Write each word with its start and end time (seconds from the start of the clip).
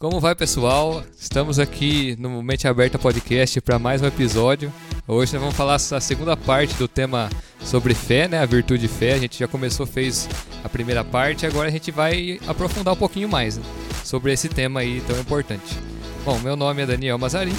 Como 0.00 0.18
vai, 0.18 0.34
pessoal? 0.34 1.04
Estamos 1.20 1.58
aqui 1.58 2.16
no 2.18 2.42
Mente 2.42 2.66
Aberta 2.66 2.98
Podcast 2.98 3.60
para 3.60 3.78
mais 3.78 4.00
um 4.00 4.06
episódio. 4.06 4.72
Hoje 5.06 5.34
nós 5.34 5.42
vamos 5.42 5.54
falar 5.54 5.74
a 5.74 6.00
segunda 6.00 6.34
parte 6.38 6.74
do 6.76 6.88
tema 6.88 7.28
sobre 7.62 7.92
fé, 7.92 8.26
né? 8.26 8.38
A 8.38 8.46
virtude 8.46 8.80
de 8.80 8.88
fé. 8.88 9.12
A 9.12 9.18
gente 9.18 9.38
já 9.38 9.46
começou, 9.46 9.84
fez 9.84 10.26
a 10.64 10.70
primeira 10.70 11.04
parte, 11.04 11.44
agora 11.44 11.68
a 11.68 11.70
gente 11.70 11.90
vai 11.90 12.40
aprofundar 12.46 12.94
um 12.94 12.96
pouquinho 12.96 13.28
mais 13.28 13.58
né? 13.58 13.64
sobre 14.02 14.32
esse 14.32 14.48
tema 14.48 14.80
aí 14.80 15.02
tão 15.02 15.20
importante. 15.20 15.76
Bom, 16.24 16.38
meu 16.38 16.56
nome 16.56 16.80
é 16.80 16.86
Daniel 16.86 17.18
Mazarin. 17.18 17.54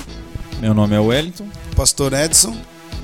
Meu 0.60 0.73
nome 0.73 0.96
é 0.96 1.00
Wellington. 1.00 1.48
Pastor 1.76 2.12
Edson. 2.12 2.58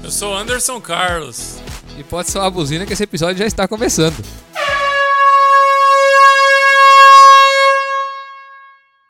Eu 0.03 0.09
sou 0.09 0.35
Anderson 0.35 0.81
Carlos. 0.81 1.57
E 1.95 2.03
pode 2.03 2.31
ser 2.31 2.39
uma 2.39 2.49
buzina 2.49 2.87
que 2.87 2.93
esse 2.93 3.03
episódio 3.03 3.37
já 3.37 3.45
está 3.45 3.67
começando. 3.67 4.15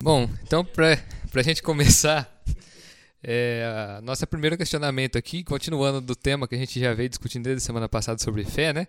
Bom, 0.07 0.29
então 0.41 0.63
para 0.63 0.97
a 1.35 1.41
gente 1.41 1.61
começar, 1.61 2.41
é, 3.21 3.99
nosso 4.03 4.25
primeiro 4.25 4.57
questionamento 4.57 5.17
aqui, 5.17 5.43
continuando 5.43 5.99
do 5.99 6.15
tema 6.15 6.47
que 6.47 6.55
a 6.55 6.57
gente 6.57 6.79
já 6.79 6.93
veio 6.93 7.09
discutindo 7.09 7.43
desde 7.43 7.61
semana 7.61 7.89
passada 7.89 8.17
sobre 8.17 8.45
fé, 8.45 8.71
né? 8.71 8.87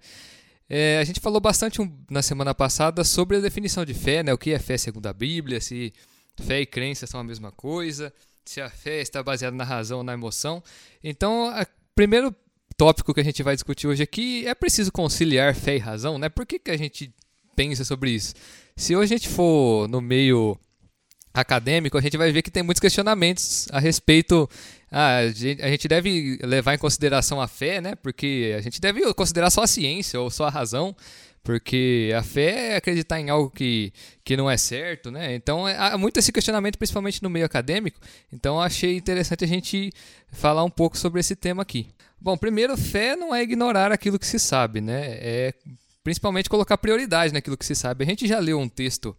É, 0.70 0.96
a 1.00 1.02
gente 1.02 1.18
falou 1.18 1.40
bastante 1.40 1.82
um, 1.82 1.92
na 2.08 2.22
semana 2.22 2.54
passada 2.54 3.02
sobre 3.02 3.36
a 3.36 3.40
definição 3.40 3.84
de 3.84 3.94
fé, 3.94 4.22
né? 4.22 4.32
O 4.32 4.38
que 4.38 4.52
é 4.52 4.60
fé 4.60 4.78
segundo 4.78 5.08
a 5.08 5.12
Bíblia, 5.12 5.60
se 5.60 5.92
fé 6.40 6.60
e 6.60 6.66
crença 6.66 7.04
são 7.04 7.18
a 7.18 7.24
mesma 7.24 7.50
coisa, 7.50 8.14
se 8.44 8.60
a 8.60 8.70
fé 8.70 9.00
está 9.00 9.20
baseada 9.20 9.56
na 9.56 9.64
razão 9.64 9.98
ou 9.98 10.04
na 10.04 10.12
emoção. 10.12 10.62
Então, 11.02 11.50
o 11.50 11.66
primeiro 11.96 12.32
tópico 12.76 13.12
que 13.12 13.18
a 13.18 13.24
gente 13.24 13.42
vai 13.42 13.56
discutir 13.56 13.88
hoje 13.88 14.04
aqui 14.04 14.46
é 14.46 14.54
preciso 14.54 14.92
conciliar 14.92 15.52
fé 15.56 15.74
e 15.74 15.78
razão, 15.80 16.16
né? 16.16 16.28
Por 16.28 16.46
que, 16.46 16.60
que 16.60 16.70
a 16.70 16.76
gente 16.76 17.12
pensa 17.56 17.84
sobre 17.84 18.12
isso? 18.12 18.34
Se 18.76 18.94
hoje 18.94 19.14
a 19.14 19.16
gente 19.18 19.28
for 19.28 19.88
no 19.88 20.00
meio 20.00 20.56
acadêmico, 21.40 21.96
a 21.96 22.00
gente 22.00 22.16
vai 22.16 22.32
ver 22.32 22.42
que 22.42 22.50
tem 22.50 22.62
muitos 22.62 22.80
questionamentos 22.80 23.68
a 23.70 23.78
respeito. 23.78 24.48
Ah, 24.90 25.18
a 25.18 25.68
gente 25.68 25.88
deve 25.88 26.38
levar 26.42 26.74
em 26.74 26.78
consideração 26.78 27.40
a 27.40 27.46
fé, 27.46 27.80
né? 27.80 27.94
Porque 27.94 28.54
a 28.56 28.60
gente 28.60 28.80
deve 28.80 29.12
considerar 29.14 29.50
só 29.50 29.62
a 29.62 29.66
ciência 29.66 30.20
ou 30.20 30.30
só 30.30 30.46
a 30.46 30.50
razão, 30.50 30.96
porque 31.42 32.12
a 32.16 32.22
fé 32.22 32.72
é 32.72 32.76
acreditar 32.76 33.20
em 33.20 33.30
algo 33.30 33.50
que, 33.50 33.92
que 34.24 34.36
não 34.36 34.50
é 34.50 34.56
certo, 34.56 35.10
né? 35.10 35.34
Então 35.34 35.68
é, 35.68 35.76
há 35.76 35.96
muito 35.96 36.18
esse 36.18 36.32
questionamento, 36.32 36.78
principalmente 36.78 37.22
no 37.22 37.30
meio 37.30 37.46
acadêmico. 37.46 38.00
Então 38.32 38.60
achei 38.60 38.96
interessante 38.96 39.44
a 39.44 39.48
gente 39.48 39.90
falar 40.32 40.64
um 40.64 40.70
pouco 40.70 40.96
sobre 40.96 41.20
esse 41.20 41.36
tema 41.36 41.62
aqui. 41.62 41.88
Bom, 42.20 42.36
primeiro, 42.36 42.76
fé 42.76 43.14
não 43.14 43.34
é 43.34 43.42
ignorar 43.42 43.92
aquilo 43.92 44.18
que 44.18 44.26
se 44.26 44.38
sabe, 44.38 44.80
né? 44.80 45.18
É 45.20 45.54
principalmente 46.02 46.48
colocar 46.48 46.78
prioridade 46.78 47.32
naquilo 47.32 47.56
que 47.56 47.66
se 47.66 47.74
sabe. 47.74 48.04
A 48.04 48.06
gente 48.06 48.26
já 48.26 48.38
leu 48.38 48.58
um 48.58 48.68
texto 48.68 49.16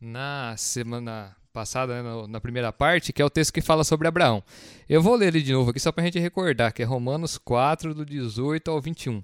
na 0.00 0.56
semana 0.56 1.36
passada, 1.52 2.02
né, 2.02 2.26
na 2.28 2.40
primeira 2.40 2.72
parte, 2.72 3.12
que 3.12 3.20
é 3.20 3.24
o 3.24 3.30
texto 3.30 3.52
que 3.52 3.60
fala 3.60 3.84
sobre 3.84 4.08
Abraão. 4.08 4.42
Eu 4.88 5.02
vou 5.02 5.14
ler 5.14 5.28
ele 5.28 5.42
de 5.42 5.52
novo 5.52 5.70
aqui 5.70 5.78
só 5.78 5.92
para 5.92 6.02
a 6.02 6.06
gente 6.06 6.18
recordar, 6.18 6.72
que 6.72 6.82
é 6.82 6.84
Romanos 6.84 7.38
4, 7.38 7.94
do 7.94 8.04
18 8.04 8.70
ao 8.70 8.80
21. 8.80 9.22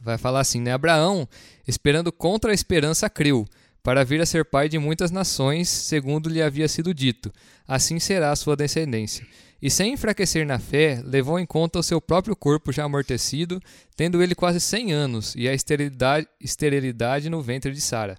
Vai 0.00 0.18
falar 0.18 0.40
assim, 0.40 0.60
né? 0.60 0.72
Abraão, 0.72 1.28
esperando 1.66 2.10
contra 2.10 2.50
a 2.50 2.54
esperança, 2.54 3.08
creu, 3.08 3.46
para 3.82 4.04
vir 4.04 4.20
a 4.20 4.26
ser 4.26 4.44
pai 4.44 4.68
de 4.68 4.78
muitas 4.78 5.10
nações, 5.10 5.68
segundo 5.68 6.28
lhe 6.28 6.42
havia 6.42 6.68
sido 6.68 6.92
dito. 6.92 7.32
Assim 7.66 7.98
será 7.98 8.32
a 8.32 8.36
sua 8.36 8.56
descendência. 8.56 9.26
E 9.60 9.70
sem 9.70 9.92
enfraquecer 9.92 10.44
na 10.44 10.58
fé, 10.58 11.00
levou 11.04 11.38
em 11.38 11.46
conta 11.46 11.78
o 11.78 11.82
seu 11.84 12.00
próprio 12.00 12.34
corpo 12.34 12.72
já 12.72 12.82
amortecido, 12.82 13.60
tendo 13.94 14.20
ele 14.20 14.34
quase 14.34 14.60
cem 14.60 14.92
anos, 14.92 15.34
e 15.36 15.48
a 15.48 15.54
esterilidade, 15.54 16.26
esterilidade 16.40 17.30
no 17.30 17.40
ventre 17.40 17.70
de 17.70 17.80
Sara. 17.80 18.18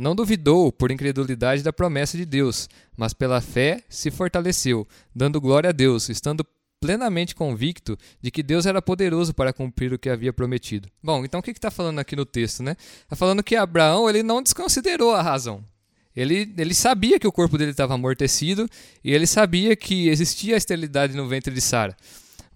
Não 0.00 0.14
duvidou 0.14 0.72
por 0.72 0.90
incredulidade 0.90 1.62
da 1.62 1.74
promessa 1.74 2.16
de 2.16 2.24
Deus, 2.24 2.70
mas 2.96 3.12
pela 3.12 3.38
fé 3.42 3.82
se 3.86 4.10
fortaleceu, 4.10 4.88
dando 5.14 5.38
glória 5.38 5.68
a 5.68 5.72
Deus, 5.74 6.08
estando 6.08 6.42
plenamente 6.80 7.34
convicto 7.34 7.98
de 8.18 8.30
que 8.30 8.42
Deus 8.42 8.64
era 8.64 8.80
poderoso 8.80 9.34
para 9.34 9.52
cumprir 9.52 9.92
o 9.92 9.98
que 9.98 10.08
havia 10.08 10.32
prometido. 10.32 10.88
Bom, 11.02 11.22
então 11.22 11.40
o 11.40 11.42
que 11.42 11.50
está 11.50 11.70
falando 11.70 11.98
aqui 11.98 12.16
no 12.16 12.24
texto, 12.24 12.62
né? 12.62 12.76
Está 13.02 13.14
falando 13.14 13.42
que 13.42 13.54
Abraão 13.54 14.08
ele 14.08 14.22
não 14.22 14.42
desconsiderou 14.42 15.14
a 15.14 15.20
razão. 15.20 15.62
Ele, 16.16 16.50
ele 16.56 16.72
sabia 16.72 17.20
que 17.20 17.28
o 17.28 17.32
corpo 17.32 17.58
dele 17.58 17.72
estava 17.72 17.92
amortecido 17.92 18.66
e 19.04 19.12
ele 19.12 19.26
sabia 19.26 19.76
que 19.76 20.08
existia 20.08 20.54
a 20.54 20.56
esterilidade 20.56 21.14
no 21.14 21.28
ventre 21.28 21.52
de 21.52 21.60
Sara. 21.60 21.94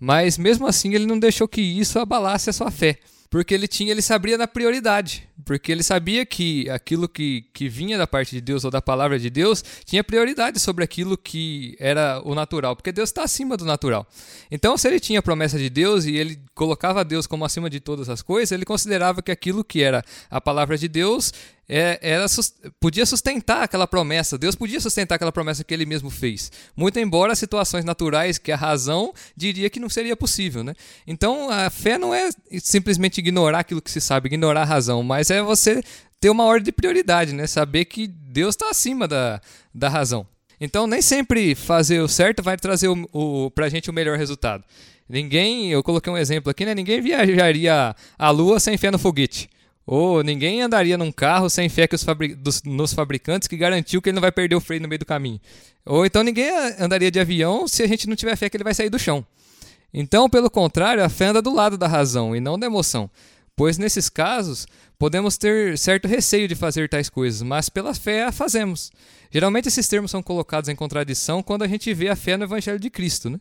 Mas 0.01 0.39
mesmo 0.39 0.67
assim 0.67 0.95
ele 0.95 1.05
não 1.05 1.19
deixou 1.19 1.47
que 1.47 1.61
isso 1.61 1.99
abalasse 1.99 2.49
a 2.49 2.55
sua 2.55 2.71
fé 2.71 2.99
porque 3.31 3.53
ele 3.55 3.67
tinha, 3.67 3.91
ele 3.91 4.03
sabia 4.03 4.39
da 4.39 4.47
prioridade, 4.47 5.29
porque 5.45 5.73
ele 5.73 5.83
sabia 5.83 6.25
que 6.25 6.69
aquilo 6.71 7.09
que, 7.09 7.43
que 7.53 7.69
vinha 7.69 7.99
da 7.99 8.07
parte 8.07 8.31
de 8.31 8.41
Deus 8.41 8.65
ou 8.65 8.71
da 8.71 8.81
palavra 8.81 9.19
de 9.19 9.29
Deus 9.29 9.65
tinha 9.85 10.05
prioridade 10.05 10.61
sobre 10.61 10.85
aquilo 10.85 11.19
que 11.19 11.77
era 11.81 12.21
o 12.25 12.35
natural, 12.35 12.77
porque 12.77 12.93
Deus 12.93 13.09
está 13.09 13.25
acima 13.25 13.57
do 13.57 13.65
natural. 13.65 14.07
Então, 14.51 14.77
se 14.77 14.87
ele 14.89 15.01
tinha 15.01 15.19
a 15.19 15.23
promessa 15.23 15.59
de 15.59 15.69
Deus 15.69 16.05
e 16.05 16.17
ele 16.17 16.39
colocava 16.55 17.05
Deus 17.05 17.27
como 17.27 17.45
acima 17.45 17.69
de 17.69 17.81
todas 17.81 18.09
as 18.09 18.23
coisas, 18.23 18.53
ele 18.53 18.65
considerava 18.65 19.23
que 19.23 19.33
aquilo 19.33 19.65
que 19.65 19.83
era 19.83 20.05
a 20.31 20.41
palavra 20.41 20.79
de 20.79 20.89
Deus 20.89 21.33
é, 21.69 21.99
era, 22.03 22.27
podia 22.79 23.07
sustentar 23.07 23.63
aquela 23.63 23.87
promessa, 23.87 24.37
Deus 24.37 24.55
podia 24.55 24.81
sustentar 24.81 25.15
aquela 25.15 25.33
promessa 25.33 25.65
que 25.65 25.73
ele 25.73 25.87
mesmo 25.87 26.11
fez. 26.11 26.53
Muito 26.77 26.99
embora 26.99 27.35
situações 27.35 27.85
naturais 27.85 28.39
que 28.39 28.53
a 28.53 28.57
razão 28.57 29.13
diria 29.37 29.71
que 29.71 29.81
não 29.81 29.89
seria 29.89 30.17
possível. 30.17 30.63
Né? 30.63 30.75
Então 31.07 31.51
a 31.51 31.71
fé 31.71 31.99
não 31.99 32.15
é 32.15 32.31
simplesmente 32.61 33.19
ignorar 33.19 33.61
aquilo 33.61 33.83
que 33.83 33.91
se 33.91 34.01
sabe, 34.01 34.29
ignorar 34.29 34.63
a 34.63 34.67
razão, 34.67 35.03
mas 35.03 35.31
é 35.31 35.43
você 35.43 35.83
ter 36.21 36.31
uma 36.31 36.45
ordem 36.45 36.65
de 36.65 36.73
prioridade, 36.73 37.33
né? 37.33 37.47
saber 37.47 37.87
que 37.87 38.07
Deus 38.07 38.55
está 38.55 38.71
acima 38.71 39.09
da, 39.09 39.41
da 39.75 39.89
razão. 39.89 40.27
Então 40.61 40.87
nem 40.87 41.03
sempre 41.03 41.55
fazer 41.55 42.01
o 42.01 42.09
certo 42.09 42.43
vai 42.43 42.57
trazer 42.57 42.89
o, 42.89 43.09
o, 43.13 43.51
pra 43.51 43.69
gente 43.69 43.91
o 43.91 43.93
melhor 43.93 44.19
resultado. 44.19 44.65
Ninguém, 45.09 45.71
eu 45.71 45.83
coloquei 45.83 46.11
um 46.11 46.17
exemplo 46.17 46.51
aqui, 46.51 46.65
né? 46.65 46.75
Ninguém 46.75 47.01
viajaria 47.01 47.95
à 48.19 48.31
lua 48.31 48.59
sem 48.59 48.79
fé 48.79 48.91
no 48.91 48.99
foguete. 48.99 49.51
Ou 49.87 50.23
ninguém 50.23 50.63
andaria 50.63 50.97
num 50.97 51.13
carro 51.13 51.51
sem 51.51 51.69
fé 51.69 51.87
que 51.87 51.95
os 51.95 52.03
fabri 52.03 52.35
dos, 52.35 52.63
nos 52.63 52.95
fabricantes 52.95 53.47
que 53.47 53.57
garantiu 53.57 54.01
que 54.01 54.09
ele 54.09 54.15
não 54.15 54.23
vai 54.23 54.33
perder 54.33 54.57
o 54.57 54.61
freio 54.61 54.81
no 54.81 54.89
meio 54.89 54.99
do 54.99 55.07
caminho. 55.07 55.41
Ou 55.85 56.07
então 56.07 56.23
ninguém 56.23 56.51
andaria 56.79 57.11
de 57.11 57.21
avião 57.21 57.69
se 57.69 57.83
a 57.83 57.87
gente 57.87 58.09
não 58.09 58.17
tiver 58.17 58.37
fé 58.37 58.49
que 58.49 58.57
ele 58.57 58.65
vai 58.65 58.75
sair 58.75 58.89
do 58.89 58.99
chão. 58.99 59.25
Então, 59.93 60.29
pelo 60.29 60.51
contrário, 60.51 61.05
a 61.05 61.09
fé 61.09 61.27
anda 61.27 61.43
do 61.43 61.55
lado 61.55 61.79
da 61.79 61.87
razão 61.87 62.35
e 62.35 62.41
não 62.41 62.59
da 62.59 62.67
emoção. 62.67 63.09
Pois 63.55 63.79
nesses 63.79 64.09
casos, 64.09 64.67
podemos 64.99 65.37
ter 65.37 65.79
certo 65.79 66.09
receio 66.09 66.49
de 66.49 66.57
fazer 66.57 66.89
tais 66.89 67.09
coisas, 67.09 67.43
mas 67.43 67.69
pela 67.69 67.95
fé 67.95 68.25
a 68.25 68.33
fazemos. 68.33 68.91
Geralmente 69.31 69.69
esses 69.69 69.87
termos 69.87 70.11
são 70.11 70.23
colocados 70.23 70.69
em 70.69 70.75
contradição 70.75 71.43
quando 71.43 71.63
a 71.63 71.69
gente 71.69 71.93
vê 71.95 72.09
a 72.09 72.17
fé 72.17 72.37
no 72.37 72.45
Evangelho 72.45 72.81
de 72.81 72.91
Cristo. 72.91 73.31
Né? 73.31 73.39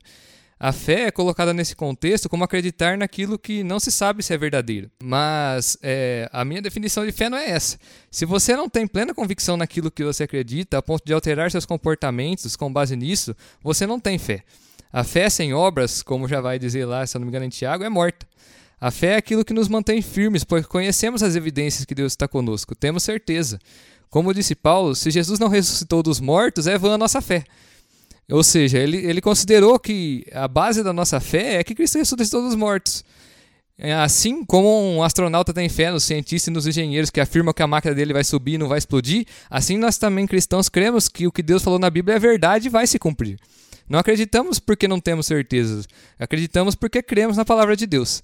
A 0.64 0.72
fé 0.72 1.08
é 1.08 1.12
colocada 1.12 1.54
nesse 1.54 1.76
contexto 1.76 2.30
como 2.30 2.46
acreditar 2.46 2.98
naquilo 2.98 3.38
que 3.38 3.66
não 3.66 3.82
se 3.82 3.92
sabe 3.92 4.24
se 4.24 4.34
é 4.34 4.38
verdadeiro. 4.38 4.90
Mas 5.04 5.78
é, 5.84 6.30
a 6.32 6.46
minha 6.46 6.62
definição 6.62 7.06
de 7.06 7.12
fé 7.12 7.28
não 7.28 7.38
é 7.38 7.50
essa. 7.50 7.78
Se 8.10 8.24
você 8.26 8.56
não 8.56 8.70
tem 8.70 8.88
plena 8.88 9.14
convicção 9.14 9.58
naquilo 9.58 9.92
que 9.92 10.06
você 10.06 10.24
acredita, 10.24 10.78
a 10.78 10.82
ponto 10.82 11.04
de 11.06 11.12
alterar 11.12 11.52
seus 11.52 11.66
comportamentos 11.66 12.56
com 12.56 12.72
base 12.72 12.96
nisso, 12.96 13.36
você 13.62 13.86
não 13.86 14.00
tem 14.00 14.18
fé. 14.18 14.42
A 14.90 15.04
fé 15.04 15.30
sem 15.30 15.54
obras, 15.54 16.02
como 16.02 16.30
já 16.30 16.40
vai 16.40 16.58
dizer 16.58 16.86
lá, 16.86 17.06
se 17.06 17.18
eu 17.18 17.20
não 17.20 17.26
me 17.26 17.30
engano, 17.32 17.44
em 17.44 17.50
Tiago, 17.50 17.84
é 17.84 17.90
morta. 17.90 18.26
A 18.80 18.90
fé 18.90 19.08
é 19.08 19.18
aquilo 19.18 19.44
que 19.44 19.54
nos 19.54 19.68
mantém 19.68 20.02
firmes, 20.02 20.46
pois 20.46 20.66
conhecemos 20.66 21.22
as 21.24 21.36
evidências 21.36 21.84
que 21.84 21.94
Deus 21.94 22.14
está 22.14 22.26
conosco, 22.26 22.74
temos 22.74 23.04
certeza. 23.04 23.60
Como 24.10 24.34
disse 24.34 24.56
Paulo, 24.56 24.96
se 24.96 25.12
Jesus 25.12 25.40
não 25.40 25.50
ressuscitou 25.50 26.02
dos 26.02 26.22
mortos, 26.22 26.68
é 26.68 26.78
vã 26.78 26.94
a 26.94 26.98
nossa 26.98 27.20
fé. 27.20 27.44
Ou 28.34 28.44
seja, 28.44 28.80
ele, 28.80 28.98
ele 28.98 29.22
considerou 29.22 29.78
que 29.78 30.26
a 30.32 30.48
base 30.48 30.82
da 30.82 30.92
nossa 30.92 31.20
fé 31.20 31.58
é 31.58 31.64
que 31.64 31.76
Cristo 31.76 32.00
ressuscitou 32.00 32.42
dos 32.42 32.56
mortos. 32.56 33.06
É, 33.78 33.94
assim 33.94 34.44
como 34.44 34.68
um 34.68 35.04
astronauta 35.04 35.54
tem 35.54 35.70
fé 35.70 35.92
nos 35.92 36.04
cientistas 36.04 36.48
e 36.48 36.52
nos 36.52 36.66
engenheiros 36.66 37.12
que 37.12 37.22
afirmam 37.22 37.54
que 37.54 37.62
a 37.62 37.68
máquina 37.68 37.94
dele 37.94 38.12
vai 38.12 38.24
subir 38.24 38.54
e 38.54 38.58
não 38.58 38.68
vai 38.68 38.80
explodir, 38.80 39.28
assim 39.52 39.78
nós 39.78 40.00
também 40.00 40.26
cristãos 40.26 40.68
cremos 40.68 41.08
que 41.08 41.28
o 41.28 41.32
que 41.32 41.44
Deus 41.44 41.62
falou 41.62 41.78
na 41.78 41.92
Bíblia 41.92 42.16
é 42.16 42.20
verdade 42.20 42.66
e 42.66 42.70
vai 42.72 42.88
se 42.88 42.98
cumprir. 42.98 43.38
Não 43.88 44.00
acreditamos 44.00 44.58
porque 44.58 44.88
não 44.88 45.00
temos 45.00 45.28
certezas, 45.28 45.88
acreditamos 46.18 46.74
porque 46.74 47.04
cremos 47.04 47.38
na 47.38 47.46
palavra 47.46 47.76
de 47.76 47.86
Deus. 47.86 48.24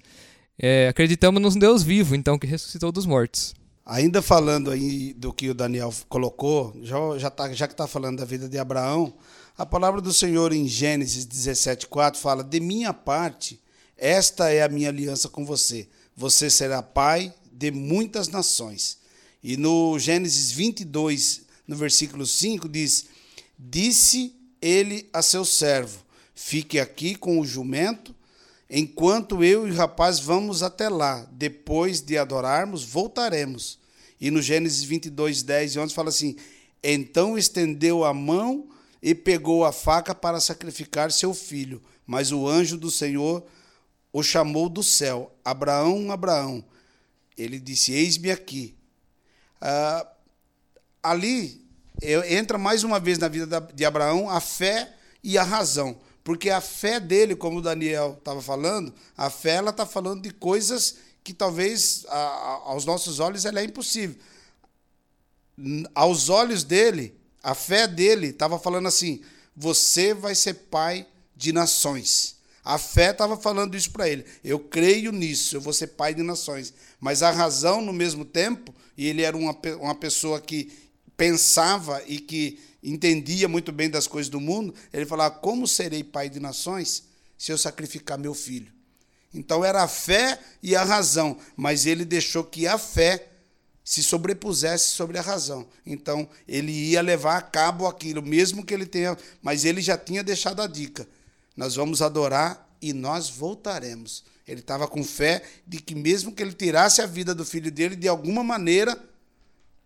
É, 0.58 0.88
acreditamos 0.88 1.40
no 1.40 1.60
Deus 1.60 1.84
vivo, 1.84 2.16
então, 2.16 2.36
que 2.36 2.48
ressuscitou 2.48 2.90
dos 2.90 3.06
mortos. 3.06 3.54
Ainda 3.86 4.20
falando 4.20 4.72
aí 4.72 5.14
do 5.14 5.32
que 5.32 5.50
o 5.50 5.54
Daniel 5.54 5.92
colocou, 6.08 6.76
já, 6.82 6.96
já, 7.16 7.30
tá, 7.30 7.52
já 7.52 7.68
que 7.68 7.74
está 7.74 7.86
falando 7.86 8.18
da 8.18 8.24
vida 8.24 8.48
de 8.48 8.58
Abraão, 8.58 9.12
a 9.60 9.66
palavra 9.66 10.00
do 10.00 10.10
Senhor 10.10 10.54
em 10.54 10.66
Gênesis 10.66 11.26
17,4 11.26 12.16
fala: 12.16 12.42
De 12.42 12.58
minha 12.58 12.94
parte, 12.94 13.60
esta 13.94 14.48
é 14.48 14.62
a 14.62 14.70
minha 14.70 14.88
aliança 14.88 15.28
com 15.28 15.44
você. 15.44 15.86
Você 16.16 16.48
será 16.48 16.82
pai 16.82 17.30
de 17.52 17.70
muitas 17.70 18.28
nações. 18.28 18.96
E 19.44 19.58
no 19.58 19.98
Gênesis 19.98 20.50
22, 20.50 21.42
no 21.68 21.76
versículo 21.76 22.26
5, 22.26 22.70
diz: 22.70 23.04
Disse 23.58 24.34
ele 24.62 25.10
a 25.12 25.20
seu 25.20 25.44
servo: 25.44 26.06
Fique 26.34 26.80
aqui 26.80 27.14
com 27.14 27.38
o 27.38 27.44
jumento, 27.44 28.14
enquanto 28.70 29.44
eu 29.44 29.68
e 29.68 29.72
o 29.72 29.76
rapaz 29.76 30.18
vamos 30.18 30.62
até 30.62 30.88
lá. 30.88 31.28
Depois 31.32 32.00
de 32.00 32.16
adorarmos, 32.16 32.82
voltaremos. 32.82 33.78
E 34.18 34.30
no 34.30 34.40
Gênesis 34.40 34.82
22, 34.84 35.42
10 35.42 35.74
e 35.74 35.78
11 35.80 35.92
fala 35.92 36.08
assim: 36.08 36.34
Então 36.82 37.36
estendeu 37.36 38.06
a 38.06 38.14
mão 38.14 38.70
e 39.02 39.14
pegou 39.14 39.64
a 39.64 39.72
faca 39.72 40.14
para 40.14 40.40
sacrificar 40.40 41.10
seu 41.10 41.32
filho. 41.32 41.82
Mas 42.06 42.32
o 42.32 42.46
anjo 42.46 42.76
do 42.76 42.90
Senhor 42.90 43.44
o 44.12 44.22
chamou 44.22 44.68
do 44.68 44.82
céu: 44.82 45.34
Abraão, 45.44 46.10
Abraão. 46.10 46.64
Ele 47.36 47.58
disse: 47.58 47.92
Eis-me 47.92 48.30
aqui. 48.30 48.76
Ah, 49.60 50.06
ali 51.02 51.60
entra 52.02 52.56
mais 52.56 52.82
uma 52.82 52.98
vez 52.98 53.18
na 53.18 53.28
vida 53.28 53.60
de 53.74 53.84
Abraão 53.84 54.28
a 54.28 54.40
fé 54.40 54.94
e 55.22 55.36
a 55.38 55.42
razão. 55.42 55.98
Porque 56.22 56.50
a 56.50 56.60
fé 56.60 57.00
dele, 57.00 57.34
como 57.34 57.58
o 57.58 57.62
Daniel 57.62 58.16
estava 58.18 58.42
falando, 58.42 58.92
a 59.16 59.30
fé 59.30 59.52
ela 59.52 59.70
está 59.70 59.86
falando 59.86 60.22
de 60.22 60.30
coisas 60.30 60.96
que 61.24 61.32
talvez 61.32 62.04
a, 62.08 62.16
a, 62.16 62.52
aos 62.70 62.84
nossos 62.84 63.20
olhos 63.20 63.44
ela 63.44 63.60
é 63.60 63.64
impossível. 63.64 64.16
Aos 65.94 66.28
olhos 66.28 66.64
dele, 66.64 67.19
a 67.42 67.54
fé 67.54 67.86
dele 67.86 68.28
estava 68.28 68.58
falando 68.58 68.88
assim: 68.88 69.22
você 69.56 70.14
vai 70.14 70.34
ser 70.34 70.54
pai 70.54 71.06
de 71.36 71.52
nações. 71.52 72.36
A 72.62 72.76
fé 72.76 73.10
estava 73.10 73.36
falando 73.36 73.76
isso 73.76 73.90
para 73.90 74.08
ele. 74.08 74.24
Eu 74.44 74.58
creio 74.58 75.12
nisso, 75.12 75.56
eu 75.56 75.60
vou 75.60 75.72
ser 75.72 75.88
pai 75.88 76.14
de 76.14 76.22
nações. 76.22 76.74
Mas 77.00 77.22
a 77.22 77.30
razão, 77.30 77.80
no 77.80 77.92
mesmo 77.92 78.24
tempo, 78.24 78.74
e 78.96 79.06
ele 79.06 79.22
era 79.22 79.36
uma, 79.36 79.56
uma 79.80 79.94
pessoa 79.94 80.40
que 80.40 80.70
pensava 81.16 82.02
e 82.06 82.18
que 82.18 82.60
entendia 82.82 83.48
muito 83.48 83.72
bem 83.72 83.88
das 83.88 84.06
coisas 84.06 84.30
do 84.30 84.40
mundo, 84.40 84.74
ele 84.92 85.06
falava: 85.06 85.36
Como 85.36 85.66
serei 85.66 86.04
pai 86.04 86.28
de 86.28 86.38
nações 86.38 87.04
se 87.38 87.50
eu 87.50 87.58
sacrificar 87.58 88.18
meu 88.18 88.34
filho? 88.34 88.70
Então 89.32 89.64
era 89.64 89.82
a 89.82 89.88
fé 89.88 90.38
e 90.62 90.74
a 90.74 90.82
razão, 90.82 91.38
mas 91.56 91.86
ele 91.86 92.04
deixou 92.04 92.42
que 92.44 92.66
a 92.66 92.76
fé 92.76 93.29
se 93.84 94.02
sobrepusesse 94.02 94.90
sobre 94.90 95.18
a 95.18 95.22
razão. 95.22 95.66
Então 95.84 96.28
ele 96.46 96.72
ia 96.72 97.02
levar 97.02 97.36
a 97.36 97.42
cabo 97.42 97.86
aquilo, 97.86 98.22
mesmo 98.22 98.64
que 98.64 98.74
ele 98.74 98.86
tenha, 98.86 99.16
mas 99.42 99.64
ele 99.64 99.80
já 99.80 99.96
tinha 99.96 100.22
deixado 100.22 100.62
a 100.62 100.66
dica: 100.66 101.06
nós 101.56 101.74
vamos 101.74 102.02
adorar 102.02 102.68
e 102.80 102.92
nós 102.92 103.28
voltaremos. 103.28 104.24
Ele 104.46 104.60
estava 104.60 104.88
com 104.88 105.04
fé 105.04 105.42
de 105.66 105.80
que 105.80 105.94
mesmo 105.94 106.32
que 106.32 106.42
ele 106.42 106.52
tirasse 106.52 107.00
a 107.00 107.06
vida 107.06 107.34
do 107.34 107.44
filho 107.44 107.70
dele, 107.70 107.94
de 107.94 108.08
alguma 108.08 108.42
maneira, 108.42 109.00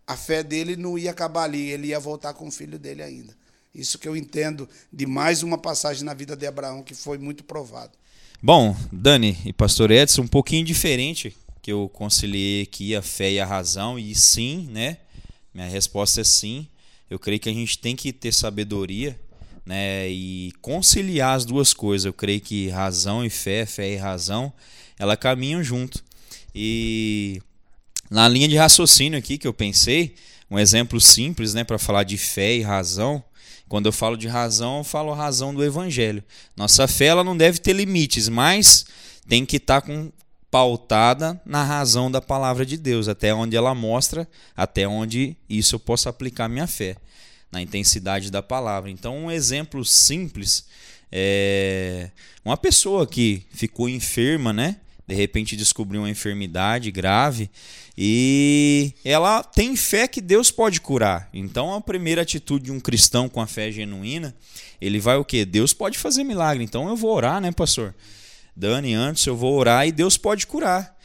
a 0.06 0.16
fé 0.16 0.42
dele 0.42 0.76
não 0.76 0.98
ia 0.98 1.10
acabar 1.10 1.44
ali, 1.44 1.70
ele 1.70 1.88
ia 1.88 2.00
voltar 2.00 2.32
com 2.34 2.48
o 2.48 2.50
filho 2.50 2.78
dele 2.78 3.02
ainda. 3.02 3.36
Isso 3.74 3.98
que 3.98 4.08
eu 4.08 4.16
entendo 4.16 4.68
de 4.92 5.04
mais 5.04 5.42
uma 5.42 5.58
passagem 5.58 6.04
na 6.04 6.14
vida 6.14 6.36
de 6.36 6.46
Abraão 6.46 6.82
que 6.82 6.94
foi 6.94 7.18
muito 7.18 7.42
provado. 7.42 7.92
Bom, 8.40 8.76
Dani 8.92 9.36
e 9.44 9.52
Pastor 9.52 9.90
Edson, 9.90 10.22
um 10.22 10.28
pouquinho 10.28 10.64
diferente 10.64 11.36
que 11.64 11.72
eu 11.72 11.88
conciliei 11.88 12.60
aqui 12.60 12.94
a 12.94 13.00
fé 13.00 13.32
e 13.32 13.40
a 13.40 13.46
razão, 13.46 13.98
e 13.98 14.14
sim, 14.14 14.68
né? 14.70 14.98
Minha 15.54 15.66
resposta 15.66 16.20
é 16.20 16.24
sim. 16.24 16.68
Eu 17.08 17.18
creio 17.18 17.40
que 17.40 17.48
a 17.48 17.52
gente 17.54 17.78
tem 17.78 17.96
que 17.96 18.12
ter 18.12 18.32
sabedoria, 18.32 19.18
né? 19.64 20.06
E 20.10 20.52
conciliar 20.60 21.34
as 21.34 21.46
duas 21.46 21.72
coisas. 21.72 22.04
Eu 22.04 22.12
creio 22.12 22.38
que 22.42 22.68
razão 22.68 23.24
e 23.24 23.30
fé, 23.30 23.64
fé 23.64 23.94
e 23.94 23.96
razão, 23.96 24.52
ela 24.98 25.16
caminham 25.16 25.64
junto. 25.64 26.04
E 26.54 27.40
na 28.10 28.28
linha 28.28 28.46
de 28.46 28.56
raciocínio 28.58 29.18
aqui 29.18 29.38
que 29.38 29.46
eu 29.46 29.54
pensei, 29.54 30.16
um 30.50 30.58
exemplo 30.58 31.00
simples, 31.00 31.54
né, 31.54 31.64
para 31.64 31.78
falar 31.78 32.02
de 32.02 32.18
fé 32.18 32.54
e 32.54 32.60
razão, 32.60 33.24
quando 33.70 33.86
eu 33.86 33.92
falo 33.92 34.18
de 34.18 34.28
razão, 34.28 34.78
eu 34.78 34.84
falo 34.84 35.14
razão 35.14 35.54
do 35.54 35.64
evangelho. 35.64 36.22
Nossa 36.54 36.86
fé 36.86 37.06
ela 37.06 37.24
não 37.24 37.34
deve 37.34 37.58
ter 37.58 37.72
limites, 37.72 38.28
mas 38.28 38.84
tem 39.26 39.46
que 39.46 39.56
estar 39.56 39.80
tá 39.80 39.86
com 39.86 40.12
pautada 40.54 41.40
na 41.44 41.64
razão 41.64 42.08
da 42.08 42.22
palavra 42.22 42.64
de 42.64 42.76
Deus, 42.76 43.08
até 43.08 43.34
onde 43.34 43.56
ela 43.56 43.74
mostra, 43.74 44.28
até 44.56 44.86
onde 44.86 45.36
isso 45.50 45.74
eu 45.74 45.80
posso 45.80 46.08
aplicar 46.08 46.48
minha 46.48 46.68
fé, 46.68 46.94
na 47.50 47.60
intensidade 47.60 48.30
da 48.30 48.40
palavra. 48.40 48.88
Então, 48.88 49.18
um 49.18 49.32
exemplo 49.32 49.84
simples 49.84 50.64
é 51.10 52.08
uma 52.44 52.56
pessoa 52.56 53.04
que 53.04 53.42
ficou 53.50 53.88
enferma, 53.88 54.52
né? 54.52 54.76
De 55.08 55.14
repente 55.16 55.56
descobriu 55.56 56.02
uma 56.02 56.10
enfermidade 56.10 56.88
grave 56.92 57.50
e 57.98 58.92
ela 59.04 59.42
tem 59.42 59.74
fé 59.74 60.06
que 60.06 60.20
Deus 60.20 60.52
pode 60.52 60.80
curar. 60.80 61.28
Então 61.34 61.74
a 61.74 61.80
primeira 61.80 62.22
atitude 62.22 62.66
de 62.66 62.72
um 62.72 62.78
cristão 62.78 63.28
com 63.28 63.40
a 63.40 63.46
fé 63.48 63.72
genuína, 63.72 64.32
ele 64.80 65.00
vai 65.00 65.16
o 65.16 65.24
quê? 65.24 65.44
Deus 65.44 65.74
pode 65.74 65.98
fazer 65.98 66.22
milagre. 66.22 66.62
Então 66.62 66.88
eu 66.88 66.96
vou 66.96 67.12
orar, 67.12 67.40
né, 67.40 67.50
pastor? 67.50 67.92
Dani, 68.56 68.94
antes 68.94 69.26
eu 69.26 69.36
vou 69.36 69.54
orar 69.54 69.86
e 69.86 69.92
Deus 69.92 70.16
pode 70.16 70.46
curar. 70.46 70.96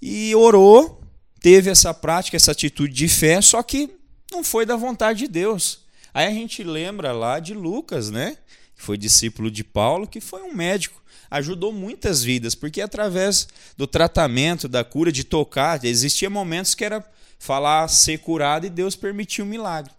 E 0.00 0.34
orou, 0.34 1.02
teve 1.40 1.70
essa 1.70 1.94
prática, 1.94 2.36
essa 2.36 2.52
atitude 2.52 2.92
de 2.92 3.08
fé, 3.08 3.40
só 3.40 3.62
que 3.62 3.90
não 4.30 4.42
foi 4.42 4.66
da 4.66 4.76
vontade 4.76 5.20
de 5.20 5.28
Deus. 5.28 5.80
Aí 6.12 6.26
a 6.26 6.30
gente 6.30 6.64
lembra 6.64 7.12
lá 7.12 7.38
de 7.38 7.54
Lucas, 7.54 8.10
né? 8.10 8.36
Foi 8.74 8.98
discípulo 8.98 9.50
de 9.50 9.62
Paulo, 9.64 10.06
que 10.06 10.20
foi 10.20 10.42
um 10.42 10.54
médico 10.54 11.02
ajudou 11.30 11.72
muitas 11.72 12.22
vidas, 12.22 12.54
porque 12.54 12.80
através 12.80 13.48
do 13.76 13.86
tratamento, 13.86 14.68
da 14.68 14.84
cura, 14.84 15.10
de 15.10 15.24
tocar, 15.24 15.84
existia 15.84 16.30
momentos 16.30 16.74
que 16.74 16.84
era 16.84 17.04
falar 17.38 17.88
ser 17.88 18.18
curado 18.18 18.66
e 18.66 18.70
Deus 18.70 18.96
permitiu 18.96 19.44
um 19.44 19.48
milagre. 19.48 19.92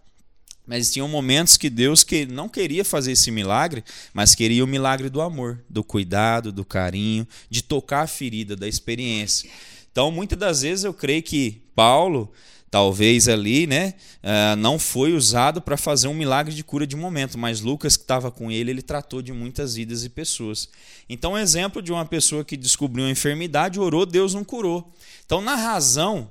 Mas 0.68 0.92
tinham 0.92 1.08
momentos 1.08 1.56
que 1.56 1.69
Deus 1.69 2.04
que 2.04 2.25
não 2.25 2.50
queria 2.50 2.84
fazer 2.84 3.14
esse 3.14 3.31
milagre, 3.31 3.84
mas 4.14 4.36
queria 4.36 4.64
o 4.64 4.68
milagre 4.68 5.10
do 5.10 5.22
amor, 5.22 5.64
do 5.69 5.84
cuidado, 5.84 6.52
do 6.52 6.66
carinho, 6.66 7.25
de 7.50 7.62
tocar 7.64 8.02
a 8.02 8.08
ferida, 8.08 8.56
da 8.56 8.68
experiência. 8.68 9.50
Então, 9.90 10.12
muitas 10.12 10.38
das 10.38 10.62
vezes 10.62 10.84
eu 10.84 10.94
creio 10.94 11.24
que 11.24 11.62
Paulo 11.74 12.31
talvez 12.69 13.28
ali, 13.30 13.66
né, 13.66 13.94
uh, 14.22 14.56
não 14.58 14.78
foi 14.78 15.14
usado 15.14 15.62
para 15.62 15.78
fazer 15.78 16.08
um 16.08 16.14
milagre 16.14 16.54
de 16.54 16.64
cura 16.64 16.86
de 16.86 16.96
momento, 16.96 17.38
mas 17.38 17.62
Lucas 17.62 17.96
que 17.96 18.04
estava 18.04 18.30
com 18.30 18.52
ele, 18.52 18.72
ele 18.72 18.81
tratou 18.81 19.22
de 19.22 19.31
muitas 19.31 19.75
vidas 19.75 20.04
e 20.04 20.10
pessoas. 20.10 20.69
Então, 21.08 21.38
exemplo 21.38 21.81
de 21.81 21.92
uma 21.92 22.06
pessoa 22.06 22.44
que 22.44 22.58
descobriu 22.58 23.06
uma 23.06 23.12
enfermidade, 23.12 23.80
orou, 23.80 24.06
Deus 24.06 24.34
não 24.34 24.44
curou. 24.44 24.94
Então, 25.25 25.42
na 25.42 25.56
razão, 25.56 26.30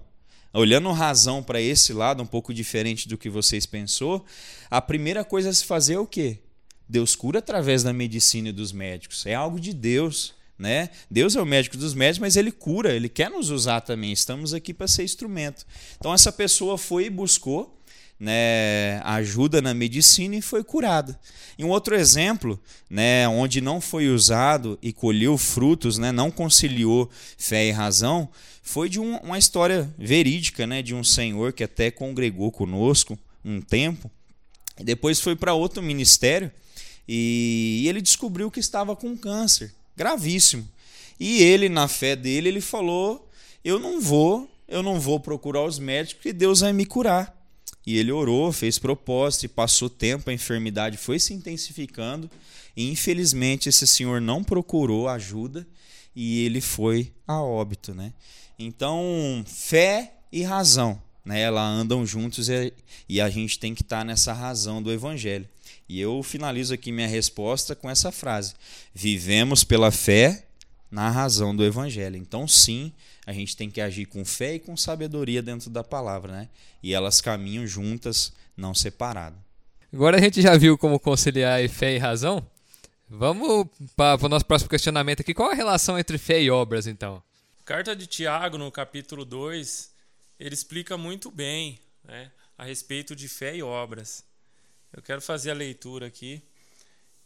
olhando 0.52 0.90
razão 0.92 1.42
para 1.42 1.60
esse 1.60 1.92
lado, 1.92 2.22
um 2.22 2.26
pouco 2.26 2.52
diferente 2.52 3.08
do 3.08 3.18
que 3.18 3.28
vocês 3.28 3.66
pensou, 3.66 4.24
a 4.70 4.80
primeira 4.80 5.24
coisa 5.24 5.50
a 5.50 5.52
se 5.52 5.64
fazer 5.64 5.94
é 5.94 5.98
o 5.98 6.06
quê? 6.06 6.38
Deus 6.88 7.16
cura 7.16 7.40
através 7.40 7.82
da 7.82 7.92
medicina 7.92 8.48
e 8.48 8.52
dos 8.52 8.72
médicos. 8.72 9.26
É 9.26 9.34
algo 9.34 9.58
de 9.58 9.72
Deus 9.72 10.36
né? 10.58 10.88
Deus 11.10 11.36
é 11.36 11.40
o 11.40 11.46
médico 11.46 11.76
dos 11.76 11.92
médicos, 11.94 12.18
mas 12.18 12.36
ele 12.36 12.50
cura, 12.50 12.94
ele 12.94 13.08
quer 13.08 13.30
nos 13.30 13.50
usar 13.50 13.82
também. 13.82 14.12
Estamos 14.12 14.54
aqui 14.54 14.72
para 14.72 14.88
ser 14.88 15.04
instrumento. 15.04 15.66
Então 15.98 16.12
essa 16.14 16.32
pessoa 16.32 16.78
foi 16.78 17.06
e 17.06 17.10
buscou 17.10 17.75
né, 18.18 19.00
ajuda 19.04 19.60
na 19.60 19.74
medicina 19.74 20.36
e 20.36 20.42
foi 20.42 20.64
curada. 20.64 21.18
E 21.58 21.64
um 21.64 21.68
outro 21.68 21.94
exemplo, 21.94 22.60
né, 22.88 23.26
onde 23.28 23.60
não 23.60 23.80
foi 23.80 24.08
usado 24.08 24.78
e 24.82 24.92
colheu 24.92 25.36
frutos, 25.36 25.98
né, 25.98 26.12
não 26.12 26.30
conciliou 26.30 27.10
fé 27.38 27.66
e 27.66 27.70
razão, 27.70 28.28
foi 28.62 28.88
de 28.88 28.98
um, 28.98 29.16
uma 29.18 29.38
história 29.38 29.88
verídica, 29.98 30.66
né, 30.66 30.82
de 30.82 30.94
um 30.94 31.04
senhor 31.04 31.52
que 31.52 31.64
até 31.64 31.90
congregou 31.90 32.50
conosco 32.50 33.18
um 33.44 33.60
tempo, 33.60 34.10
e 34.78 34.84
depois 34.84 35.20
foi 35.20 35.36
para 35.36 35.54
outro 35.54 35.82
ministério 35.82 36.50
e 37.08 37.84
ele 37.86 38.02
descobriu 38.02 38.50
que 38.50 38.60
estava 38.60 38.96
com 38.96 39.16
câncer 39.16 39.72
gravíssimo. 39.96 40.68
E 41.18 41.42
ele, 41.42 41.68
na 41.68 41.88
fé 41.88 42.14
dele, 42.14 42.48
ele 42.48 42.60
falou: 42.60 43.28
Eu 43.64 43.78
não 43.78 44.00
vou, 44.00 44.48
eu 44.68 44.82
não 44.82 45.00
vou 45.00 45.18
procurar 45.18 45.64
os 45.64 45.78
médicos, 45.78 46.14
porque 46.14 46.32
Deus 46.32 46.60
vai 46.60 46.72
me 46.72 46.84
curar. 46.84 47.34
E 47.86 47.96
ele 47.96 48.10
orou, 48.10 48.52
fez 48.52 48.78
propósito 48.78 49.44
e 49.44 49.48
passou 49.48 49.88
tempo, 49.88 50.28
a 50.28 50.32
enfermidade 50.32 50.96
foi 50.96 51.20
se 51.20 51.32
intensificando. 51.32 52.28
E 52.76 52.90
infelizmente 52.90 53.68
esse 53.68 53.86
senhor 53.86 54.20
não 54.20 54.42
procurou 54.42 55.08
ajuda 55.08 55.66
e 56.14 56.44
ele 56.44 56.60
foi 56.60 57.12
a 57.26 57.40
óbito, 57.40 57.94
né? 57.94 58.12
Então, 58.58 59.44
fé 59.46 60.14
e 60.32 60.42
razão, 60.42 61.00
né? 61.24 61.40
Elas 61.40 61.64
andam 61.64 62.04
juntos 62.04 62.48
e 63.08 63.20
a 63.20 63.30
gente 63.30 63.58
tem 63.58 63.74
que 63.74 63.82
estar 63.82 64.04
nessa 64.04 64.32
razão 64.32 64.82
do 64.82 64.92
evangelho. 64.92 65.48
E 65.88 66.00
eu 66.00 66.22
finalizo 66.22 66.74
aqui 66.74 66.90
minha 66.90 67.06
resposta 67.06 67.76
com 67.76 67.88
essa 67.88 68.10
frase: 68.10 68.54
Vivemos 68.92 69.62
pela 69.62 69.92
fé 69.92 70.46
na 70.90 71.10
razão 71.10 71.54
do 71.54 71.64
evangelho. 71.64 72.16
Então, 72.16 72.48
sim, 72.48 72.92
a 73.26 73.32
gente 73.32 73.56
tem 73.56 73.68
que 73.68 73.80
agir 73.80 74.06
com 74.06 74.24
fé 74.24 74.54
e 74.54 74.60
com 74.60 74.76
sabedoria 74.76 75.42
dentro 75.42 75.68
da 75.68 75.82
palavra, 75.82 76.32
né? 76.32 76.48
E 76.80 76.94
elas 76.94 77.20
caminham 77.20 77.66
juntas, 77.66 78.32
não 78.56 78.72
separadas. 78.72 79.38
Agora 79.92 80.16
a 80.16 80.20
gente 80.20 80.40
já 80.40 80.56
viu 80.56 80.78
como 80.78 81.00
conciliar 81.00 81.68
fé 81.68 81.96
e 81.96 81.98
razão. 81.98 82.46
Vamos 83.08 83.66
para 83.96 84.24
o 84.24 84.28
nosso 84.28 84.44
próximo 84.44 84.70
questionamento 84.70 85.20
aqui. 85.20 85.34
Qual 85.34 85.50
a 85.50 85.54
relação 85.54 85.98
entre 85.98 86.18
fé 86.18 86.40
e 86.40 86.50
obras, 86.50 86.86
então? 86.86 87.22
Carta 87.64 87.96
de 87.96 88.06
Tiago, 88.06 88.56
no 88.56 88.70
capítulo 88.70 89.24
2, 89.24 89.90
ele 90.38 90.54
explica 90.54 90.96
muito 90.96 91.30
bem 91.30 91.80
né, 92.04 92.30
a 92.56 92.64
respeito 92.64 93.16
de 93.16 93.28
fé 93.28 93.56
e 93.56 93.62
obras. 93.62 94.24
Eu 94.92 95.02
quero 95.02 95.20
fazer 95.20 95.50
a 95.50 95.54
leitura 95.54 96.06
aqui. 96.06 96.42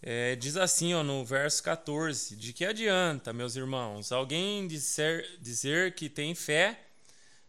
É, 0.03 0.35
diz 0.35 0.57
assim 0.57 0.95
ó, 0.95 1.03
no 1.03 1.25
verso 1.25 1.63
14: 1.63 2.35
De 2.35 2.53
que 2.53 2.65
adianta, 2.65 3.33
meus 3.33 3.55
irmãos, 3.55 4.13
alguém 4.13 4.67
dizer, 4.67 5.39
dizer 5.41 5.95
que 5.95 6.09
tem 6.09 6.35
fé 6.35 6.81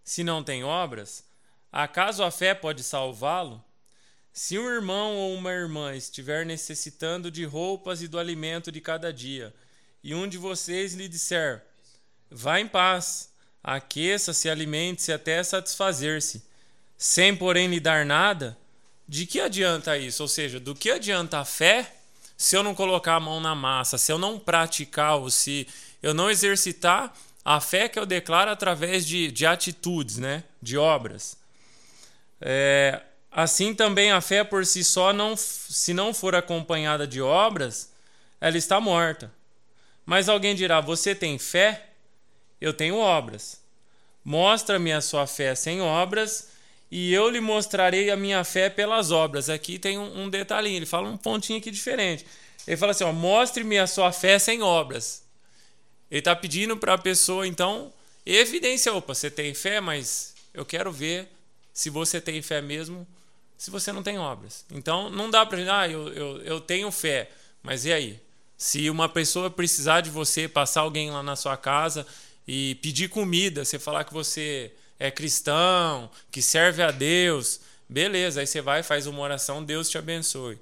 se 0.03 0.23
não 0.23 0.43
tem 0.43 0.63
obras? 0.63 1.23
Acaso 1.71 2.23
a 2.23 2.29
fé 2.29 2.53
pode 2.53 2.83
salvá-lo? 2.83 3.63
Se 4.33 4.59
um 4.59 4.69
irmão 4.69 5.15
ou 5.15 5.35
uma 5.35 5.51
irmã 5.51 5.95
estiver 5.95 6.45
necessitando 6.45 7.31
de 7.31 7.45
roupas 7.45 8.01
e 8.01 8.07
do 8.07 8.19
alimento 8.19 8.71
de 8.71 8.81
cada 8.81 9.13
dia, 9.13 9.53
e 10.03 10.13
um 10.13 10.27
de 10.27 10.37
vocês 10.37 10.93
lhe 10.93 11.07
disser: 11.07 11.63
Vá 12.29 12.59
em 12.59 12.67
paz, 12.67 13.29
aqueça-se, 13.63 14.49
alimente-se 14.49 15.13
até 15.13 15.41
satisfazer-se, 15.41 16.43
sem 16.97 17.33
porém 17.33 17.69
lhe 17.69 17.79
dar 17.79 18.05
nada, 18.05 18.57
de 19.07 19.25
que 19.25 19.39
adianta 19.39 19.97
isso? 19.97 20.21
Ou 20.23 20.27
seja, 20.27 20.59
do 20.59 20.75
que 20.75 20.91
adianta 20.91 21.39
a 21.39 21.45
fé 21.45 22.00
se 22.41 22.57
eu 22.57 22.63
não 22.63 22.73
colocar 22.73 23.17
a 23.17 23.19
mão 23.19 23.39
na 23.39 23.53
massa, 23.53 23.99
se 23.99 24.11
eu 24.11 24.17
não 24.17 24.39
praticar 24.39 25.17
ou 25.17 25.29
se 25.29 25.67
eu 26.01 26.11
não 26.11 26.27
exercitar 26.27 27.13
a 27.45 27.61
fé 27.61 27.87
que 27.87 27.99
eu 27.99 28.05
declaro 28.05 28.49
através 28.49 29.05
de, 29.05 29.31
de 29.31 29.45
atitudes, 29.45 30.17
né? 30.17 30.43
de 30.59 30.75
obras? 30.75 31.37
É, 32.41 32.99
assim 33.31 33.75
também 33.75 34.11
a 34.11 34.19
fé 34.21 34.43
por 34.43 34.65
si 34.65 34.83
só, 34.83 35.13
não, 35.13 35.35
se 35.37 35.93
não 35.93 36.15
for 36.15 36.33
acompanhada 36.33 37.05
de 37.05 37.21
obras, 37.21 37.91
ela 38.39 38.57
está 38.57 38.79
morta. 38.79 39.31
Mas 40.03 40.27
alguém 40.27 40.55
dirá: 40.55 40.81
Você 40.81 41.13
tem 41.13 41.37
fé? 41.37 41.89
Eu 42.59 42.73
tenho 42.73 42.97
obras. 42.97 43.61
Mostra-me 44.25 44.91
a 44.91 44.99
sua 44.99 45.27
fé 45.27 45.53
sem 45.53 45.79
obras 45.79 46.49
e 46.91 47.13
eu 47.13 47.29
lhe 47.29 47.39
mostrarei 47.39 48.11
a 48.11 48.17
minha 48.17 48.43
fé 48.43 48.69
pelas 48.69 49.11
obras. 49.11 49.49
Aqui 49.49 49.79
tem 49.79 49.97
um, 49.97 50.23
um 50.23 50.29
detalhinho, 50.29 50.75
ele 50.75 50.85
fala 50.85 51.07
um 51.07 51.15
pontinho 51.15 51.57
aqui 51.57 51.71
diferente. 51.71 52.25
Ele 52.67 52.75
fala 52.75 52.91
assim: 52.91 53.05
mostre-me 53.13 53.79
a 53.79 53.87
sua 53.87 54.11
fé 54.11 54.37
sem 54.37 54.61
obras. 54.61 55.23
Ele 56.09 56.19
está 56.19 56.35
pedindo 56.35 56.75
para 56.75 56.95
a 56.95 56.97
pessoa, 56.97 57.47
então, 57.47 57.93
evidência: 58.25 58.93
opa, 58.93 59.15
você 59.15 59.31
tem 59.31 59.53
fé, 59.53 59.79
mas 59.79 60.35
eu 60.53 60.65
quero 60.65 60.91
ver 60.91 61.29
se 61.73 61.89
você 61.89 62.19
tem 62.19 62.41
fé 62.41 62.61
mesmo, 62.61 63.07
se 63.57 63.71
você 63.71 63.93
não 63.93 64.03
tem 64.03 64.19
obras. 64.19 64.65
Então, 64.69 65.09
não 65.09 65.29
dá 65.29 65.45
para 65.45 65.81
ah, 65.81 65.87
eu, 65.87 66.09
eu, 66.09 66.41
eu 66.41 66.59
tenho 66.59 66.91
fé, 66.91 67.29
mas 67.63 67.85
e 67.85 67.93
aí? 67.93 68.19
Se 68.57 68.89
uma 68.89 69.07
pessoa 69.09 69.49
precisar 69.49 70.01
de 70.01 70.09
você, 70.09 70.47
passar 70.47 70.81
alguém 70.81 71.09
lá 71.09 71.23
na 71.23 71.35
sua 71.35 71.57
casa 71.57 72.05
e 72.47 72.75
pedir 72.75 73.07
comida, 73.07 73.65
você 73.65 73.79
falar 73.79 74.03
que 74.03 74.13
você 74.13 74.71
é 75.01 75.09
cristão, 75.09 76.11
que 76.29 76.43
serve 76.43 76.83
a 76.83 76.91
Deus, 76.91 77.59
beleza, 77.89 78.39
aí 78.39 78.45
você 78.45 78.61
vai, 78.61 78.83
faz 78.83 79.07
uma 79.07 79.19
oração, 79.19 79.63
Deus 79.63 79.89
te 79.89 79.97
abençoe. 79.97 80.59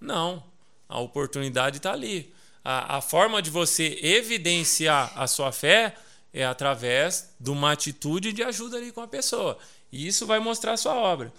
Não, 0.00 0.42
a 0.88 0.98
oportunidade 0.98 1.76
está 1.76 1.92
ali. 1.92 2.34
A, 2.64 2.96
a 2.96 3.00
forma 3.00 3.40
de 3.40 3.50
você 3.50 4.00
evidenciar 4.02 5.12
a 5.14 5.28
sua 5.28 5.52
fé 5.52 5.94
é 6.32 6.44
através 6.44 7.32
de 7.38 7.50
uma 7.50 7.70
atitude 7.70 8.32
de 8.32 8.42
ajuda 8.42 8.78
ali 8.78 8.90
com 8.90 9.00
a 9.00 9.06
pessoa. 9.06 9.56
E 9.92 10.08
isso 10.08 10.26
vai 10.26 10.40
mostrar 10.40 10.72
a 10.72 10.76
sua 10.76 10.96
obra. 10.96 11.32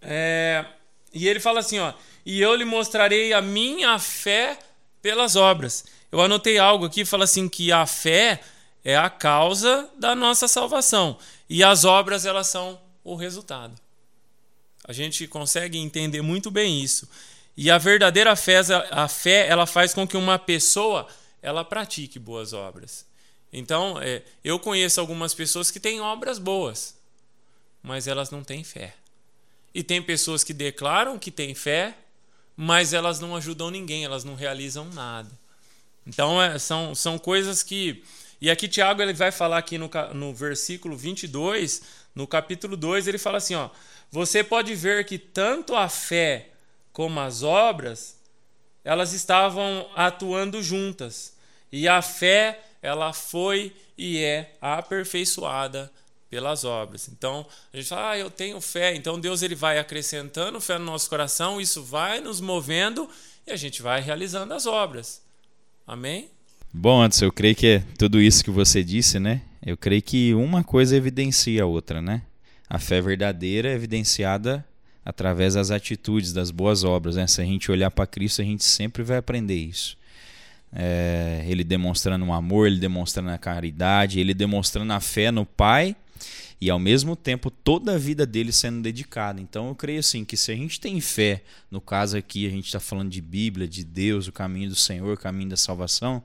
É, 0.00 0.64
e 1.12 1.28
ele 1.28 1.40
fala 1.40 1.60
assim, 1.60 1.78
ó, 1.78 1.92
e 2.24 2.40
eu 2.40 2.54
lhe 2.54 2.64
mostrarei 2.64 3.34
a 3.34 3.42
minha 3.42 3.98
fé 3.98 4.58
pelas 5.02 5.36
obras. 5.36 5.84
Eu 6.10 6.22
anotei 6.22 6.56
algo 6.56 6.86
aqui, 6.86 7.04
fala 7.04 7.24
assim 7.24 7.50
que 7.50 7.70
a 7.70 7.84
fé 7.84 8.40
é 8.86 8.96
a 8.96 9.10
causa 9.10 9.90
da 9.98 10.14
nossa 10.14 10.46
salvação 10.46 11.18
e 11.50 11.64
as 11.64 11.84
obras 11.84 12.24
elas 12.24 12.46
são 12.46 12.80
o 13.02 13.16
resultado. 13.16 13.74
A 14.84 14.92
gente 14.92 15.26
consegue 15.26 15.76
entender 15.76 16.22
muito 16.22 16.52
bem 16.52 16.80
isso. 16.80 17.08
E 17.56 17.68
a 17.68 17.78
verdadeira 17.78 18.36
fé, 18.36 18.60
a 18.92 19.08
fé, 19.08 19.48
ela 19.48 19.66
faz 19.66 19.92
com 19.92 20.06
que 20.06 20.16
uma 20.16 20.38
pessoa 20.38 21.08
ela 21.42 21.64
pratique 21.64 22.20
boas 22.20 22.52
obras. 22.52 23.04
Então, 23.52 24.00
é, 24.00 24.22
eu 24.44 24.56
conheço 24.56 25.00
algumas 25.00 25.34
pessoas 25.34 25.68
que 25.68 25.80
têm 25.80 26.00
obras 26.00 26.38
boas, 26.38 26.96
mas 27.82 28.06
elas 28.06 28.30
não 28.30 28.44
têm 28.44 28.62
fé. 28.62 28.94
E 29.74 29.82
tem 29.82 30.00
pessoas 30.00 30.44
que 30.44 30.54
declaram 30.54 31.18
que 31.18 31.32
têm 31.32 31.56
fé, 31.56 31.92
mas 32.56 32.92
elas 32.92 33.18
não 33.18 33.34
ajudam 33.34 33.68
ninguém, 33.68 34.04
elas 34.04 34.22
não 34.22 34.36
realizam 34.36 34.84
nada. 34.90 35.30
Então, 36.06 36.40
é, 36.40 36.56
são, 36.56 36.94
são 36.94 37.18
coisas 37.18 37.64
que 37.64 38.04
e 38.46 38.50
aqui 38.50 38.68
Tiago 38.68 39.02
ele 39.02 39.12
vai 39.12 39.32
falar 39.32 39.58
aqui 39.58 39.76
no, 39.76 39.90
no 40.14 40.32
versículo 40.32 40.96
22, 40.96 41.82
no 42.14 42.28
capítulo 42.28 42.76
2, 42.76 43.08
ele 43.08 43.18
fala 43.18 43.38
assim, 43.38 43.56
ó: 43.56 43.70
Você 44.08 44.44
pode 44.44 44.72
ver 44.72 45.04
que 45.04 45.18
tanto 45.18 45.74
a 45.74 45.88
fé 45.88 46.50
como 46.92 47.18
as 47.18 47.42
obras, 47.42 48.20
elas 48.84 49.12
estavam 49.12 49.90
atuando 49.96 50.62
juntas. 50.62 51.36
E 51.72 51.88
a 51.88 52.00
fé, 52.00 52.60
ela 52.80 53.12
foi 53.12 53.74
e 53.98 54.22
é 54.22 54.54
aperfeiçoada 54.60 55.92
pelas 56.30 56.62
obras. 56.62 57.08
Então, 57.08 57.44
a 57.72 57.76
gente 57.76 57.88
fala: 57.88 58.10
"Ah, 58.12 58.18
eu 58.18 58.30
tenho 58.30 58.60
fé". 58.60 58.94
Então 58.94 59.18
Deus 59.18 59.42
ele 59.42 59.56
vai 59.56 59.80
acrescentando 59.80 60.60
fé 60.60 60.78
no 60.78 60.84
nosso 60.84 61.10
coração, 61.10 61.60
isso 61.60 61.82
vai 61.82 62.20
nos 62.20 62.40
movendo 62.40 63.10
e 63.44 63.50
a 63.50 63.56
gente 63.56 63.82
vai 63.82 64.00
realizando 64.00 64.54
as 64.54 64.66
obras. 64.66 65.20
Amém? 65.84 66.30
Bom, 66.78 67.00
antes 67.00 67.22
eu 67.22 67.32
creio 67.32 67.56
que 67.56 67.66
é 67.66 67.82
tudo 67.96 68.20
isso 68.20 68.44
que 68.44 68.50
você 68.50 68.84
disse, 68.84 69.18
né? 69.18 69.40
Eu 69.64 69.78
creio 69.78 70.02
que 70.02 70.34
uma 70.34 70.62
coisa 70.62 70.94
evidencia 70.94 71.62
a 71.62 71.66
outra, 71.66 72.02
né? 72.02 72.20
A 72.68 72.78
fé 72.78 73.00
verdadeira 73.00 73.70
é 73.70 73.74
evidenciada 73.74 74.62
através 75.02 75.54
das 75.54 75.70
atitudes, 75.70 76.34
das 76.34 76.50
boas 76.50 76.84
obras. 76.84 77.16
Né? 77.16 77.26
Se 77.26 77.40
a 77.40 77.44
gente 77.46 77.72
olhar 77.72 77.90
para 77.90 78.06
Cristo, 78.06 78.42
a 78.42 78.44
gente 78.44 78.62
sempre 78.62 79.02
vai 79.02 79.16
aprender 79.16 79.54
isso. 79.54 79.96
É, 80.70 81.46
ele 81.48 81.64
demonstrando 81.64 82.26
o 82.26 82.32
amor, 82.34 82.66
ele 82.66 82.78
demonstrando 82.78 83.30
a 83.30 83.38
caridade, 83.38 84.20
ele 84.20 84.34
demonstrando 84.34 84.92
a 84.92 85.00
fé 85.00 85.30
no 85.30 85.46
Pai 85.46 85.96
e 86.60 86.70
ao 86.70 86.78
mesmo 86.78 87.14
tempo 87.14 87.50
toda 87.50 87.94
a 87.94 87.98
vida 87.98 88.24
dele 88.24 88.50
sendo 88.52 88.80
dedicada. 88.80 89.40
Então 89.40 89.68
eu 89.68 89.74
creio 89.74 90.00
assim 90.00 90.24
que 90.24 90.36
se 90.36 90.50
a 90.50 90.54
gente 90.54 90.80
tem 90.80 91.00
fé, 91.00 91.42
no 91.70 91.80
caso 91.80 92.16
aqui 92.16 92.46
a 92.46 92.50
gente 92.50 92.66
está 92.66 92.80
falando 92.80 93.10
de 93.10 93.20
Bíblia, 93.20 93.68
de 93.68 93.84
Deus, 93.84 94.26
o 94.26 94.32
caminho 94.32 94.70
do 94.70 94.76
Senhor, 94.76 95.14
o 95.14 95.20
caminho 95.20 95.50
da 95.50 95.56
salvação, 95.56 96.22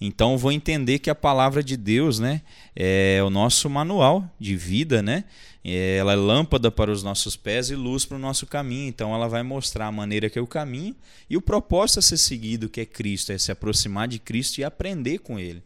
então 0.00 0.32
eu 0.32 0.38
vou 0.38 0.52
entender 0.52 0.98
que 0.98 1.10
a 1.10 1.14
palavra 1.14 1.62
de 1.62 1.76
Deus, 1.76 2.18
né, 2.18 2.42
é 2.74 3.20
o 3.24 3.30
nosso 3.30 3.68
manual 3.70 4.28
de 4.38 4.56
vida, 4.56 5.02
né? 5.02 5.24
É, 5.62 5.98
ela 5.98 6.14
é 6.14 6.16
lâmpada 6.16 6.70
para 6.70 6.90
os 6.90 7.02
nossos 7.02 7.36
pés 7.36 7.68
e 7.68 7.74
luz 7.74 8.06
para 8.06 8.16
o 8.16 8.20
nosso 8.20 8.46
caminho. 8.46 8.88
Então 8.88 9.14
ela 9.14 9.28
vai 9.28 9.42
mostrar 9.42 9.86
a 9.86 9.92
maneira 9.92 10.30
que 10.30 10.38
é 10.38 10.42
o 10.42 10.46
caminho 10.46 10.96
e 11.28 11.36
o 11.36 11.42
propósito 11.42 11.98
a 11.98 12.02
ser 12.02 12.16
seguido, 12.16 12.68
que 12.68 12.80
é 12.80 12.86
Cristo, 12.86 13.30
é 13.30 13.36
se 13.36 13.52
aproximar 13.52 14.08
de 14.08 14.18
Cristo 14.18 14.58
e 14.58 14.64
aprender 14.64 15.18
com 15.18 15.38
Ele. 15.38 15.62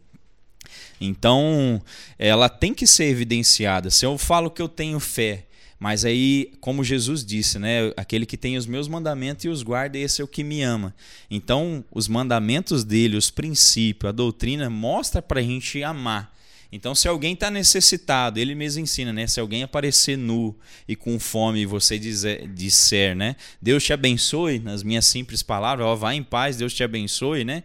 Então, 0.99 1.81
ela 2.17 2.49
tem 2.49 2.73
que 2.73 2.87
ser 2.87 3.05
evidenciada. 3.05 3.89
Se 3.89 4.05
eu 4.05 4.17
falo 4.17 4.49
que 4.49 4.61
eu 4.61 4.69
tenho 4.69 4.99
fé, 4.99 5.45
mas 5.79 6.05
aí, 6.05 6.53
como 6.61 6.83
Jesus 6.83 7.25
disse, 7.25 7.59
né, 7.59 7.91
aquele 7.97 8.25
que 8.25 8.37
tem 8.37 8.57
os 8.57 8.65
meus 8.65 8.87
mandamentos 8.87 9.45
e 9.45 9.49
os 9.49 9.61
guarda, 9.61 9.97
esse 9.97 10.21
é 10.21 10.23
o 10.23 10.27
que 10.27 10.43
me 10.43 10.61
ama. 10.61 10.95
Então, 11.29 11.83
os 11.91 12.07
mandamentos 12.07 12.83
dele, 12.83 13.17
os 13.17 13.29
princípios, 13.29 14.09
a 14.09 14.11
doutrina 14.11 14.69
mostra 14.69 15.21
para 15.21 15.39
a 15.41 15.43
gente 15.43 15.83
amar. 15.83 16.33
Então, 16.71 16.95
se 16.95 17.07
alguém 17.07 17.33
está 17.33 17.51
necessitado, 17.51 18.39
ele 18.39 18.55
mesmo 18.55 18.81
ensina, 18.81 19.13
né? 19.13 19.27
Se 19.27 19.39
alguém 19.39 19.63
aparecer 19.63 20.17
nu 20.17 20.55
e 20.87 20.95
com 20.95 21.19
fome 21.19 21.61
e 21.61 21.65
você 21.65 21.97
dizer, 21.99 22.47
disser, 22.49 23.15
né? 23.15 23.35
Deus 23.61 23.83
te 23.83 23.93
abençoe, 23.93 24.59
nas 24.59 24.83
minhas 24.83 25.05
simples 25.05 25.43
palavras, 25.43 25.85
ó, 25.85 25.95
vá 25.95 26.13
em 26.13 26.23
paz, 26.23 26.57
Deus 26.57 26.73
te 26.73 26.83
abençoe, 26.83 27.45
né? 27.45 27.63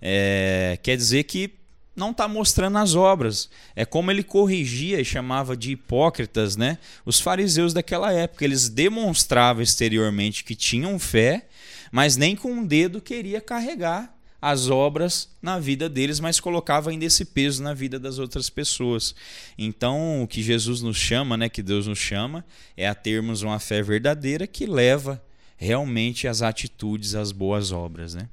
É, 0.00 0.78
quer 0.82 0.96
dizer 0.96 1.24
que 1.24 1.50
não 1.94 2.10
está 2.10 2.26
mostrando 2.26 2.78
as 2.78 2.94
obras. 2.94 3.48
É 3.76 3.84
como 3.84 4.10
ele 4.10 4.22
corrigia 4.22 5.00
e 5.00 5.04
chamava 5.04 5.56
de 5.56 5.72
hipócritas 5.72 6.56
né? 6.56 6.78
os 7.04 7.20
fariseus 7.20 7.72
daquela 7.72 8.12
época. 8.12 8.44
Eles 8.44 8.68
demonstravam 8.68 9.62
exteriormente 9.62 10.44
que 10.44 10.54
tinham 10.54 10.98
fé, 10.98 11.46
mas 11.92 12.16
nem 12.16 12.34
com 12.34 12.50
um 12.52 12.66
dedo 12.66 13.00
queria 13.00 13.40
carregar 13.40 14.14
as 14.44 14.68
obras 14.68 15.30
na 15.40 15.58
vida 15.58 15.88
deles, 15.88 16.20
mas 16.20 16.38
colocava 16.38 16.90
ainda 16.90 17.06
esse 17.06 17.24
peso 17.24 17.62
na 17.62 17.72
vida 17.72 17.98
das 17.98 18.18
outras 18.18 18.50
pessoas. 18.50 19.14
Então, 19.56 20.22
o 20.22 20.28
que 20.28 20.42
Jesus 20.42 20.82
nos 20.82 20.98
chama, 20.98 21.34
né, 21.34 21.48
que 21.48 21.62
Deus 21.62 21.86
nos 21.86 21.98
chama, 21.98 22.44
é 22.76 22.86
a 22.86 22.94
termos 22.94 23.40
uma 23.40 23.58
fé 23.58 23.82
verdadeira 23.82 24.46
que 24.46 24.66
leva 24.66 25.24
realmente 25.56 26.28
às 26.28 26.42
atitudes, 26.42 27.14
às 27.14 27.32
boas 27.32 27.72
obras, 27.72 28.14
né? 28.14 28.28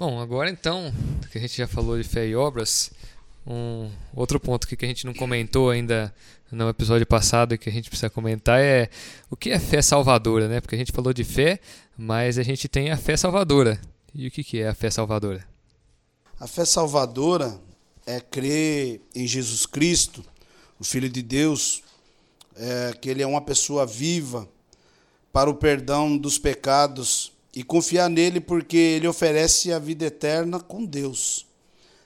Bom, 0.00 0.18
agora 0.18 0.48
então, 0.48 0.90
que 1.30 1.36
a 1.36 1.40
gente 1.42 1.58
já 1.58 1.68
falou 1.68 2.00
de 2.00 2.08
fé 2.08 2.26
e 2.26 2.34
obras, 2.34 2.90
um 3.46 3.90
outro 4.14 4.40
ponto 4.40 4.66
que 4.66 4.82
a 4.82 4.88
gente 4.88 5.04
não 5.04 5.12
comentou 5.12 5.68
ainda 5.68 6.10
no 6.50 6.70
episódio 6.70 7.06
passado 7.06 7.54
e 7.54 7.58
que 7.58 7.68
a 7.68 7.72
gente 7.72 7.90
precisa 7.90 8.08
comentar 8.08 8.58
é 8.58 8.88
o 9.30 9.36
que 9.36 9.50
é 9.50 9.58
fé 9.58 9.82
salvadora, 9.82 10.48
né? 10.48 10.58
Porque 10.58 10.74
a 10.74 10.78
gente 10.78 10.90
falou 10.90 11.12
de 11.12 11.22
fé, 11.22 11.60
mas 11.98 12.38
a 12.38 12.42
gente 12.42 12.66
tem 12.66 12.90
a 12.90 12.96
fé 12.96 13.14
salvadora. 13.14 13.78
E 14.14 14.26
o 14.26 14.30
que 14.30 14.58
é 14.58 14.68
a 14.68 14.74
fé 14.74 14.90
salvadora? 14.90 15.46
A 16.40 16.46
fé 16.46 16.64
salvadora 16.64 17.60
é 18.06 18.20
crer 18.20 19.02
em 19.14 19.26
Jesus 19.26 19.66
Cristo, 19.66 20.24
o 20.78 20.82
Filho 20.82 21.10
de 21.10 21.20
Deus, 21.20 21.82
é, 22.56 22.94
que 22.98 23.10
Ele 23.10 23.22
é 23.22 23.26
uma 23.26 23.42
pessoa 23.42 23.84
viva 23.84 24.48
para 25.30 25.50
o 25.50 25.54
perdão 25.54 26.16
dos 26.16 26.38
pecados 26.38 27.38
e 27.54 27.64
confiar 27.64 28.08
nele 28.08 28.40
porque 28.40 28.76
ele 28.76 29.08
oferece 29.08 29.72
a 29.72 29.78
vida 29.78 30.06
eterna 30.06 30.60
com 30.60 30.84
Deus. 30.84 31.46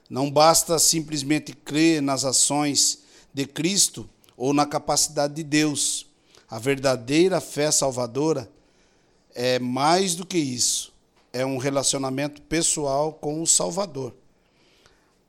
Não 0.09 0.31
basta 0.31 0.79
simplesmente 0.79 1.53
crer 1.53 2.01
nas 2.01 2.25
ações 2.25 3.01
de 3.33 3.47
Cristo 3.47 4.09
ou 4.37 4.53
na 4.53 4.67
capacidade 4.67 5.35
de 5.35 5.43
Deus. 5.43 6.07
A 6.49 6.59
verdadeira 6.59 7.41
fé 7.41 7.71
salvadora 7.71 8.51
é 9.35 9.59
mais 9.59 10.15
do 10.15 10.25
que 10.25 10.39
isso. 10.39 10.93
É 11.33 11.45
um 11.45 11.59
relacionamento 11.59 12.41
pessoal 12.43 13.13
com 13.13 13.43
o 13.43 13.47
Salvador. 13.47 14.15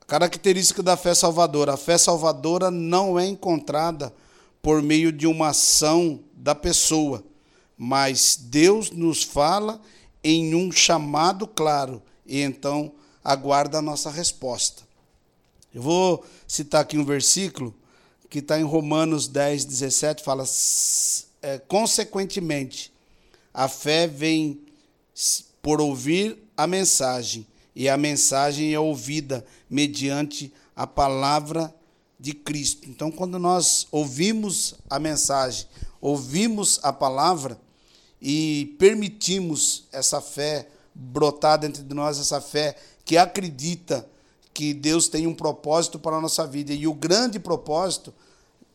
A 0.00 0.04
característica 0.04 0.82
da 0.82 0.96
fé 0.96 1.14
salvadora: 1.14 1.74
a 1.74 1.76
fé 1.76 1.98
salvadora 1.98 2.70
não 2.70 3.18
é 3.18 3.26
encontrada 3.26 4.14
por 4.62 4.80
meio 4.82 5.10
de 5.10 5.26
uma 5.26 5.48
ação 5.48 6.20
da 6.32 6.54
pessoa, 6.54 7.24
mas 7.76 8.38
Deus 8.40 8.90
nos 8.90 9.22
fala 9.22 9.80
em 10.28 10.56
um 10.56 10.72
chamado 10.72 11.46
claro 11.46 12.02
e 12.26 12.40
então 12.40 12.92
aguarda 13.22 13.78
a 13.78 13.82
nossa 13.82 14.10
resposta. 14.10 14.82
Eu 15.72 15.80
vou 15.80 16.24
citar 16.48 16.80
aqui 16.80 16.98
um 16.98 17.04
versículo 17.04 17.72
que 18.28 18.40
está 18.40 18.58
em 18.58 18.64
Romanos 18.64 19.28
10, 19.28 19.64
17, 19.66 20.24
fala: 20.24 20.44
é, 21.40 21.58
consequentemente, 21.58 22.92
a 23.54 23.68
fé 23.68 24.08
vem 24.08 24.60
por 25.62 25.80
ouvir 25.80 26.36
a 26.56 26.66
mensagem, 26.66 27.46
e 27.72 27.88
a 27.88 27.96
mensagem 27.96 28.74
é 28.74 28.80
ouvida 28.80 29.46
mediante 29.70 30.52
a 30.74 30.88
palavra 30.88 31.72
de 32.18 32.32
Cristo. 32.32 32.90
Então, 32.90 33.12
quando 33.12 33.38
nós 33.38 33.86
ouvimos 33.92 34.74
a 34.90 34.98
mensagem, 34.98 35.68
ouvimos 36.00 36.80
a 36.82 36.92
palavra 36.92 37.60
e 38.28 38.74
permitimos 38.76 39.84
essa 39.92 40.20
fé 40.20 40.66
brotar 40.92 41.60
dentro 41.60 41.84
de 41.84 41.94
nós, 41.94 42.18
essa 42.18 42.40
fé 42.40 42.76
que 43.04 43.16
acredita 43.16 44.04
que 44.52 44.74
Deus 44.74 45.06
tem 45.06 45.28
um 45.28 45.34
propósito 45.34 45.96
para 45.96 46.16
a 46.16 46.20
nossa 46.20 46.44
vida. 46.44 46.74
E 46.74 46.88
o 46.88 46.92
grande 46.92 47.38
propósito, 47.38 48.12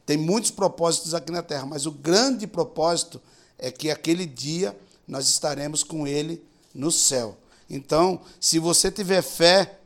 tem 0.06 0.16
muitos 0.16 0.52
propósitos 0.52 1.14
aqui 1.14 1.34
na 1.34 1.44
terra, 1.44 1.66
mas 1.66 1.86
o 1.86 1.92
grande 1.92 2.48
propósito 2.48 3.22
é 3.60 3.70
que 3.70 3.92
aquele 3.92 4.26
dia 4.26 4.74
nós 5.06 5.28
estaremos 5.28 5.84
com 5.84 6.08
Ele 6.08 6.42
no 6.74 6.90
céu. 6.90 7.38
Então, 7.70 8.22
se 8.40 8.58
você 8.58 8.90
tiver 8.90 9.22
fé 9.22 9.80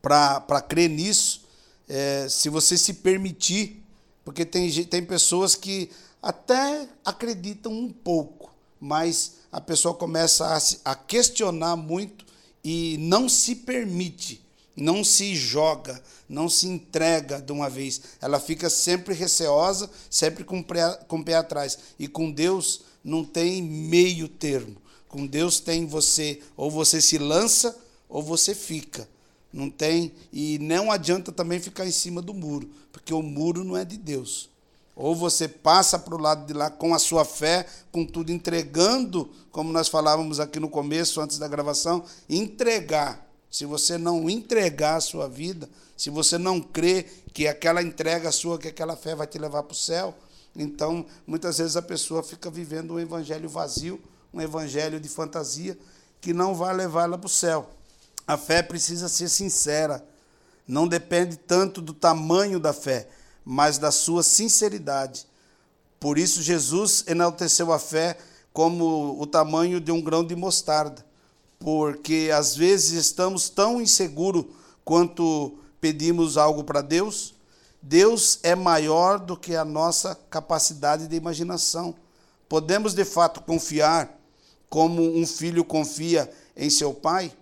para 0.00 0.62
crer 0.68 0.88
nisso, 0.88 1.42
é, 1.88 2.28
se 2.28 2.48
você 2.48 2.78
se 2.78 2.94
permitir, 2.94 3.82
porque 4.24 4.44
tem, 4.44 4.70
tem 4.84 5.04
pessoas 5.04 5.56
que 5.56 5.90
até 6.22 6.88
acreditam 7.04 7.72
um 7.72 7.90
pouco, 7.90 8.37
mas 8.80 9.38
a 9.50 9.60
pessoa 9.60 9.94
começa 9.94 10.46
a, 10.46 10.92
a 10.92 10.94
questionar 10.94 11.76
muito 11.76 12.24
e 12.62 12.96
não 12.98 13.28
se 13.28 13.54
permite 13.54 14.48
não 14.78 15.02
se 15.02 15.34
joga, 15.34 16.00
não 16.28 16.48
se 16.48 16.66
entrega 16.66 17.40
de 17.40 17.52
uma 17.52 17.68
vez. 17.68 18.00
Ela 18.20 18.38
fica 18.38 18.70
sempre 18.70 19.12
receosa, 19.12 19.90
sempre 20.08 20.44
com, 20.44 20.62
pré, 20.62 20.98
com 21.08 21.18
o 21.18 21.24
pé 21.24 21.34
atrás. 21.34 21.78
E 21.98 22.06
com 22.06 22.30
Deus 22.30 22.82
não 23.02 23.24
tem 23.24 23.62
meio 23.62 24.28
termo. 24.28 24.76
Com 25.08 25.26
Deus 25.26 25.58
tem 25.58 25.86
você, 25.86 26.40
ou 26.56 26.70
você 26.70 27.00
se 27.00 27.18
lança, 27.18 27.76
ou 28.08 28.22
você 28.22 28.54
fica. 28.54 29.08
Não 29.52 29.70
tem, 29.70 30.12
e 30.32 30.58
não 30.58 30.92
adianta 30.92 31.32
também 31.32 31.58
ficar 31.58 31.86
em 31.86 31.90
cima 31.90 32.20
do 32.20 32.34
muro, 32.34 32.70
porque 32.92 33.14
o 33.14 33.22
muro 33.22 33.64
não 33.64 33.76
é 33.76 33.84
de 33.84 33.96
Deus. 33.96 34.50
Ou 34.98 35.14
você 35.14 35.46
passa 35.46 35.98
para 35.98 36.14
o 36.14 36.20
lado 36.20 36.44
de 36.44 36.52
lá 36.52 36.70
com 36.70 36.92
a 36.92 36.98
sua 36.98 37.24
fé, 37.24 37.64
com 37.90 38.04
tudo 38.04 38.32
entregando, 38.32 39.30
como 39.50 39.72
nós 39.72 39.88
falávamos 39.88 40.40
aqui 40.40 40.58
no 40.58 40.68
começo, 40.68 41.20
antes 41.20 41.38
da 41.38 41.46
gravação, 41.46 42.04
entregar 42.28 43.26
se 43.50 43.64
você 43.64 43.96
não 43.96 44.28
entregar 44.28 44.96
a 44.96 45.00
sua 45.00 45.28
vida, 45.28 45.68
se 45.96 46.10
você 46.10 46.36
não 46.36 46.60
crer 46.60 47.24
que 47.32 47.46
aquela 47.46 47.82
entrega 47.82 48.30
sua, 48.30 48.58
que 48.58 48.68
aquela 48.68 48.96
fé 48.96 49.14
vai 49.14 49.26
te 49.26 49.38
levar 49.38 49.62
para 49.62 49.72
o 49.72 49.76
céu, 49.76 50.14
então 50.54 51.06
muitas 51.26 51.58
vezes 51.58 51.76
a 51.76 51.82
pessoa 51.82 52.22
fica 52.22 52.50
vivendo 52.50 52.94
um 52.94 53.00
evangelho 53.00 53.48
vazio, 53.48 54.00
um 54.34 54.40
evangelho 54.40 55.00
de 55.00 55.08
fantasia, 55.08 55.78
que 56.20 56.32
não 56.32 56.54
vai 56.54 56.74
levá-la 56.74 57.16
para 57.16 57.26
o 57.26 57.30
céu. 57.30 57.70
A 58.26 58.36
fé 58.36 58.62
precisa 58.62 59.08
ser 59.08 59.28
sincera. 59.28 60.04
Não 60.66 60.86
depende 60.86 61.36
tanto 61.36 61.80
do 61.80 61.94
tamanho 61.94 62.60
da 62.60 62.74
fé, 62.74 63.08
mas 63.50 63.78
da 63.78 63.90
sua 63.90 64.22
sinceridade. 64.22 65.26
Por 65.98 66.18
isso, 66.18 66.42
Jesus 66.42 67.04
enalteceu 67.06 67.72
a 67.72 67.78
fé 67.78 68.18
como 68.52 69.20
o 69.20 69.26
tamanho 69.26 69.80
de 69.80 69.90
um 69.90 70.00
grão 70.00 70.24
de 70.24 70.36
mostarda 70.36 71.08
porque 71.58 72.30
às 72.34 72.54
vezes 72.54 72.92
estamos 72.92 73.48
tão 73.48 73.80
inseguros 73.80 74.44
quanto 74.84 75.58
pedimos 75.80 76.36
algo 76.36 76.64
para 76.64 76.80
Deus. 76.80 77.34
Deus 77.82 78.38
é 78.42 78.54
maior 78.54 79.18
do 79.18 79.36
que 79.36 79.54
a 79.54 79.64
nossa 79.64 80.14
capacidade 80.30 81.06
de 81.06 81.16
imaginação. 81.16 81.94
Podemos 82.48 82.94
de 82.94 83.04
fato 83.04 83.40
confiar 83.42 84.16
como 84.68 85.02
um 85.02 85.26
filho 85.26 85.64
confia 85.64 86.30
em 86.56 86.70
seu 86.70 86.94
pai? 86.94 87.32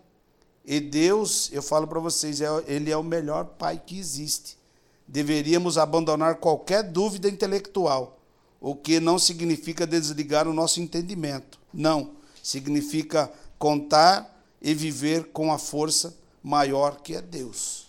E 0.64 0.80
Deus, 0.80 1.48
eu 1.52 1.62
falo 1.62 1.86
para 1.86 2.00
vocês, 2.00 2.40
é, 2.40 2.48
ele 2.66 2.90
é 2.90 2.96
o 2.96 3.02
melhor 3.02 3.44
pai 3.44 3.80
que 3.84 3.98
existe. 3.98 4.58
Deveríamos 5.06 5.78
abandonar 5.78 6.36
qualquer 6.36 6.82
dúvida 6.82 7.28
intelectual, 7.28 8.18
o 8.60 8.74
que 8.74 8.98
não 8.98 9.18
significa 9.18 9.86
desligar 9.86 10.48
o 10.48 10.52
nosso 10.52 10.80
entendimento. 10.80 11.58
Não, 11.72 12.12
significa 12.42 13.30
contar 13.58 14.36
e 14.60 14.74
viver 14.74 15.26
com 15.32 15.52
a 15.52 15.58
força 15.58 16.16
maior 16.42 17.00
que 17.00 17.14
é 17.14 17.22
Deus. 17.22 17.86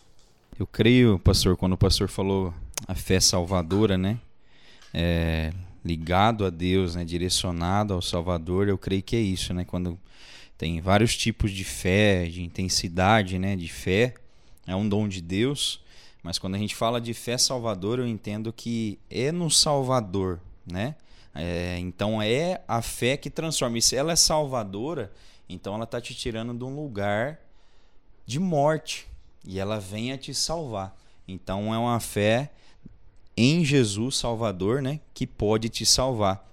Eu 0.59 0.65
creio, 0.65 1.19
pastor, 1.19 1.55
quando 1.55 1.73
o 1.73 1.77
pastor 1.77 2.09
falou 2.09 2.53
a 2.87 2.95
fé 2.95 3.19
salvadora, 3.19 3.97
né? 3.97 4.19
É, 4.93 5.53
ligado 5.85 6.45
a 6.45 6.49
Deus, 6.49 6.95
né? 6.95 7.05
direcionado 7.05 7.93
ao 7.93 8.01
Salvador, 8.01 8.67
eu 8.67 8.77
creio 8.77 9.03
que 9.03 9.15
é 9.15 9.19
isso, 9.19 9.53
né? 9.53 9.63
Quando 9.63 9.97
tem 10.57 10.81
vários 10.81 11.15
tipos 11.15 11.51
de 11.51 11.63
fé, 11.63 12.25
de 12.25 12.43
intensidade, 12.43 13.37
né? 13.37 13.55
De 13.55 13.67
fé, 13.67 14.15
é 14.65 14.75
um 14.75 14.87
dom 14.87 15.07
de 15.07 15.21
Deus, 15.21 15.79
mas 16.27 16.37
quando 16.37 16.55
a 16.55 16.57
gente 16.57 16.75
fala 16.75 16.99
de 16.99 17.13
fé 17.13 17.37
salvadora, 17.37 18.01
eu 18.01 18.07
entendo 18.07 18.51
que 18.51 18.99
é 19.09 19.31
no 19.31 19.49
Salvador, 19.49 20.41
né? 20.69 20.93
É, 21.33 21.79
então 21.79 22.21
é 22.21 22.61
a 22.67 22.81
fé 22.81 23.15
que 23.15 23.29
transforma. 23.29 23.77
E 23.77 23.81
se 23.81 23.95
ela 23.95 24.11
é 24.11 24.15
salvadora, 24.17 25.09
então 25.47 25.73
ela 25.73 25.85
está 25.85 26.01
te 26.01 26.13
tirando 26.13 26.53
de 26.53 26.65
um 26.65 26.75
lugar 26.75 27.39
de 28.25 28.41
morte 28.41 29.07
e 29.45 29.57
ela 29.57 29.79
vem 29.79 30.11
a 30.11 30.17
te 30.17 30.33
salvar. 30.33 30.93
Então 31.25 31.73
é 31.73 31.77
uma 31.77 31.97
fé 32.01 32.51
em 33.37 33.63
Jesus 33.63 34.17
Salvador, 34.17 34.81
né, 34.81 34.99
que 35.13 35.25
pode 35.25 35.69
te 35.69 35.85
salvar. 35.85 36.45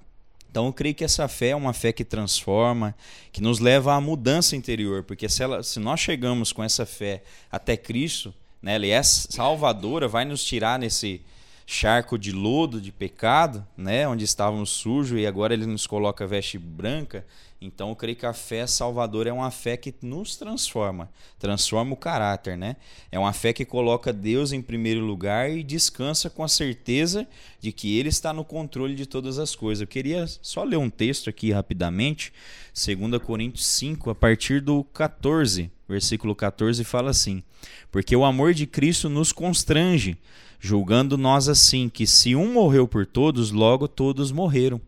Então 0.48 0.66
eu 0.66 0.72
creio 0.72 0.94
que 0.94 1.02
essa 1.02 1.26
fé 1.26 1.48
é 1.48 1.56
uma 1.56 1.72
fé 1.72 1.92
que 1.92 2.04
transforma, 2.04 2.94
que 3.32 3.42
nos 3.42 3.58
leva 3.58 3.92
à 3.92 4.00
mudança 4.00 4.54
interior, 4.54 5.02
porque 5.02 5.28
se, 5.28 5.42
ela, 5.42 5.64
se 5.64 5.80
nós 5.80 5.98
chegamos 5.98 6.52
com 6.52 6.62
essa 6.62 6.87
fé 6.87 7.24
até 7.50 7.76
Cristo, 7.76 8.32
né, 8.64 8.77
ela 8.77 8.87
é 8.87 9.03
salvadora, 9.03 10.09
vai 10.09 10.24
nos 10.24 10.42
tirar 10.42 10.79
nesse 10.79 11.20
charco 11.66 12.18
de 12.18 12.33
lodo, 12.33 12.81
de 12.81 12.90
pecado, 12.90 13.64
né, 13.77 14.09
onde 14.09 14.24
estávamos 14.24 14.70
sujos 14.70 15.20
e 15.20 15.27
agora 15.27 15.53
ele 15.53 15.66
nos 15.66 15.87
coloca 15.87 16.27
veste 16.27 16.59
branca. 16.59 17.27
Então 17.64 17.88
eu 17.88 17.96
creio 17.96 18.16
que 18.16 18.27
a 18.27 18.33
fé 18.33 18.66
salvadora 18.66 19.31
é 19.31 19.33
uma 19.33 19.50
fé 19.50 19.77
que 19.77 19.94
nos 20.03 20.37
transforma, 20.37 21.11
transforma 21.38 21.94
o 21.94 21.96
caráter, 21.96 22.59
né? 22.59 22.77
É 23.11 23.18
uma 23.18 23.33
fé 23.33 23.53
que 23.53 23.64
coloca 23.64 24.12
Deus 24.12 24.53
em 24.53 24.61
primeiro 24.61 25.00
lugar 25.00 25.50
e 25.50 25.62
descansa 25.62 26.29
com 26.29 26.44
a 26.44 26.48
certeza 26.48 27.27
de 27.61 27.72
que 27.72 27.98
Ele 27.98 28.11
está 28.11 28.33
no 28.33 28.44
controle 28.44 28.94
de 28.94 29.07
todas 29.07 29.38
as 29.38 29.57
coisas. 29.57 29.81
Eu 29.81 29.87
queria 29.87 30.27
só 30.42 30.62
ler 30.62 30.77
um 30.77 30.90
texto 30.90 31.31
aqui 31.31 31.50
rapidamente, 31.53 32.33
2 32.74 33.22
Coríntios 33.22 33.66
5, 33.66 34.11
a 34.11 34.14
partir 34.14 34.61
do 34.61 34.85
14, 34.85 35.70
versículo 35.88 36.35
14, 36.35 36.85
fala 36.85 37.11
assim: 37.11 37.42
Porque 37.90 38.14
o 38.14 38.24
amor 38.24 38.53
de 38.53 38.66
Cristo 38.66 39.09
nos 39.09 39.33
constrange, 39.33 40.18
julgando 40.61 41.16
nós 41.16 41.48
assim, 41.48 41.88
que 41.88 42.07
se 42.07 42.37
um 42.37 42.53
morreu 42.53 42.87
por 42.87 43.07
todos, 43.07 43.50
logo 43.50 43.88
todos 43.88 44.31
morreram. 44.31 44.81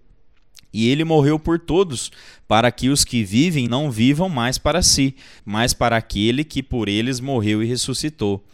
E 0.77 0.91
ele 0.91 1.05
morreu 1.05 1.39
por 1.39 1.59
todos, 1.59 2.13
para 2.47 2.71
que 2.71 2.91
os 2.91 3.03
que 3.03 3.25
vivem 3.25 3.67
não 3.67 3.91
vivam 3.91 4.29
mais 4.29 4.59
para 4.59 4.83
si, 4.83 5.17
mas 5.43 5.73
para 5.73 5.97
aquele 5.97 6.45
que 6.45 6.63
por 6.63 6.87
eles 6.87 7.19
morreu 7.19 7.63
e 7.63 7.67
ressuscitou. 7.67 8.45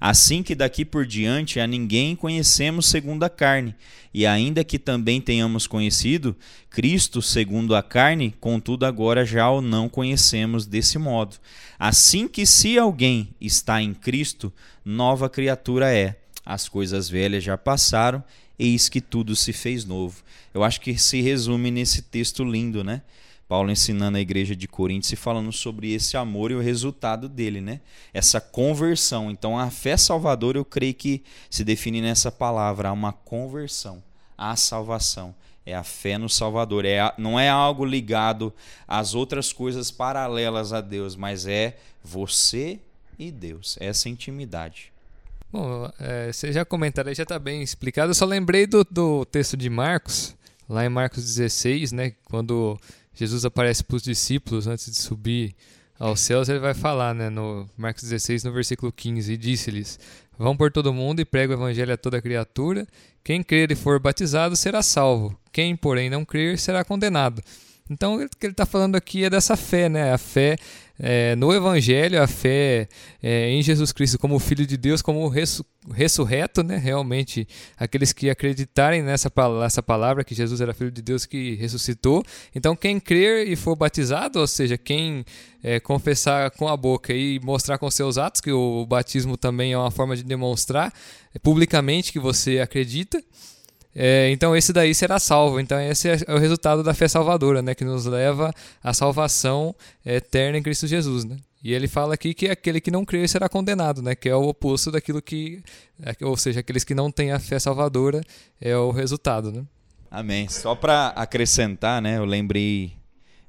Assim 0.00 0.44
que 0.44 0.54
daqui 0.54 0.84
por 0.84 1.04
diante 1.04 1.58
a 1.58 1.66
ninguém 1.66 2.14
conhecemos 2.14 2.86
segundo 2.86 3.24
a 3.24 3.28
carne, 3.28 3.74
e 4.14 4.24
ainda 4.24 4.62
que 4.62 4.78
também 4.78 5.20
tenhamos 5.20 5.66
conhecido 5.66 6.36
Cristo 6.70 7.20
segundo 7.20 7.74
a 7.74 7.82
carne, 7.82 8.32
contudo 8.38 8.86
agora 8.86 9.26
já 9.26 9.50
o 9.50 9.60
não 9.60 9.88
conhecemos 9.88 10.66
desse 10.66 10.98
modo. 10.98 11.34
Assim 11.80 12.28
que 12.28 12.46
se 12.46 12.78
alguém 12.78 13.30
está 13.40 13.82
em 13.82 13.92
Cristo, 13.92 14.52
nova 14.84 15.28
criatura 15.28 15.92
é. 15.92 16.21
As 16.44 16.68
coisas 16.68 17.08
velhas 17.08 17.44
já 17.44 17.56
passaram, 17.56 18.22
eis 18.58 18.88
que 18.88 19.00
tudo 19.00 19.34
se 19.36 19.52
fez 19.52 19.84
novo. 19.84 20.22
Eu 20.52 20.64
acho 20.64 20.80
que 20.80 20.98
se 20.98 21.20
resume 21.20 21.70
nesse 21.70 22.02
texto 22.02 22.44
lindo, 22.44 22.82
né? 22.82 23.02
Paulo 23.48 23.70
ensinando 23.70 24.16
a 24.16 24.20
igreja 24.20 24.56
de 24.56 24.66
Coríntios 24.66 25.12
e 25.12 25.16
falando 25.16 25.52
sobre 25.52 25.92
esse 25.92 26.16
amor 26.16 26.50
e 26.50 26.54
o 26.54 26.60
resultado 26.60 27.28
dele, 27.28 27.60
né? 27.60 27.80
Essa 28.12 28.40
conversão. 28.40 29.30
Então, 29.30 29.58
a 29.58 29.70
fé 29.70 29.96
salvadora, 29.96 30.56
eu 30.58 30.64
creio 30.64 30.94
que 30.94 31.22
se 31.50 31.62
define 31.62 32.00
nessa 32.00 32.32
palavra, 32.32 32.92
uma 32.92 33.12
conversão. 33.12 34.02
à 34.38 34.56
salvação. 34.56 35.34
É 35.64 35.74
a 35.74 35.84
fé 35.84 36.18
no 36.18 36.28
Salvador. 36.28 36.84
É, 36.84 37.12
não 37.16 37.38
é 37.38 37.48
algo 37.48 37.84
ligado 37.84 38.52
às 38.86 39.14
outras 39.14 39.52
coisas 39.52 39.90
paralelas 39.90 40.72
a 40.72 40.80
Deus, 40.80 41.14
mas 41.14 41.46
é 41.46 41.78
você 42.02 42.80
e 43.18 43.30
Deus. 43.30 43.76
Essa 43.80 44.08
intimidade. 44.08 44.91
Bom, 45.52 45.86
é, 46.00 46.32
você 46.32 46.50
já 46.50 46.64
comentaram 46.64 47.10
aí, 47.10 47.14
já 47.14 47.24
está 47.24 47.38
bem 47.38 47.62
explicado. 47.62 48.10
Eu 48.10 48.14
só 48.14 48.24
lembrei 48.24 48.66
do, 48.66 48.82
do 48.90 49.26
texto 49.26 49.54
de 49.54 49.68
Marcos, 49.68 50.34
lá 50.66 50.82
em 50.82 50.88
Marcos 50.88 51.22
16, 51.22 51.92
né? 51.92 52.14
Quando 52.24 52.80
Jesus 53.14 53.44
aparece 53.44 53.84
para 53.84 53.96
os 53.96 54.02
discípulos 54.02 54.66
antes 54.66 54.90
de 54.90 54.96
subir 54.96 55.54
aos 55.98 56.20
céus, 56.20 56.48
ele 56.48 56.58
vai 56.58 56.72
falar, 56.72 57.14
né, 57.14 57.28
no 57.28 57.68
Marcos 57.76 58.04
16, 58.04 58.44
no 58.44 58.52
versículo 58.52 58.90
15, 58.90 59.30
e 59.30 59.36
disse-lhes: 59.36 60.00
Vão 60.38 60.56
por 60.56 60.72
todo 60.72 60.90
mundo 60.90 61.20
e 61.20 61.24
prega 61.26 61.52
o 61.52 61.56
evangelho 61.56 61.92
a 61.92 61.98
toda 61.98 62.22
criatura. 62.22 62.88
Quem 63.22 63.42
crer 63.42 63.70
e 63.70 63.76
for 63.76 64.00
batizado 64.00 64.56
será 64.56 64.82
salvo. 64.82 65.38
Quem, 65.52 65.76
porém, 65.76 66.08
não 66.08 66.24
crer 66.24 66.58
será 66.58 66.82
condenado. 66.82 67.42
Então, 67.90 68.14
o 68.14 68.28
que 68.28 68.46
ele 68.46 68.52
está 68.52 68.64
falando 68.64 68.96
aqui 68.96 69.24
é 69.24 69.28
dessa 69.28 69.54
fé, 69.54 69.90
né? 69.90 70.14
A 70.14 70.18
fé 70.18 70.56
é, 71.04 71.34
no 71.34 71.52
Evangelho, 71.52 72.22
a 72.22 72.28
fé 72.28 72.88
é, 73.20 73.50
em 73.50 73.60
Jesus 73.60 73.90
Cristo 73.90 74.20
como 74.20 74.38
Filho 74.38 74.64
de 74.64 74.76
Deus, 74.76 75.02
como 75.02 75.26
ressu 75.26 75.66
ressurreto, 75.92 76.62
né? 76.62 76.76
Realmente, 76.76 77.44
aqueles 77.76 78.12
que 78.12 78.30
acreditarem 78.30 79.02
nessa, 79.02 79.28
nessa 79.60 79.82
palavra 79.82 80.22
que 80.22 80.32
Jesus 80.32 80.60
era 80.60 80.72
Filho 80.72 80.92
de 80.92 81.02
Deus 81.02 81.26
que 81.26 81.56
ressuscitou. 81.56 82.22
Então, 82.54 82.76
quem 82.76 83.00
crer 83.00 83.48
e 83.48 83.56
for 83.56 83.74
batizado, 83.74 84.38
ou 84.38 84.46
seja, 84.46 84.78
quem 84.78 85.24
é, 85.60 85.80
confessar 85.80 86.52
com 86.52 86.68
a 86.68 86.76
boca 86.76 87.12
e 87.12 87.40
mostrar 87.40 87.78
com 87.78 87.90
seus 87.90 88.16
atos, 88.16 88.40
que 88.40 88.52
o 88.52 88.86
batismo 88.86 89.36
também 89.36 89.72
é 89.72 89.78
uma 89.78 89.90
forma 89.90 90.16
de 90.16 90.22
demonstrar 90.22 90.92
publicamente 91.42 92.12
que 92.12 92.20
você 92.20 92.60
acredita. 92.60 93.20
É, 93.94 94.30
então 94.30 94.56
esse 94.56 94.72
daí 94.72 94.94
será 94.94 95.18
salvo. 95.18 95.60
Então 95.60 95.78
esse 95.80 96.08
é 96.08 96.34
o 96.34 96.38
resultado 96.38 96.82
da 96.82 96.94
fé 96.94 97.06
salvadora, 97.08 97.62
né, 97.62 97.74
que 97.74 97.84
nos 97.84 98.06
leva 98.06 98.52
à 98.82 98.92
salvação 98.94 99.74
eterna 100.04 100.58
em 100.58 100.62
Cristo 100.62 100.86
Jesus, 100.86 101.24
né? 101.24 101.36
E 101.64 101.72
ele 101.72 101.86
fala 101.86 102.14
aqui 102.14 102.34
que 102.34 102.48
aquele 102.48 102.80
que 102.80 102.90
não 102.90 103.04
crer 103.04 103.28
será 103.28 103.48
condenado, 103.48 104.02
né? 104.02 104.16
Que 104.16 104.28
é 104.28 104.34
o 104.34 104.48
oposto 104.48 104.90
daquilo 104.90 105.22
que, 105.22 105.62
é, 106.02 106.12
ou 106.24 106.36
seja, 106.36 106.58
aqueles 106.58 106.82
que 106.82 106.94
não 106.94 107.08
têm 107.08 107.30
a 107.30 107.38
fé 107.38 107.56
salvadora 107.56 108.20
é 108.60 108.76
o 108.76 108.90
resultado, 108.90 109.52
né? 109.52 109.64
Amém. 110.10 110.48
Só 110.48 110.74
para 110.74 111.08
acrescentar, 111.08 112.02
né? 112.02 112.18
Eu 112.18 112.24
lembrei 112.24 112.94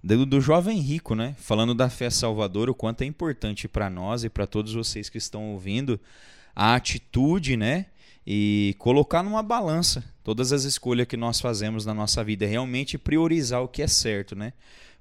do, 0.04 0.28
do 0.28 0.40
jovem 0.40 0.78
rico, 0.80 1.16
né? 1.16 1.36
Falando 1.40 1.74
da 1.74 1.90
fé 1.90 2.08
salvadora, 2.12 2.70
o 2.70 2.76
quanto 2.76 3.02
é 3.02 3.06
importante 3.06 3.68
para 3.68 3.90
nós 3.90 4.24
e 4.24 4.30
para 4.30 4.46
todos 4.46 4.76
vocês 4.76 5.10
que 5.10 5.18
estão 5.18 5.54
ouvindo 5.54 6.00
a 6.56 6.76
atitude, 6.76 7.58
né? 7.58 7.88
e 8.26 8.76
colocar 8.80 9.22
numa 9.22 9.44
balança 9.44 10.04
todas 10.24 10.54
as 10.54 10.64
escolhas 10.64 11.08
que 11.08 11.18
nós 11.18 11.40
fazemos 11.40 11.86
na 11.86 11.94
nossa 11.94 12.24
vida, 12.24 12.46
realmente 12.46 12.98
priorizar 12.98 13.62
o 13.62 13.68
que 13.68 13.82
é 13.82 13.88
certo, 13.88 14.36
né? 14.36 14.54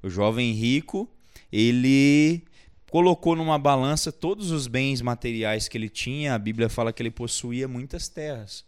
O 0.03 0.11
jovem 0.11 0.53
rico, 0.53 1.09
ele 1.51 2.43
colocou 2.91 3.37
numa 3.37 3.59
balança 3.59 4.11
todos 4.13 4.51
os 4.51 4.67
bens 4.67 5.01
materiais 5.01 5.69
que 5.69 5.79
ele 5.79 5.89
tinha, 5.89 6.35
a 6.35 6.39
Bíblia 6.39 6.69
fala 6.69 6.93
que 6.93 7.03
ele 7.03 7.11
possuía 7.11 7.67
muitas 7.67 8.09
terras. 8.09 8.65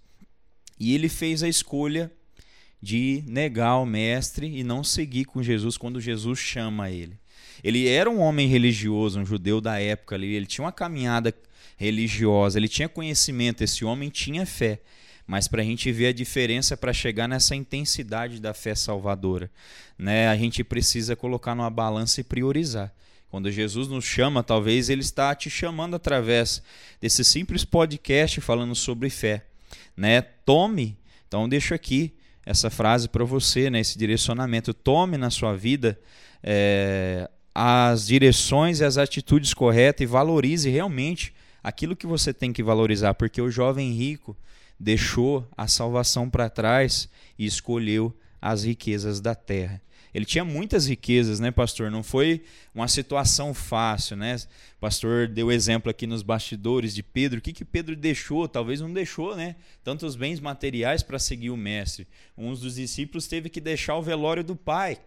E 0.78 0.94
ele 0.94 1.08
fez 1.08 1.42
a 1.42 1.48
escolha 1.48 2.10
de 2.80 3.24
negar 3.26 3.76
o 3.78 3.86
mestre 3.86 4.46
e 4.46 4.62
não 4.62 4.84
seguir 4.84 5.24
com 5.24 5.42
Jesus 5.42 5.76
quando 5.76 6.00
Jesus 6.00 6.38
chama 6.38 6.90
ele. 6.90 7.18
Ele 7.62 7.88
era 7.88 8.10
um 8.10 8.20
homem 8.20 8.46
religioso, 8.46 9.18
um 9.18 9.26
judeu 9.26 9.60
da 9.60 9.80
época 9.80 10.14
ali, 10.14 10.34
ele 10.34 10.46
tinha 10.46 10.64
uma 10.64 10.72
caminhada 10.72 11.34
religiosa, 11.76 12.58
ele 12.58 12.68
tinha 12.68 12.88
conhecimento, 12.88 13.62
esse 13.62 13.84
homem 13.84 14.10
tinha 14.10 14.44
fé. 14.44 14.80
Mas 15.26 15.48
para 15.48 15.62
a 15.62 15.64
gente 15.64 15.90
ver 15.90 16.08
a 16.08 16.12
diferença 16.12 16.76
para 16.76 16.92
chegar 16.92 17.26
nessa 17.26 17.56
intensidade 17.56 18.40
da 18.40 18.52
fé 18.52 18.74
salvadora, 18.74 19.50
né? 19.98 20.28
a 20.28 20.36
gente 20.36 20.62
precisa 20.62 21.16
colocar 21.16 21.54
numa 21.54 21.70
balança 21.70 22.20
e 22.20 22.24
priorizar. 22.24 22.92
Quando 23.30 23.50
Jesus 23.50 23.88
nos 23.88 24.04
chama, 24.04 24.42
talvez 24.44 24.88
ele 24.88 25.00
está 25.00 25.34
te 25.34 25.50
chamando 25.50 25.96
através 25.96 26.62
desse 27.00 27.24
simples 27.24 27.64
podcast 27.64 28.40
falando 28.40 28.74
sobre 28.74 29.10
fé. 29.10 29.44
Né? 29.96 30.20
Tome, 30.22 30.96
então 31.26 31.48
deixo 31.48 31.74
aqui 31.74 32.14
essa 32.46 32.68
frase 32.70 33.08
para 33.08 33.24
você, 33.24 33.70
né? 33.70 33.80
esse 33.80 33.98
direcionamento. 33.98 34.74
Tome 34.74 35.16
na 35.16 35.30
sua 35.30 35.56
vida 35.56 35.98
é, 36.42 37.28
as 37.54 38.06
direções 38.06 38.80
e 38.80 38.84
as 38.84 38.98
atitudes 38.98 39.54
corretas 39.54 40.02
e 40.02 40.06
valorize 40.06 40.68
realmente 40.68 41.32
aquilo 41.62 41.96
que 41.96 42.06
você 42.06 42.32
tem 42.34 42.52
que 42.52 42.62
valorizar, 42.62 43.14
porque 43.14 43.40
o 43.40 43.50
jovem 43.50 43.90
rico 43.92 44.36
deixou 44.78 45.48
a 45.56 45.66
salvação 45.66 46.28
para 46.28 46.50
trás 46.50 47.08
e 47.38 47.46
escolheu 47.46 48.16
as 48.40 48.64
riquezas 48.64 49.20
da 49.20 49.34
terra. 49.34 49.80
Ele 50.14 50.24
tinha 50.24 50.44
muitas 50.44 50.86
riquezas, 50.86 51.40
né, 51.40 51.50
pastor? 51.50 51.90
Não 51.90 52.04
foi 52.04 52.44
uma 52.72 52.86
situação 52.86 53.52
fácil, 53.52 54.16
né? 54.16 54.36
O 54.76 54.80
pastor 54.80 55.26
deu 55.26 55.50
exemplo 55.50 55.90
aqui 55.90 56.06
nos 56.06 56.22
bastidores 56.22 56.94
de 56.94 57.02
Pedro. 57.02 57.40
O 57.40 57.42
que, 57.42 57.52
que 57.52 57.64
Pedro 57.64 57.96
deixou? 57.96 58.46
Talvez 58.46 58.80
não 58.80 58.92
deixou, 58.92 59.34
né? 59.34 59.56
Tantos 59.82 60.14
bens 60.14 60.38
materiais 60.38 61.02
para 61.02 61.18
seguir 61.18 61.50
o 61.50 61.56
mestre. 61.56 62.06
Um 62.38 62.54
dos 62.54 62.76
discípulos 62.76 63.26
teve 63.26 63.48
que 63.48 63.60
deixar 63.60 63.96
o 63.96 64.02
velório 64.02 64.44
do 64.44 64.54
pai. 64.54 65.00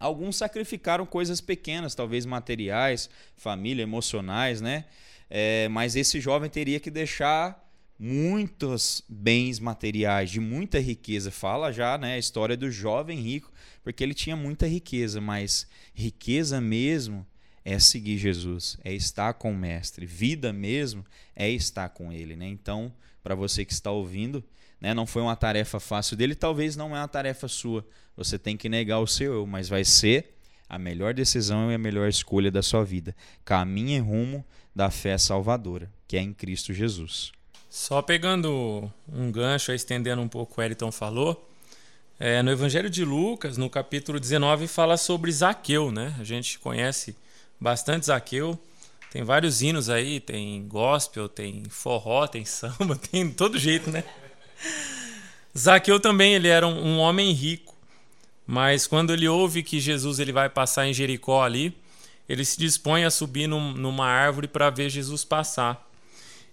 Alguns 0.00 0.36
sacrificaram 0.36 1.04
coisas 1.04 1.40
pequenas, 1.42 1.94
talvez 1.94 2.24
materiais, 2.24 3.10
família, 3.34 3.82
emocionais, 3.82 4.62
né? 4.62 4.86
É, 5.28 5.68
mas 5.68 5.96
esse 5.96 6.18
jovem 6.18 6.48
teria 6.48 6.80
que 6.80 6.90
deixar 6.90 7.65
muitos 7.98 9.02
bens 9.08 9.58
materiais, 9.58 10.30
de 10.30 10.40
muita 10.40 10.78
riqueza. 10.78 11.30
Fala 11.30 11.72
já 11.72 11.96
né, 11.96 12.14
a 12.14 12.18
história 12.18 12.56
do 12.56 12.70
jovem 12.70 13.18
rico, 13.18 13.52
porque 13.82 14.02
ele 14.02 14.14
tinha 14.14 14.36
muita 14.36 14.66
riqueza, 14.66 15.20
mas 15.20 15.66
riqueza 15.94 16.60
mesmo 16.60 17.26
é 17.64 17.78
seguir 17.78 18.16
Jesus, 18.16 18.78
é 18.84 18.92
estar 18.92 19.34
com 19.34 19.50
o 19.50 19.56
Mestre. 19.56 20.06
Vida 20.06 20.52
mesmo 20.52 21.04
é 21.34 21.50
estar 21.50 21.88
com 21.88 22.12
Ele. 22.12 22.36
Né? 22.36 22.46
Então, 22.46 22.92
para 23.22 23.34
você 23.34 23.64
que 23.64 23.72
está 23.72 23.90
ouvindo, 23.90 24.44
né, 24.80 24.94
não 24.94 25.04
foi 25.04 25.20
uma 25.20 25.34
tarefa 25.34 25.80
fácil 25.80 26.16
dele, 26.16 26.34
talvez 26.34 26.76
não 26.76 26.94
é 26.94 27.00
uma 27.00 27.08
tarefa 27.08 27.48
sua. 27.48 27.84
Você 28.16 28.38
tem 28.38 28.56
que 28.56 28.68
negar 28.68 29.00
o 29.00 29.06
seu 29.06 29.34
eu, 29.34 29.46
mas 29.46 29.68
vai 29.68 29.84
ser 29.84 30.36
a 30.68 30.78
melhor 30.78 31.12
decisão 31.12 31.70
e 31.70 31.74
a 31.74 31.78
melhor 31.78 32.08
escolha 32.08 32.50
da 32.50 32.62
sua 32.62 32.84
vida. 32.84 33.16
Caminhe 33.44 33.98
rumo 33.98 34.44
da 34.74 34.90
fé 34.90 35.18
salvadora, 35.18 35.90
que 36.06 36.16
é 36.16 36.20
em 36.20 36.32
Cristo 36.32 36.72
Jesus. 36.72 37.32
Só 37.76 38.00
pegando 38.00 38.90
um 39.06 39.30
gancho, 39.30 39.70
estendendo 39.70 40.22
um 40.22 40.28
pouco 40.28 40.54
o 40.54 40.56
que 40.56 40.62
Elton 40.62 40.90
falou, 40.90 41.46
é, 42.18 42.42
no 42.42 42.50
Evangelho 42.50 42.88
de 42.88 43.04
Lucas, 43.04 43.58
no 43.58 43.68
capítulo 43.68 44.18
19, 44.18 44.66
fala 44.66 44.96
sobre 44.96 45.30
Zaqueu, 45.30 45.92
né? 45.92 46.16
A 46.18 46.24
gente 46.24 46.58
conhece 46.58 47.14
bastante 47.60 48.06
Zaqueu, 48.06 48.58
tem 49.12 49.22
vários 49.22 49.60
hinos 49.60 49.90
aí, 49.90 50.20
tem 50.20 50.66
gospel, 50.66 51.28
tem 51.28 51.64
forró, 51.68 52.26
tem 52.26 52.46
samba, 52.48 52.96
tem 52.96 53.30
todo 53.30 53.58
jeito, 53.58 53.90
né? 53.90 54.04
Zaqueu 55.56 56.00
também, 56.00 56.32
ele 56.32 56.48
era 56.48 56.66
um, 56.66 56.82
um 56.82 56.98
homem 56.98 57.30
rico, 57.32 57.74
mas 58.46 58.86
quando 58.86 59.12
ele 59.12 59.28
ouve 59.28 59.62
que 59.62 59.78
Jesus 59.78 60.18
ele 60.18 60.32
vai 60.32 60.48
passar 60.48 60.86
em 60.86 60.94
Jericó 60.94 61.44
ali, 61.44 61.76
ele 62.26 62.42
se 62.42 62.58
dispõe 62.58 63.04
a 63.04 63.10
subir 63.10 63.46
num, 63.46 63.72
numa 63.74 64.06
árvore 64.06 64.48
para 64.48 64.70
ver 64.70 64.88
Jesus 64.88 65.26
passar. 65.26 65.86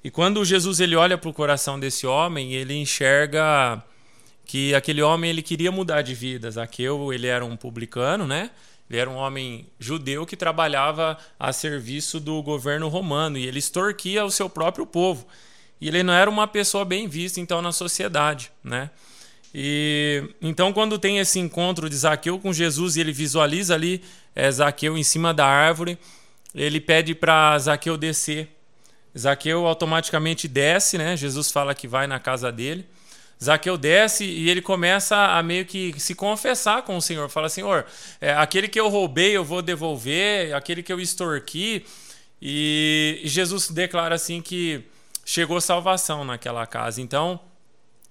E 0.04 0.12
quando 0.12 0.44
Jesus 0.44 0.80
ele 0.80 0.96
olha 0.96 1.18
para 1.18 1.30
o 1.30 1.34
coração 1.34 1.80
desse 1.80 2.06
homem, 2.06 2.54
ele 2.54 2.74
enxerga 2.74 3.82
que 4.46 4.76
aquele 4.76 5.02
homem 5.02 5.30
ele 5.30 5.42
queria 5.42 5.72
mudar 5.72 6.02
de 6.02 6.14
vida. 6.14 6.52
Zaqueu 6.52 7.14
ele 7.14 7.28
era 7.28 7.46
um 7.46 7.56
publicano, 7.56 8.28
né? 8.28 8.52
Ele 8.90 9.00
era 9.00 9.10
um 9.10 9.16
homem 9.16 9.66
judeu 9.80 10.26
que 10.26 10.36
trabalhava 10.36 11.18
a 11.40 11.54
serviço 11.54 12.20
do 12.20 12.44
governo 12.44 12.90
romano 12.90 13.38
e 13.38 13.48
ele 13.48 13.60
extorquia 13.60 14.26
o 14.26 14.30
seu 14.30 14.50
próprio 14.50 14.86
povo. 14.86 15.26
E 15.80 15.88
ele 15.88 16.04
não 16.04 16.14
era 16.14 16.30
uma 16.30 16.48
pessoa 16.48 16.84
bem 16.84 17.08
vista 17.08 17.40
então 17.40 17.62
na 17.62 17.72
sociedade, 17.72 18.52
né? 18.64 18.90
E 19.56 20.24
então 20.42 20.74
quando 20.74 21.00
tem 21.00 21.20
esse 21.20 21.40
encontro 21.40 21.90
de 21.90 21.96
Zaqueu 21.96 22.40
com 22.40 22.52
Jesus 22.52 22.96
e 22.96 23.00
ele 23.00 23.14
visualiza 23.14 23.74
ali 23.74 24.04
é, 24.36 24.52
Zaqueu 24.52 24.98
em 24.98 25.04
cima 25.04 25.34
da 25.34 25.46
árvore, 25.46 25.98
ele 26.54 26.82
pede 26.82 27.16
para 27.16 27.58
Zaqueu 27.58 27.96
descer. 27.96 28.50
Zaqueu 29.18 29.68
automaticamente 29.68 30.48
desce, 30.48 30.98
né? 30.98 31.16
Jesus 31.16 31.52
fala 31.52 31.76
que 31.76 31.88
vai 31.88 32.08
na 32.08 32.20
casa 32.20 32.52
dele. 32.52 32.86
Zaqueu 33.44 33.78
desce 33.78 34.24
e 34.24 34.50
ele 34.50 34.62
começa 34.62 35.16
a 35.16 35.44
meio 35.44 35.66
que 35.66 35.94
se 36.00 36.16
confessar 36.16 36.84
com 36.84 36.98
o 36.98 37.02
Senhor. 37.02 37.30
Fala, 37.30 37.50
Senhor, 37.50 37.86
é, 38.22 38.34
aquele 38.34 38.68
que 38.68 38.80
eu 38.80 38.88
roubei 38.90 39.32
eu 39.36 39.44
vou 39.44 39.62
devolver, 39.62 40.56
aquele 40.56 40.82
que 40.82 40.92
eu 40.92 41.00
extorqui. 41.00 41.86
E, 42.42 43.22
Jesus 43.24 43.70
declara 43.70 44.16
assim 44.16 44.42
que 44.42 44.84
chegou 45.26 45.62
salvação 45.62 46.26
naquela 46.26 46.66
casa. 46.66 47.02
Então, 47.02 47.40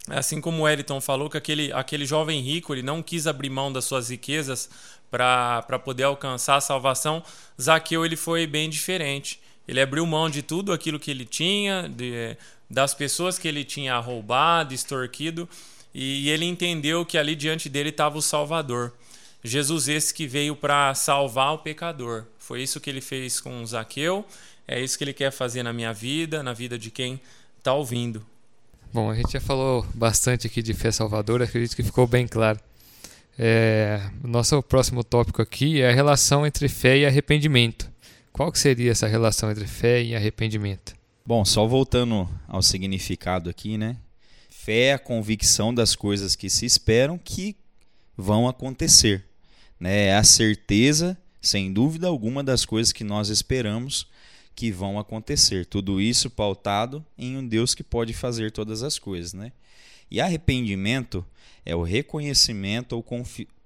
assim 0.09 0.41
como 0.41 0.63
o 0.63 0.69
Eliton 0.69 1.01
falou, 1.01 1.29
que 1.29 1.37
aquele, 1.37 1.73
aquele 1.73 2.07
jovem 2.07 2.41
rico 2.41 2.75
ele 2.75 2.83
não 2.83 3.03
quis 3.03 3.27
abrir 3.27 3.51
mão 3.51 3.73
das 3.73 3.85
suas 3.85 4.11
riquezas 4.11 4.71
para 5.11 5.79
poder 5.85 6.05
alcançar 6.05 6.57
a 6.57 6.61
salvação, 6.61 7.23
Zaqueu 7.61 8.05
ele 8.05 8.17
foi 8.17 8.47
bem 8.47 8.71
diferente. 8.71 9.42
Ele 9.73 9.81
abriu 9.81 10.05
mão 10.05 10.29
de 10.29 10.43
tudo 10.43 10.71
aquilo 10.71 11.01
que 11.01 11.11
ele 11.11 11.25
tinha, 11.25 11.89
de, 11.89 12.37
das 12.69 12.93
pessoas 12.93 13.39
que 13.39 13.49
ele 13.49 13.65
tinha 13.65 13.99
roubado, 13.99 14.75
extorquido, 14.75 15.49
e 15.95 16.29
ele 16.29 16.45
entendeu 16.45 17.07
que 17.07 17.17
ali 17.17 17.35
diante 17.35 17.71
dele 17.71 17.89
estava 17.89 18.19
o 18.19 18.23
Salvador. 18.23 18.93
Jesus 19.43 19.89
esse 19.89 20.13
que 20.13 20.27
veio 20.27 20.55
para 20.55 20.95
salvar 20.95 21.55
o 21.55 21.59
pecador. 21.59 22.25
Foi 22.39 22.63
isso 22.63 22.79
que 22.81 22.91
ele 22.91 23.01
fez 23.01 23.41
com 23.41 23.65
Zaqueu, 23.65 24.27
é 24.69 24.79
isso 24.79 24.99
que 24.99 25.05
ele 25.05 25.15
quer 25.15 25.31
fazer 25.31 25.63
na 25.63 25.73
minha 25.73 25.95
vida, 25.95 26.43
na 26.43 26.53
vida 26.53 26.79
de 26.79 26.91
quem 26.91 27.19
está 27.57 27.73
ouvindo. 27.73 28.23
Bom, 28.93 29.11
a 29.11 29.15
gente 29.15 29.33
já 29.33 29.41
falou 29.41 29.87
bastante 29.95 30.47
aqui 30.47 30.61
de 30.61 30.75
fé 30.75 30.93
salvadora, 30.93 31.45
acredito 31.45 31.75
que 31.75 31.83
ficou 31.83 32.07
bem 32.07 32.29
claro. 32.29 32.61
É, 33.39 34.03
nosso 34.23 34.63
próximo 34.63 35.03
tópico 35.03 35.41
aqui 35.41 35.81
é 35.81 35.89
a 35.89 35.95
relação 35.95 36.47
entre 36.47 36.69
fé 36.69 36.99
e 36.99 37.07
arrependimento. 37.07 37.91
Qual 38.33 38.51
que 38.51 38.59
seria 38.59 38.91
essa 38.91 39.07
relação 39.07 39.51
entre 39.51 39.67
fé 39.67 40.03
e 40.03 40.17
arrependimento? 40.17 40.95
Bom, 41.25 41.45
só 41.45 41.67
voltando 41.67 42.27
ao 42.49 42.63
significado 42.63 43.51
aqui, 43.51 43.77
né? 43.77 43.99
Fé 44.49 44.85
é 44.85 44.93
a 44.95 44.99
convicção 44.99 45.75
das 45.75 45.95
coisas 45.95 46.35
que 46.35 46.49
se 46.49 46.65
esperam 46.65 47.19
que 47.19 47.55
vão 48.17 48.49
acontecer. 48.49 49.27
Né? 49.79 50.07
É 50.07 50.17
a 50.17 50.25
certeza, 50.25 51.19
sem 51.43 51.73
dúvida 51.73 52.07
alguma, 52.07 52.43
das 52.43 52.65
coisas 52.65 52.93
que 52.93 53.05
nós 53.05 53.29
esperamos 53.29 54.07
que 54.55 54.73
vão 54.73 54.99
acontecer. 54.99 55.67
Tudo 55.67 56.01
isso 56.01 56.31
pautado 56.31 57.05
em 57.19 57.37
um 57.37 57.47
Deus 57.47 57.75
que 57.75 57.83
pode 57.83 58.15
fazer 58.15 58.51
todas 58.51 58.83
as 58.83 58.99
coisas. 58.99 59.35
Né? 59.35 59.53
E 60.11 60.21
arrependimento 60.21 61.25
é 61.67 61.77
o 61.77 61.83
reconhecimento 61.83 62.95
ou 62.95 63.05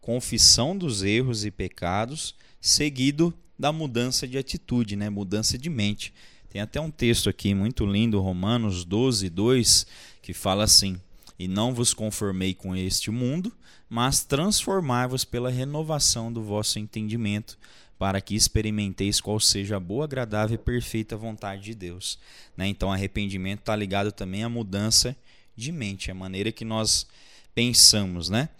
confissão 0.00 0.76
dos 0.76 1.04
erros 1.04 1.44
e 1.44 1.50
pecados, 1.52 2.34
seguido 2.60 3.32
da 3.58 3.72
mudança 3.72 4.26
de 4.26 4.38
atitude, 4.38 4.96
né? 4.96 5.08
mudança 5.08 5.56
de 5.56 5.70
mente. 5.70 6.12
Tem 6.50 6.60
até 6.60 6.80
um 6.80 6.90
texto 6.90 7.28
aqui 7.28 7.54
muito 7.54 7.84
lindo, 7.84 8.20
Romanos 8.20 8.84
12, 8.84 9.28
2, 9.28 9.86
que 10.22 10.32
fala 10.32 10.64
assim: 10.64 11.00
E 11.38 11.48
não 11.48 11.74
vos 11.74 11.92
conformei 11.92 12.54
com 12.54 12.74
este 12.74 13.10
mundo, 13.10 13.52
mas 13.88 14.24
transformai-vos 14.24 15.24
pela 15.24 15.50
renovação 15.50 16.32
do 16.32 16.42
vosso 16.42 16.78
entendimento, 16.78 17.58
para 17.98 18.20
que 18.20 18.34
experimenteis 18.34 19.20
qual 19.20 19.40
seja 19.40 19.76
a 19.76 19.80
boa, 19.80 20.04
agradável 20.04 20.54
e 20.54 20.58
perfeita 20.58 21.16
vontade 21.16 21.62
de 21.62 21.74
Deus. 21.74 22.18
Né? 22.56 22.66
Então, 22.68 22.92
arrependimento 22.92 23.60
está 23.60 23.74
ligado 23.74 24.12
também 24.12 24.42
à 24.42 24.48
mudança 24.48 25.16
de 25.56 25.72
mente, 25.72 26.10
a 26.10 26.14
maneira 26.14 26.52
que 26.52 26.64
nós 26.64 27.06
pensamos, 27.54 28.28
né? 28.28 28.50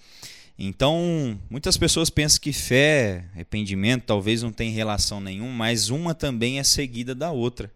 Então, 0.59 1.38
muitas 1.51 1.77
pessoas 1.77 2.09
pensam 2.09 2.40
que 2.40 2.53
fé, 2.53 3.25
arrependimento, 3.35 4.05
talvez 4.05 4.42
não 4.42 4.53
tem 4.53 4.71
relação 4.71 5.21
nenhuma, 5.21 5.53
mas 5.53 5.90
uma 5.90 6.14
também 6.14 6.59
é 6.59 6.64
seguida 6.64 7.14
da 7.14 7.31
outra, 7.31 7.71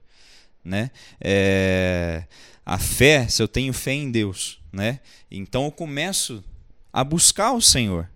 né? 0.64 0.90
É, 1.20 2.24
a 2.64 2.78
fé, 2.78 3.28
se 3.28 3.42
eu 3.42 3.48
tenho 3.48 3.72
fé 3.72 3.92
em 3.92 4.10
Deus, 4.10 4.58
né? 4.72 5.00
Então 5.30 5.64
eu 5.66 5.72
começo 5.72 6.42
a 6.92 7.04
buscar 7.04 7.52
o 7.52 7.60
Senhor. 7.60 8.08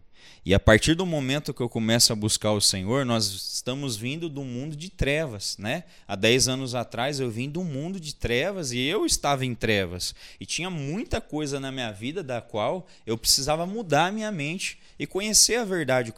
E 0.47 0.53
a 0.53 0.61
partir 0.61 0.95
do 0.95 1.07
momento 1.07 1.55
que 1.55 1.63
eu 1.63 1.71
começo 1.71 2.13
a 2.13 2.17
buscar 2.17 2.53
o 2.53 2.61
Senhor, 2.61 3.07
nós 3.07 3.25
estamos 3.55 3.97
vindo 3.97 4.29
do 4.29 4.45
mundo 4.45 4.77
de 4.77 4.91
trevas, 4.91 5.57
né? 5.57 5.85
Há 6.07 6.15
10 6.15 6.49
anos 6.49 6.75
atrás 6.75 7.19
eu 7.19 7.31
vim 7.31 7.49
do 7.49 7.65
mundo 7.65 7.99
de 7.99 8.15
trevas 8.15 8.71
e 8.71 8.79
eu 8.81 9.07
estava 9.07 9.47
em 9.47 9.55
trevas. 9.55 10.15
E 10.39 10.45
tinha 10.45 10.69
muita 10.69 11.19
coisa 11.19 11.59
na 11.59 11.73
minha 11.73 11.91
vida 11.91 12.23
da 12.23 12.43
qual 12.43 12.87
eu 13.07 13.17
precisava 13.17 13.65
mudar 13.65 14.09
a 14.09 14.13
minha 14.13 14.31
mente 14.31 14.79
e 14.99 15.07
conhecer 15.07 15.57
a 15.57 15.65
verdade, 15.65 16.13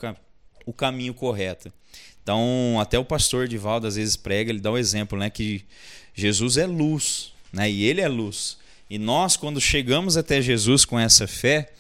o, 0.67 0.73
caminho 0.73 1.15
correto. 1.15 1.73
Então, 2.21 2.79
até 2.81 2.99
o 2.99 3.05
pastor 3.05 3.47
Divaldo 3.47 3.87
às 3.87 3.95
vezes 3.95 4.17
prega, 4.17 4.51
ele 4.51 4.59
dá 4.59 4.73
o 4.73 4.75
um 4.75 4.79
exemplo, 4.79 5.17
né, 5.17 5.31
que 5.31 5.65
Jesus 6.13 6.57
é 6.57 6.67
luz, 6.67 7.33
né? 7.53 7.71
E 7.71 7.85
ele 7.85 8.01
é 8.01 8.09
luz. 8.09 8.59
E 8.91 8.99
nós 8.99 9.37
quando 9.37 9.61
chegamos 9.61 10.17
até 10.17 10.43
Jesus 10.43 10.85
com 10.85 10.99
essa 10.99 11.29
fé, 11.29 11.73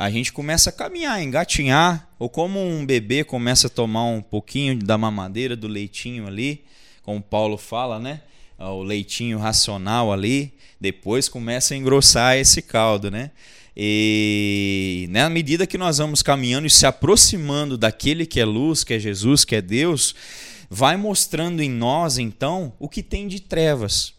a 0.00 0.08
gente 0.12 0.32
começa 0.32 0.70
a 0.70 0.72
caminhar, 0.72 1.20
engatinhar, 1.20 2.08
ou 2.20 2.28
como 2.28 2.64
um 2.64 2.86
bebê 2.86 3.24
começa 3.24 3.66
a 3.66 3.70
tomar 3.70 4.04
um 4.04 4.22
pouquinho 4.22 4.78
da 4.78 4.96
mamadeira, 4.96 5.56
do 5.56 5.66
leitinho 5.66 6.24
ali, 6.24 6.64
como 7.02 7.20
Paulo 7.20 7.58
fala, 7.58 7.98
né? 7.98 8.20
O 8.60 8.84
leitinho 8.84 9.38
racional 9.38 10.12
ali, 10.12 10.54
depois 10.80 11.28
começa 11.28 11.74
a 11.74 11.76
engrossar 11.76 12.36
esse 12.36 12.62
caldo, 12.62 13.10
né? 13.10 13.32
E 13.76 15.08
na 15.10 15.28
medida 15.28 15.66
que 15.66 15.76
nós 15.76 15.98
vamos 15.98 16.22
caminhando 16.22 16.68
e 16.68 16.70
se 16.70 16.86
aproximando 16.86 17.76
daquele 17.76 18.24
que 18.24 18.38
é 18.38 18.44
luz, 18.44 18.84
que 18.84 18.94
é 18.94 19.00
Jesus, 19.00 19.44
que 19.44 19.56
é 19.56 19.60
Deus, 19.60 20.14
vai 20.70 20.96
mostrando 20.96 21.60
em 21.60 21.68
nós 21.68 22.18
então 22.18 22.72
o 22.78 22.88
que 22.88 23.02
tem 23.02 23.26
de 23.26 23.40
trevas. 23.40 24.14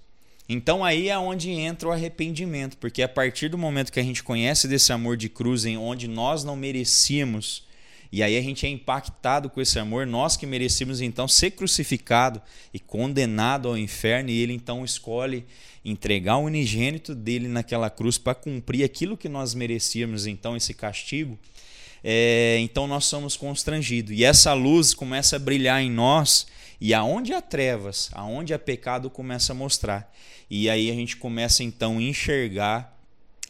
Então 0.52 0.84
aí 0.84 1.10
é 1.10 1.18
onde 1.18 1.52
entra 1.52 1.88
o 1.88 1.92
arrependimento, 1.92 2.76
porque 2.78 3.04
a 3.04 3.08
partir 3.08 3.50
do 3.50 3.58
momento 3.58 3.92
que 3.92 4.00
a 4.00 4.04
gente 4.04 4.24
conhece 4.24 4.68
desse 4.68 4.92
amor 4.92 5.16
de 5.16 5.30
cruz 5.30 5.64
em 5.64 5.78
onde 5.78 6.08
nós 6.08 6.44
não 6.44 6.56
merecíamos, 6.56 7.64
e 8.12 8.24
aí 8.24 8.36
a 8.36 8.42
gente 8.42 8.66
é 8.66 8.70
impactado 8.70 9.48
com 9.48 9.62
esse 9.62 9.78
amor, 9.78 10.08
nós 10.08 10.36
que 10.36 10.48
merecíamos 10.48 11.02
então 11.02 11.28
ser 11.28 11.52
crucificado 11.52 12.42
e 12.74 12.80
condenado 12.80 13.68
ao 13.68 13.78
inferno, 13.78 14.32
e 14.32 14.42
ele 14.42 14.52
então 14.52 14.84
escolhe 14.84 15.46
entregar 15.86 16.38
o 16.38 16.46
unigênito 16.46 17.14
dele 17.14 17.48
naquela 17.48 17.88
cruz 17.88 18.18
para 18.18 18.34
cumprir 18.34 18.84
aquilo 18.84 19.16
que 19.16 19.30
nós 19.30 19.54
merecíamos, 19.54 20.26
então 20.26 20.58
esse 20.58 20.74
castigo. 20.74 21.38
É, 22.04 22.58
então 22.62 22.88
nós 22.88 23.06
somos 23.06 23.38
constrangidos. 23.38 24.18
E 24.18 24.24
essa 24.24 24.54
luz 24.54 24.94
começa 24.94 25.36
a 25.36 25.40
brilhar 25.40 25.82
em 25.82 25.92
nós, 25.92 26.48
e 26.82 26.94
aonde 26.94 27.34
há 27.34 27.42
trevas, 27.42 28.10
aonde 28.14 28.54
há 28.54 28.60
pecado, 28.60 29.10
começa 29.10 29.52
a 29.52 29.56
mostrar. 29.56 30.14
E 30.50 30.70
aí 30.70 30.90
a 30.90 30.94
gente 30.94 31.18
começa 31.18 31.64
então 31.64 31.98
a 31.98 32.02
enxergar 32.02 32.98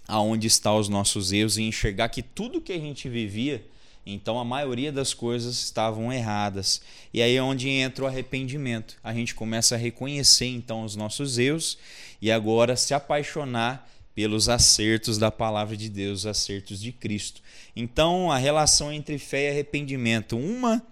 aonde 0.07 0.47
estão 0.47 0.77
os 0.77 0.89
nossos 0.89 1.31
erros 1.31 1.57
e 1.57 1.63
enxergar 1.63 2.09
que 2.09 2.23
tudo 2.23 2.61
que 2.61 2.73
a 2.73 2.79
gente 2.79 3.07
vivia, 3.07 3.63
então 4.03 4.39
a 4.39 4.43
maioria 4.43 4.91
das 4.91 5.13
coisas 5.13 5.59
estavam 5.59 6.11
erradas. 6.11 6.81
E 7.13 7.21
aí 7.21 7.35
é 7.35 7.43
onde 7.43 7.69
entra 7.69 8.05
o 8.05 8.07
arrependimento. 8.07 8.97
A 9.03 9.13
gente 9.13 9.35
começa 9.35 9.75
a 9.75 9.77
reconhecer 9.77 10.47
então 10.47 10.83
os 10.83 10.95
nossos 10.95 11.37
erros 11.37 11.77
e 12.19 12.31
agora 12.31 12.75
se 12.75 12.93
apaixonar 12.95 13.87
pelos 14.15 14.49
acertos 14.49 15.17
da 15.19 15.31
palavra 15.31 15.77
de 15.77 15.89
Deus, 15.89 16.21
os 16.21 16.25
acertos 16.25 16.81
de 16.81 16.91
Cristo. 16.91 17.41
Então 17.75 18.31
a 18.31 18.37
relação 18.37 18.91
entre 18.91 19.19
fé 19.19 19.47
e 19.47 19.51
arrependimento, 19.51 20.35
uma 20.35 20.83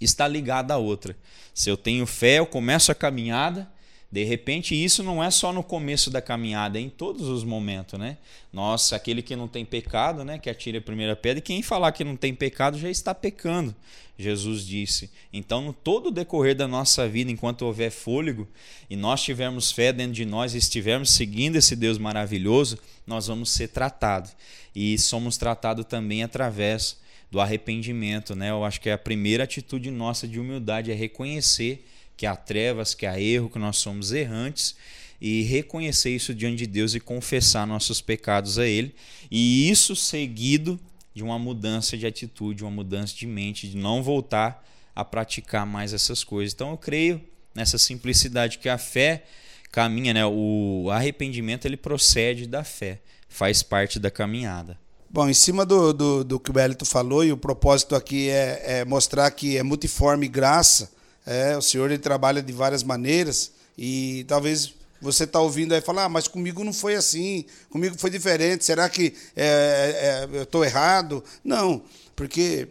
está 0.00 0.26
ligada 0.26 0.74
à 0.74 0.78
outra. 0.78 1.16
Se 1.54 1.68
eu 1.70 1.76
tenho 1.76 2.06
fé, 2.06 2.38
eu 2.38 2.46
começo 2.46 2.90
a 2.90 2.94
caminhada, 2.94 3.70
de 4.12 4.24
repente, 4.24 4.74
isso 4.74 5.04
não 5.04 5.22
é 5.22 5.30
só 5.30 5.52
no 5.52 5.62
começo 5.62 6.10
da 6.10 6.20
caminhada, 6.20 6.78
é 6.78 6.82
em 6.82 6.88
todos 6.88 7.28
os 7.28 7.44
momentos, 7.44 7.96
né? 7.96 8.18
Nossa, 8.52 8.96
aquele 8.96 9.22
que 9.22 9.36
não 9.36 9.46
tem 9.46 9.64
pecado, 9.64 10.24
né, 10.24 10.36
que 10.36 10.50
atire 10.50 10.78
a 10.78 10.82
primeira 10.82 11.14
pedra, 11.14 11.38
e 11.38 11.42
quem 11.42 11.62
falar 11.62 11.92
que 11.92 12.02
não 12.02 12.16
tem 12.16 12.34
pecado 12.34 12.76
já 12.76 12.90
está 12.90 13.14
pecando, 13.14 13.72
Jesus 14.18 14.66
disse. 14.66 15.10
Então, 15.32 15.62
no 15.62 15.72
todo 15.72 16.08
o 16.08 16.10
decorrer 16.10 16.56
da 16.56 16.66
nossa 16.66 17.08
vida, 17.08 17.30
enquanto 17.30 17.62
houver 17.62 17.92
fôlego, 17.92 18.48
e 18.88 18.96
nós 18.96 19.22
tivermos 19.22 19.70
fé 19.70 19.92
dentro 19.92 20.14
de 20.14 20.24
nós 20.24 20.54
e 20.54 20.58
estivermos 20.58 21.10
seguindo 21.10 21.54
esse 21.54 21.76
Deus 21.76 21.96
maravilhoso, 21.96 22.80
nós 23.06 23.28
vamos 23.28 23.50
ser 23.50 23.68
tratados. 23.68 24.32
E 24.74 24.98
somos 24.98 25.36
tratados 25.36 25.84
também 25.84 26.24
através 26.24 26.98
do 27.30 27.40
arrependimento, 27.40 28.34
né? 28.34 28.50
Eu 28.50 28.64
acho 28.64 28.80
que 28.80 28.90
a 28.90 28.98
primeira 28.98 29.44
atitude 29.44 29.90
nossa 29.90 30.26
de 30.26 30.40
humildade 30.40 30.90
é 30.90 30.94
reconhecer 30.94 31.86
que 32.16 32.26
há 32.26 32.34
trevas, 32.34 32.92
que 32.94 33.06
há 33.06 33.20
erro, 33.20 33.48
que 33.48 33.58
nós 33.58 33.76
somos 33.76 34.12
errantes 34.12 34.74
e 35.20 35.42
reconhecer 35.42 36.10
isso 36.10 36.34
diante 36.34 36.56
de 36.56 36.66
Deus 36.66 36.94
e 36.94 37.00
confessar 37.00 37.66
nossos 37.66 38.00
pecados 38.00 38.58
a 38.58 38.66
Ele. 38.66 38.94
E 39.30 39.70
isso 39.70 39.94
seguido 39.94 40.78
de 41.14 41.22
uma 41.22 41.38
mudança 41.38 41.96
de 41.96 42.06
atitude, 42.06 42.64
uma 42.64 42.70
mudança 42.70 43.14
de 43.14 43.26
mente, 43.26 43.68
de 43.68 43.76
não 43.76 44.02
voltar 44.02 44.66
a 44.94 45.04
praticar 45.04 45.66
mais 45.66 45.92
essas 45.92 46.24
coisas. 46.24 46.52
Então 46.52 46.70
eu 46.70 46.76
creio 46.76 47.20
nessa 47.54 47.78
simplicidade 47.78 48.58
que 48.58 48.68
a 48.68 48.78
fé 48.78 49.24
caminha, 49.70 50.12
né? 50.12 50.26
O 50.26 50.88
arrependimento 50.90 51.64
ele 51.66 51.76
procede 51.76 52.46
da 52.46 52.64
fé, 52.64 53.00
faz 53.28 53.62
parte 53.62 53.98
da 53.98 54.10
caminhada. 54.10 54.78
Bom, 55.12 55.28
em 55.28 55.34
cima 55.34 55.66
do, 55.66 55.92
do, 55.92 56.22
do 56.22 56.38
que 56.38 56.50
o 56.50 56.52
Belito 56.52 56.86
falou, 56.86 57.24
e 57.24 57.32
o 57.32 57.36
propósito 57.36 57.96
aqui 57.96 58.28
é, 58.28 58.62
é 58.64 58.84
mostrar 58.84 59.28
que 59.32 59.56
é 59.56 59.62
multiforme 59.64 60.28
graça, 60.28 60.88
é, 61.26 61.56
o 61.56 61.60
Senhor 61.60 61.90
ele 61.90 61.98
trabalha 61.98 62.40
de 62.40 62.52
várias 62.52 62.84
maneiras 62.84 63.50
e 63.76 64.24
talvez 64.28 64.72
você 65.02 65.24
está 65.24 65.40
ouvindo 65.40 65.74
aí 65.74 65.80
falar, 65.80 66.04
ah, 66.04 66.08
mas 66.08 66.28
comigo 66.28 66.62
não 66.62 66.72
foi 66.72 66.94
assim, 66.94 67.44
comigo 67.70 67.98
foi 67.98 68.08
diferente, 68.08 68.64
será 68.64 68.88
que 68.88 69.12
é, 69.34 70.28
é, 70.32 70.36
eu 70.36 70.44
estou 70.44 70.64
errado? 70.64 71.24
Não, 71.42 71.82
porque 72.14 72.68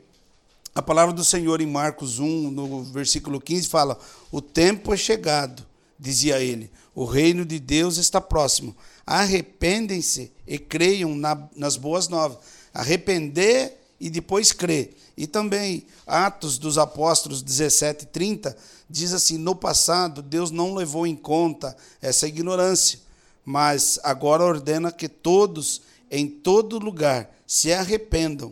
a 0.74 0.82
palavra 0.82 1.14
do 1.14 1.26
Senhor 1.26 1.60
em 1.60 1.68
Marcos 1.68 2.20
1, 2.20 2.52
no 2.52 2.84
versículo 2.84 3.42
15, 3.42 3.68
fala: 3.68 4.00
O 4.32 4.40
tempo 4.40 4.94
é 4.94 4.98
chegado, 4.98 5.66
dizia 6.00 6.40
ele, 6.40 6.72
o 6.96 7.06
reino 7.06 7.46
de 7.46 7.60
Deus 7.60 7.98
está 7.98 8.22
próximo. 8.22 8.76
Arrependem-se 9.06 10.32
e 10.48 10.58
creiam 10.58 11.16
na, 11.16 11.50
nas 11.56 11.76
boas 11.76 12.08
novas. 12.08 12.38
Arrepender 12.74 13.78
e 14.00 14.10
depois 14.10 14.52
crer. 14.52 14.96
E 15.18 15.28
também 15.28 15.86
Atos 16.08 16.58
dos 16.58 16.78
Apóstolos 16.78 17.42
17, 17.42 18.06
30 18.08 18.56
diz 18.90 19.14
assim: 19.14 19.38
No 19.38 19.56
passado, 19.56 20.22
Deus 20.22 20.52
não 20.52 20.74
levou 20.74 21.06
em 21.06 21.16
conta 21.16 21.76
essa 22.02 22.28
ignorância, 22.28 23.00
mas 23.44 24.00
agora 24.04 24.44
ordena 24.44 24.92
que 24.92 25.10
todos 25.10 25.82
em 26.10 26.28
todo 26.28 26.80
lugar, 26.80 27.30
se 27.46 27.72
arrependam. 27.72 28.52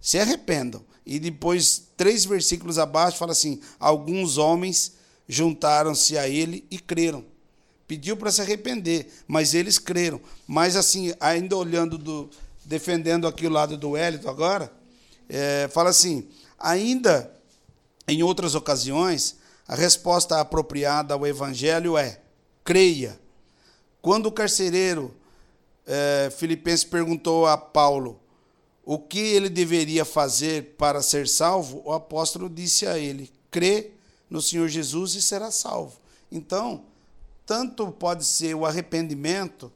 Se 0.00 0.18
arrependam. 0.18 0.82
E 1.04 1.18
depois, 1.18 1.82
três 1.96 2.24
versículos 2.24 2.78
abaixo, 2.78 3.18
fala 3.18 3.32
assim: 3.32 3.60
alguns 3.78 4.38
homens 4.38 4.92
juntaram-se 5.30 6.18
a 6.18 6.28
ele 6.28 6.66
e 6.68 6.78
creram. 6.78 7.24
Pediu 7.86 8.16
para 8.16 8.32
se 8.32 8.42
arrepender, 8.42 9.08
mas 9.28 9.54
eles 9.54 9.78
creram. 9.78 10.20
Mas 10.46 10.74
assim, 10.74 11.14
ainda 11.20 11.56
olhando 11.56 11.96
do, 11.96 12.28
defendendo 12.64 13.28
aqui 13.28 13.46
o 13.46 13.50
lado 13.50 13.76
do 13.76 13.96
Hélito 13.96 14.28
agora, 14.28 14.72
é, 15.28 15.68
fala 15.72 15.90
assim: 15.90 16.28
ainda 16.58 17.32
em 18.08 18.24
outras 18.24 18.56
ocasiões, 18.56 19.36
a 19.68 19.76
resposta 19.76 20.40
apropriada 20.40 21.14
ao 21.14 21.24
evangelho 21.24 21.96
é: 21.96 22.20
creia. 22.64 23.18
Quando 24.02 24.26
o 24.26 24.32
carcereiro 24.32 25.14
é, 25.86 26.28
Filipenses 26.36 26.84
perguntou 26.84 27.46
a 27.46 27.56
Paulo 27.56 28.20
o 28.84 28.98
que 28.98 29.20
ele 29.20 29.48
deveria 29.48 30.04
fazer 30.04 30.74
para 30.76 31.02
ser 31.02 31.28
salvo, 31.28 31.82
o 31.84 31.92
apóstolo 31.92 32.48
disse 32.48 32.84
a 32.84 32.98
ele: 32.98 33.30
crê 33.48 33.92
no 34.30 34.40
Senhor 34.40 34.68
Jesus 34.68 35.14
e 35.14 35.20
será 35.20 35.50
salvo. 35.50 35.98
Então, 36.30 36.84
tanto 37.44 37.90
pode 37.90 38.24
ser 38.24 38.54
o 38.54 38.64
arrependimento, 38.64 39.72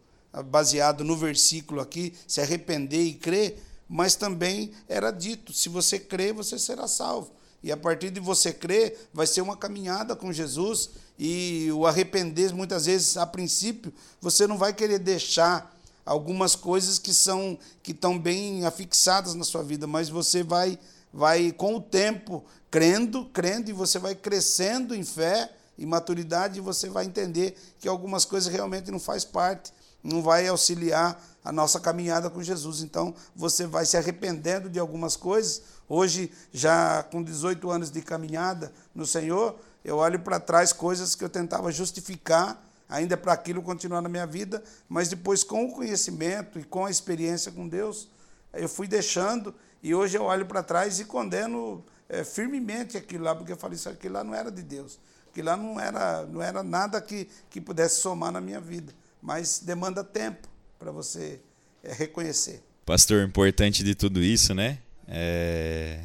baseado 0.46 1.02
no 1.02 1.16
versículo 1.16 1.80
aqui, 1.80 2.14
se 2.26 2.40
arrepender 2.40 3.02
e 3.02 3.14
crer, 3.14 3.60
mas 3.88 4.14
também 4.14 4.72
era 4.88 5.10
dito: 5.10 5.52
se 5.52 5.68
você 5.68 5.98
crer, 5.98 6.32
você 6.32 6.58
será 6.58 6.86
salvo. 6.86 7.32
E 7.62 7.72
a 7.72 7.76
partir 7.76 8.10
de 8.10 8.20
você 8.20 8.52
crer, 8.52 9.08
vai 9.12 9.26
ser 9.26 9.40
uma 9.40 9.56
caminhada 9.56 10.14
com 10.14 10.32
Jesus. 10.32 10.90
E 11.18 11.70
o 11.72 11.86
arrepender, 11.86 12.52
muitas 12.52 12.86
vezes, 12.86 13.16
a 13.16 13.26
princípio, 13.26 13.92
você 14.20 14.46
não 14.46 14.58
vai 14.58 14.72
querer 14.72 14.98
deixar 14.98 15.74
algumas 16.04 16.54
coisas 16.54 16.98
que 16.98 17.14
são 17.14 17.58
que 17.82 17.92
estão 17.92 18.18
bem 18.18 18.66
afixadas 18.66 19.34
na 19.34 19.44
sua 19.44 19.62
vida, 19.62 19.86
mas 19.86 20.08
você 20.08 20.42
vai 20.42 20.78
vai 21.14 21.52
com 21.52 21.76
o 21.76 21.80
tempo 21.80 22.44
crendo, 22.68 23.26
crendo 23.26 23.70
e 23.70 23.72
você 23.72 24.00
vai 24.00 24.16
crescendo 24.16 24.96
em 24.96 25.04
fé 25.04 25.48
e 25.78 25.86
maturidade 25.86 26.58
e 26.58 26.60
você 26.60 26.88
vai 26.88 27.04
entender 27.04 27.56
que 27.78 27.86
algumas 27.88 28.24
coisas 28.24 28.52
realmente 28.52 28.90
não 28.90 28.98
faz 28.98 29.24
parte, 29.24 29.72
não 30.02 30.20
vai 30.20 30.48
auxiliar 30.48 31.24
a 31.44 31.52
nossa 31.52 31.78
caminhada 31.78 32.28
com 32.28 32.42
Jesus. 32.42 32.82
Então, 32.82 33.14
você 33.34 33.64
vai 33.64 33.86
se 33.86 33.96
arrependendo 33.96 34.68
de 34.68 34.80
algumas 34.80 35.14
coisas. 35.14 35.62
Hoje, 35.88 36.32
já 36.52 37.04
com 37.04 37.22
18 37.22 37.70
anos 37.70 37.92
de 37.92 38.02
caminhada 38.02 38.72
no 38.92 39.06
Senhor, 39.06 39.56
eu 39.84 39.98
olho 39.98 40.18
para 40.18 40.40
trás 40.40 40.72
coisas 40.72 41.14
que 41.14 41.22
eu 41.22 41.28
tentava 41.28 41.70
justificar 41.70 42.60
ainda 42.88 43.16
para 43.16 43.32
aquilo 43.32 43.62
continuar 43.62 44.02
na 44.02 44.08
minha 44.08 44.26
vida, 44.26 44.62
mas 44.88 45.08
depois 45.08 45.44
com 45.44 45.64
o 45.64 45.72
conhecimento 45.72 46.58
e 46.58 46.64
com 46.64 46.84
a 46.84 46.90
experiência 46.90 47.52
com 47.52 47.68
Deus, 47.68 48.08
eu 48.52 48.68
fui 48.68 48.86
deixando 48.88 49.54
e 49.84 49.94
hoje 49.94 50.16
eu 50.16 50.22
olho 50.22 50.46
para 50.46 50.62
trás 50.62 50.98
e 50.98 51.04
condeno 51.04 51.84
é, 52.08 52.24
firmemente 52.24 52.96
aquilo 52.96 53.22
lá, 53.22 53.34
porque 53.34 53.52
eu 53.52 53.56
falei 53.56 53.76
isso 53.76 53.86
aquilo 53.86 54.14
lá 54.14 54.24
não 54.24 54.34
era 54.34 54.50
de 54.50 54.62
Deus, 54.62 54.98
aquilo 55.30 55.46
lá 55.48 55.58
não 55.58 55.78
era, 55.78 56.24
não 56.24 56.40
era 56.40 56.62
nada 56.62 56.98
que, 57.02 57.28
que 57.50 57.60
pudesse 57.60 58.00
somar 58.00 58.32
na 58.32 58.40
minha 58.40 58.62
vida, 58.62 58.94
mas 59.20 59.58
demanda 59.58 60.02
tempo 60.02 60.48
para 60.78 60.90
você 60.90 61.38
é, 61.82 61.92
reconhecer. 61.92 62.62
Pastor, 62.86 63.28
importante 63.28 63.84
de 63.84 63.94
tudo 63.94 64.22
isso, 64.22 64.54
né? 64.54 64.78
É... 65.06 66.00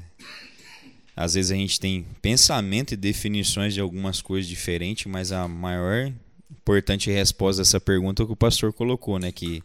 Às 1.15 1.35
vezes 1.35 1.51
a 1.51 1.55
gente 1.55 1.79
tem 1.79 2.05
pensamento 2.21 2.93
e 2.93 2.97
definições 2.97 3.73
de 3.73 3.79
algumas 3.79 4.21
coisas 4.21 4.49
diferentes, 4.49 5.05
mas 5.05 5.31
a 5.31 5.47
maior 5.47 6.11
importante 6.51 7.09
resposta 7.09 7.61
a 7.61 7.63
essa 7.63 7.79
pergunta 7.79 8.25
que 8.25 8.31
o 8.31 8.35
pastor 8.35 8.73
colocou, 8.73 9.19
né? 9.19 9.31
Que 9.31 9.63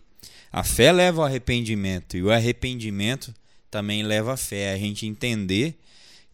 a 0.53 0.63
fé 0.63 0.93
leva 0.93 1.23
ao 1.23 1.27
arrependimento 1.27 2.17
e 2.17 2.23
o 2.23 2.31
arrependimento 2.31 3.35
também 3.75 4.05
leva 4.05 4.35
à 4.35 4.37
fé. 4.37 4.73
A 4.73 4.79
gente 4.79 5.05
entender 5.05 5.77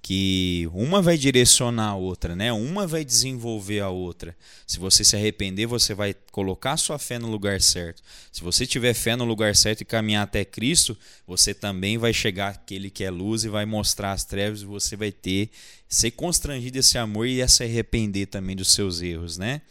que 0.03 0.69
uma 0.75 1.01
vai 1.01 1.17
direcionar 1.17 1.89
a 1.89 1.95
outra, 1.95 2.37
né? 2.37 2.53
Uma 2.53 2.87
vai 2.87 3.03
desenvolver 3.03 3.81
a 3.81 3.89
outra. 3.89 4.37
Se 4.67 4.79
você 4.79 5.03
se 5.03 5.17
arrepender, 5.17 5.67
você 5.67 5.95
vai 5.95 6.15
colocar 6.33 6.77
sua 6.77 6.99
fé 6.99 7.19
no 7.19 7.31
lugar 7.31 7.59
certo. 7.63 8.03
Se 8.31 8.43
você 8.43 8.67
tiver 8.67 8.93
fé 8.93 9.17
no 9.17 9.25
lugar 9.25 9.57
certo 9.57 9.81
e 9.81 9.87
caminhar 9.87 10.25
até 10.25 10.45
Cristo, 10.45 10.95
você 11.27 11.55
também 11.55 11.97
vai 11.97 12.13
chegar 12.13 12.51
aquele 12.51 12.91
que 12.91 13.05
é 13.05 13.11
luz 13.11 13.45
e 13.45 13.49
vai 13.49 13.65
mostrar 13.65 14.13
as 14.13 14.23
trevas 14.23 14.61
e 14.61 14.67
você 14.67 14.95
vai 14.95 15.11
ter 15.11 15.51
ser 15.89 16.11
constrangido 16.11 16.79
esse 16.79 16.99
amor 16.99 17.27
e 17.27 17.47
se 17.49 17.65
arrepender 17.65 18.27
também 18.27 18.55
dos 18.55 18.71
seus 18.73 19.01
erros, 19.01 19.39
né? 19.39 19.63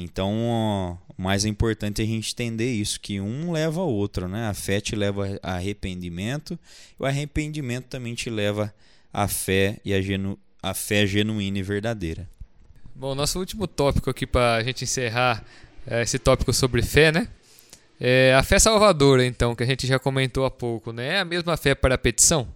Então, 0.00 0.96
o 1.18 1.20
mais 1.20 1.44
importante 1.44 2.00
é 2.00 2.04
a 2.04 2.06
gente 2.06 2.32
entender 2.32 2.70
isso, 2.70 3.00
que 3.00 3.20
um 3.20 3.50
leva 3.50 3.80
ao 3.80 3.88
outro, 3.88 4.28
né? 4.28 4.46
A 4.46 4.54
fé 4.54 4.80
te 4.80 4.94
leva 4.94 5.40
a 5.42 5.54
arrependimento, 5.54 6.56
e 6.98 7.02
o 7.02 7.04
arrependimento 7.04 7.86
também 7.86 8.14
te 8.14 8.30
leva 8.30 8.72
à 9.12 9.26
fé 9.26 9.80
e 9.84 9.92
a, 9.92 10.00
genu 10.00 10.38
a 10.62 10.72
fé 10.72 11.04
genuína 11.04 11.58
e 11.58 11.62
verdadeira. 11.64 12.30
Bom, 12.94 13.12
nosso 13.12 13.40
último 13.40 13.66
tópico 13.66 14.08
aqui 14.08 14.24
para 14.24 14.54
a 14.54 14.62
gente 14.62 14.84
encerrar 14.84 15.44
é 15.84 16.02
esse 16.02 16.16
tópico 16.16 16.52
sobre 16.52 16.80
fé, 16.80 17.10
né? 17.10 17.26
É 17.98 18.32
a 18.34 18.44
fé 18.44 18.60
salvadora, 18.60 19.26
então, 19.26 19.56
que 19.56 19.64
a 19.64 19.66
gente 19.66 19.84
já 19.84 19.98
comentou 19.98 20.44
há 20.44 20.50
pouco, 20.50 20.92
né? 20.92 21.14
É 21.14 21.18
a 21.18 21.24
mesma 21.24 21.56
fé 21.56 21.74
para 21.74 21.96
a 21.96 21.98
petição? 21.98 22.46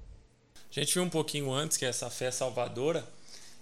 A 0.71 0.79
gente 0.79 0.95
viu 0.95 1.03
um 1.03 1.11
pouquinho 1.11 1.53
antes 1.53 1.77
que 1.77 1.85
essa 1.85 2.09
fé 2.09 2.31
salvadora 2.31 3.05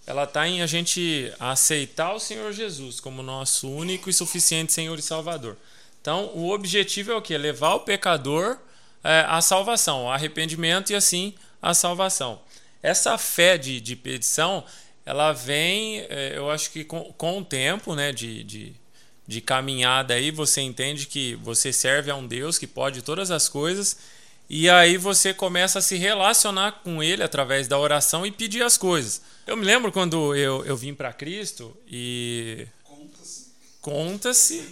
ela 0.05 0.23
está 0.23 0.47
em 0.47 0.61
a 0.61 0.67
gente 0.67 1.31
aceitar 1.39 2.13
o 2.13 2.19
Senhor 2.19 2.51
Jesus 2.51 2.99
como 2.99 3.21
nosso 3.21 3.69
único 3.69 4.09
e 4.09 4.13
suficiente 4.13 4.73
Senhor 4.73 4.97
e 4.97 5.01
Salvador. 5.01 5.57
Então, 6.01 6.31
o 6.33 6.49
objetivo 6.51 7.11
é 7.11 7.15
o 7.15 7.21
que? 7.21 7.37
Levar 7.37 7.75
o 7.75 7.81
pecador 7.81 8.57
é, 9.03 9.25
à 9.27 9.41
salvação, 9.41 9.99
ao 9.99 10.11
arrependimento 10.11 10.91
e 10.91 10.95
assim 10.95 11.33
à 11.61 11.73
salvação. 11.73 12.41
Essa 12.81 13.17
fé 13.17 13.57
de, 13.57 13.79
de 13.79 13.95
petição, 13.95 14.63
ela 15.05 15.31
vem, 15.31 15.99
é, 16.09 16.33
eu 16.35 16.49
acho 16.49 16.71
que 16.71 16.83
com, 16.83 17.13
com 17.13 17.37
o 17.37 17.45
tempo 17.45 17.93
né, 17.93 18.11
de, 18.11 18.43
de, 18.43 18.73
de 19.27 19.41
caminhada 19.41 20.15
aí, 20.15 20.31
você 20.31 20.61
entende 20.61 21.05
que 21.05 21.35
você 21.35 21.71
serve 21.71 22.09
a 22.09 22.15
um 22.15 22.25
Deus 22.25 22.57
que 22.57 22.65
pode 22.65 23.03
todas 23.03 23.29
as 23.29 23.47
coisas 23.47 23.97
e 24.53 24.69
aí 24.69 24.97
você 24.97 25.33
começa 25.33 25.79
a 25.79 25.81
se 25.81 25.95
relacionar 25.95 26.81
com 26.83 27.01
ele 27.01 27.23
através 27.23 27.69
da 27.69 27.79
oração 27.79 28.25
e 28.25 28.31
pedir 28.31 28.61
as 28.61 28.77
coisas. 28.77 29.21
Eu 29.47 29.55
me 29.55 29.63
lembro 29.63 29.93
quando 29.93 30.35
eu, 30.35 30.65
eu 30.65 30.75
vim 30.75 30.93
para 30.93 31.13
Cristo 31.13 31.73
e. 31.87 32.67
Conta-se. 32.83 33.47
Conta-se. 33.79 34.69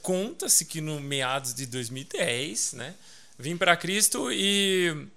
Conta-se 0.00 0.64
que 0.64 0.80
no 0.80 1.00
meados 1.00 1.52
de 1.52 1.66
2010, 1.66 2.74
né? 2.74 2.94
Vim 3.36 3.56
para 3.56 3.76
Cristo 3.76 4.30
e. 4.30 5.08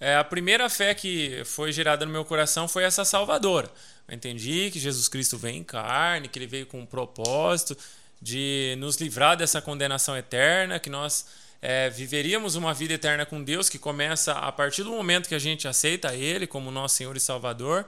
É, 0.00 0.16
a 0.16 0.24
primeira 0.24 0.68
fé 0.68 0.92
que 0.92 1.40
foi 1.44 1.70
gerada 1.70 2.04
no 2.04 2.10
meu 2.10 2.24
coração 2.24 2.66
foi 2.66 2.82
essa 2.82 3.04
salvadora. 3.04 3.70
Eu 4.08 4.16
entendi 4.16 4.72
que 4.72 4.80
Jesus 4.80 5.06
Cristo 5.06 5.38
veio 5.38 5.54
em 5.54 5.62
carne, 5.62 6.26
que 6.26 6.36
ele 6.36 6.48
veio 6.48 6.66
com 6.66 6.80
um 6.80 6.86
propósito 6.86 7.78
de 8.20 8.74
nos 8.80 8.96
livrar 8.96 9.36
dessa 9.36 9.62
condenação 9.62 10.16
eterna, 10.16 10.80
que 10.80 10.90
nós 10.90 11.26
é, 11.60 11.90
viveríamos 11.90 12.54
uma 12.54 12.72
vida 12.72 12.94
eterna 12.94 13.26
com 13.26 13.42
Deus 13.42 13.68
que 13.68 13.78
começa 13.78 14.32
a 14.32 14.52
partir 14.52 14.84
do 14.84 14.90
momento 14.90 15.28
que 15.28 15.34
a 15.34 15.40
gente 15.40 15.66
aceita 15.66 16.14
Ele 16.14 16.46
como 16.46 16.70
nosso 16.70 16.96
Senhor 16.96 17.16
e 17.16 17.20
Salvador. 17.20 17.84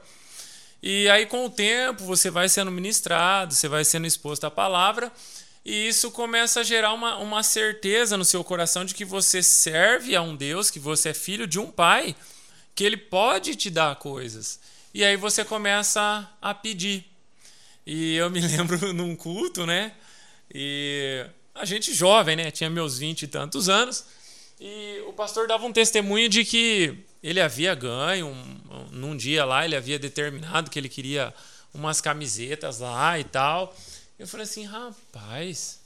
E 0.82 1.08
aí, 1.10 1.26
com 1.26 1.44
o 1.44 1.50
tempo, 1.50 2.04
você 2.04 2.30
vai 2.30 2.48
sendo 2.48 2.70
ministrado, 2.70 3.54
você 3.54 3.68
vai 3.68 3.84
sendo 3.84 4.06
exposto 4.06 4.44
à 4.44 4.50
palavra, 4.50 5.12
e 5.64 5.88
isso 5.88 6.10
começa 6.10 6.60
a 6.60 6.62
gerar 6.62 6.94
uma, 6.94 7.18
uma 7.18 7.42
certeza 7.42 8.16
no 8.16 8.24
seu 8.24 8.42
coração 8.42 8.84
de 8.84 8.94
que 8.94 9.04
você 9.04 9.42
serve 9.42 10.16
a 10.16 10.22
um 10.22 10.34
Deus, 10.34 10.70
que 10.70 10.80
você 10.80 11.10
é 11.10 11.14
filho 11.14 11.46
de 11.46 11.58
um 11.58 11.70
Pai, 11.70 12.16
que 12.74 12.82
Ele 12.82 12.96
pode 12.96 13.54
te 13.54 13.68
dar 13.68 13.94
coisas. 13.96 14.58
E 14.92 15.04
aí 15.04 15.16
você 15.16 15.44
começa 15.44 16.28
a 16.40 16.54
pedir. 16.54 17.04
E 17.86 18.16
eu 18.16 18.30
me 18.30 18.40
lembro 18.40 18.92
num 18.92 19.14
culto, 19.14 19.66
né? 19.66 19.92
E 20.52 21.26
a 21.60 21.64
gente 21.64 21.92
jovem, 21.92 22.36
né? 22.36 22.50
Tinha 22.50 22.70
meus 22.70 22.98
vinte 22.98 23.22
e 23.22 23.28
tantos 23.28 23.68
anos. 23.68 24.04
E 24.58 25.02
o 25.06 25.12
pastor 25.12 25.46
dava 25.46 25.64
um 25.64 25.72
testemunho 25.72 26.28
de 26.28 26.44
que 26.44 26.98
ele 27.22 27.40
havia 27.40 27.74
ganho, 27.74 28.28
um, 28.28 28.88
num 28.90 29.16
dia 29.16 29.44
lá, 29.44 29.64
ele 29.64 29.76
havia 29.76 29.98
determinado 29.98 30.70
que 30.70 30.78
ele 30.78 30.88
queria 30.88 31.34
umas 31.72 32.00
camisetas 32.00 32.80
lá 32.80 33.18
e 33.18 33.24
tal. 33.24 33.76
Eu 34.18 34.26
falei 34.26 34.44
assim, 34.44 34.64
rapaz. 34.64 35.80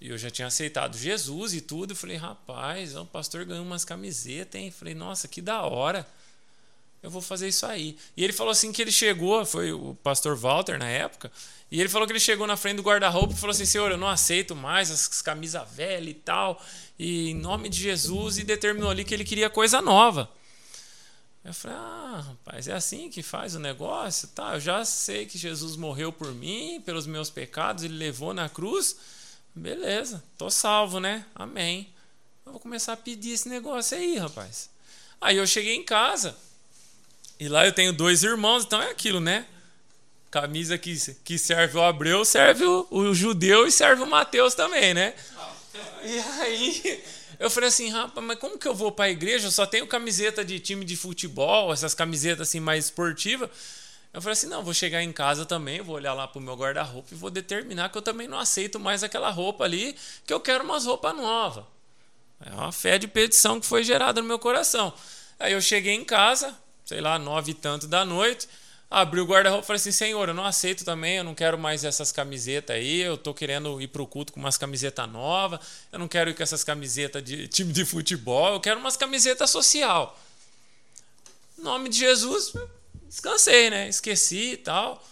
E 0.00 0.08
eu 0.08 0.18
já 0.18 0.30
tinha 0.30 0.46
aceitado 0.46 0.96
Jesus 0.96 1.54
e 1.54 1.60
tudo. 1.60 1.92
Eu 1.92 1.96
falei, 1.96 2.16
rapaz, 2.16 2.94
o 2.94 3.04
pastor 3.04 3.44
ganhou 3.44 3.64
umas 3.64 3.84
camisetas, 3.84 4.60
hein? 4.60 4.68
Eu 4.68 4.72
falei, 4.72 4.94
nossa, 4.94 5.26
que 5.26 5.40
da 5.40 5.62
hora. 5.62 6.06
Eu 7.02 7.10
vou 7.10 7.22
fazer 7.22 7.48
isso 7.48 7.64
aí. 7.64 7.96
E 8.16 8.24
ele 8.24 8.32
falou 8.32 8.50
assim 8.50 8.72
que 8.72 8.82
ele 8.82 8.90
chegou, 8.90 9.44
foi 9.46 9.72
o 9.72 9.94
pastor 10.02 10.36
Walter 10.36 10.78
na 10.78 10.88
época. 10.88 11.30
E 11.70 11.80
ele 11.80 11.88
falou 11.88 12.06
que 12.06 12.12
ele 12.12 12.20
chegou 12.20 12.46
na 12.46 12.56
frente 12.56 12.76
do 12.76 12.82
guarda-roupa 12.82 13.34
e 13.34 13.36
falou 13.36 13.52
assim: 13.52 13.64
Senhor, 13.64 13.90
eu 13.90 13.96
não 13.96 14.08
aceito 14.08 14.56
mais 14.56 14.90
as 14.90 15.22
camisas 15.22 15.68
velhas 15.70 16.10
e 16.10 16.14
tal. 16.14 16.62
E 16.98 17.30
em 17.30 17.34
nome 17.34 17.68
de 17.68 17.80
Jesus, 17.80 18.38
e 18.38 18.44
determinou 18.44 18.90
ali 18.90 19.04
que 19.04 19.14
ele 19.14 19.24
queria 19.24 19.48
coisa 19.48 19.80
nova. 19.80 20.28
Eu 21.44 21.54
falei: 21.54 21.76
Ah, 21.76 22.24
rapaz, 22.26 22.66
é 22.66 22.72
assim 22.72 23.08
que 23.08 23.22
faz 23.22 23.54
o 23.54 23.60
negócio? 23.60 24.28
Tá, 24.28 24.54
eu 24.54 24.60
já 24.60 24.84
sei 24.84 25.24
que 25.24 25.38
Jesus 25.38 25.76
morreu 25.76 26.12
por 26.12 26.32
mim, 26.34 26.82
pelos 26.84 27.06
meus 27.06 27.30
pecados, 27.30 27.84
ele 27.84 27.96
levou 27.96 28.34
na 28.34 28.48
cruz. 28.48 28.96
Beleza, 29.54 30.22
tô 30.36 30.50
salvo, 30.50 30.98
né? 31.00 31.24
Amém. 31.34 31.92
Eu 32.44 32.52
vou 32.52 32.60
começar 32.60 32.94
a 32.94 32.96
pedir 32.96 33.32
esse 33.32 33.48
negócio 33.48 33.96
aí, 33.96 34.16
rapaz. 34.16 34.70
Aí 35.20 35.36
eu 35.36 35.46
cheguei 35.46 35.74
em 35.74 35.84
casa. 35.84 36.36
E 37.38 37.48
lá 37.48 37.66
eu 37.66 37.72
tenho 37.72 37.92
dois 37.92 38.22
irmãos, 38.22 38.64
então 38.64 38.82
é 38.82 38.90
aquilo, 38.90 39.20
né? 39.20 39.46
Camisa 40.30 40.76
que, 40.76 40.94
que 41.24 41.38
serve 41.38 41.78
o 41.78 41.82
Abreu, 41.82 42.24
serve 42.24 42.64
o, 42.64 42.86
o 42.90 43.14
judeu 43.14 43.66
e 43.66 43.72
serve 43.72 44.02
o 44.02 44.06
Mateus 44.06 44.54
também, 44.54 44.92
né? 44.92 45.14
E 46.04 46.18
aí 46.18 47.04
eu 47.38 47.48
falei 47.48 47.68
assim, 47.68 47.88
rapaz, 47.88 48.26
mas 48.26 48.38
como 48.38 48.58
que 48.58 48.66
eu 48.66 48.74
vou 48.74 48.90
para 48.90 49.06
a 49.06 49.10
igreja? 49.10 49.46
Eu 49.46 49.52
só 49.52 49.64
tenho 49.64 49.86
camiseta 49.86 50.44
de 50.44 50.58
time 50.58 50.84
de 50.84 50.96
futebol, 50.96 51.72
essas 51.72 51.94
camisetas 51.94 52.48
assim 52.48 52.58
mais 52.58 52.86
esportivas. 52.86 53.48
Eu 54.12 54.20
falei 54.20 54.32
assim, 54.32 54.48
não, 54.48 54.62
vou 54.62 54.74
chegar 54.74 55.02
em 55.02 55.12
casa 55.12 55.46
também, 55.46 55.80
vou 55.80 55.94
olhar 55.94 56.14
lá 56.14 56.26
pro 56.26 56.40
meu 56.40 56.54
guarda-roupa 56.54 57.08
e 57.12 57.14
vou 57.14 57.30
determinar 57.30 57.90
que 57.90 57.98
eu 57.98 58.02
também 58.02 58.26
não 58.26 58.38
aceito 58.38 58.80
mais 58.80 59.04
aquela 59.04 59.30
roupa 59.30 59.64
ali, 59.64 59.94
que 60.26 60.32
eu 60.32 60.40
quero 60.40 60.64
umas 60.64 60.86
roupas 60.86 61.14
novas. 61.14 61.64
É 62.44 62.50
uma 62.50 62.72
fé 62.72 62.98
de 62.98 63.06
petição 63.06 63.60
que 63.60 63.66
foi 63.66 63.84
gerada 63.84 64.20
no 64.20 64.26
meu 64.26 64.38
coração. 64.38 64.92
Aí 65.38 65.52
eu 65.52 65.60
cheguei 65.60 65.94
em 65.94 66.04
casa, 66.04 66.56
sei 66.88 67.02
lá, 67.02 67.18
nove 67.18 67.50
e 67.50 67.54
tanto 67.54 67.86
da 67.86 68.02
noite, 68.02 68.48
abri 68.90 69.20
o 69.20 69.26
guarda-roupa 69.26 69.62
e 69.62 69.66
falei 69.66 69.78
assim, 69.78 69.92
senhor, 69.92 70.26
eu 70.26 70.34
não 70.34 70.46
aceito 70.46 70.86
também, 70.86 71.18
eu 71.18 71.24
não 71.24 71.34
quero 71.34 71.58
mais 71.58 71.84
essas 71.84 72.10
camisetas 72.10 72.74
aí, 72.74 73.02
eu 73.02 73.18
tô 73.18 73.34
querendo 73.34 73.78
ir 73.78 73.88
pro 73.88 74.06
culto 74.06 74.32
com 74.32 74.40
umas 74.40 74.56
camisetas 74.56 75.06
novas, 75.06 75.60
eu 75.92 75.98
não 75.98 76.08
quero 76.08 76.30
ir 76.30 76.34
com 76.34 76.42
essas 76.42 76.64
camisetas 76.64 77.22
de 77.22 77.46
time 77.46 77.74
de 77.74 77.84
futebol, 77.84 78.54
eu 78.54 78.60
quero 78.60 78.80
umas 78.80 78.96
camisetas 78.96 79.50
social. 79.50 80.18
Em 81.58 81.62
nome 81.62 81.90
de 81.90 81.98
Jesus, 81.98 82.54
descansei, 83.06 83.68
né? 83.68 83.86
Esqueci 83.86 84.52
e 84.52 84.56
tal. 84.56 85.04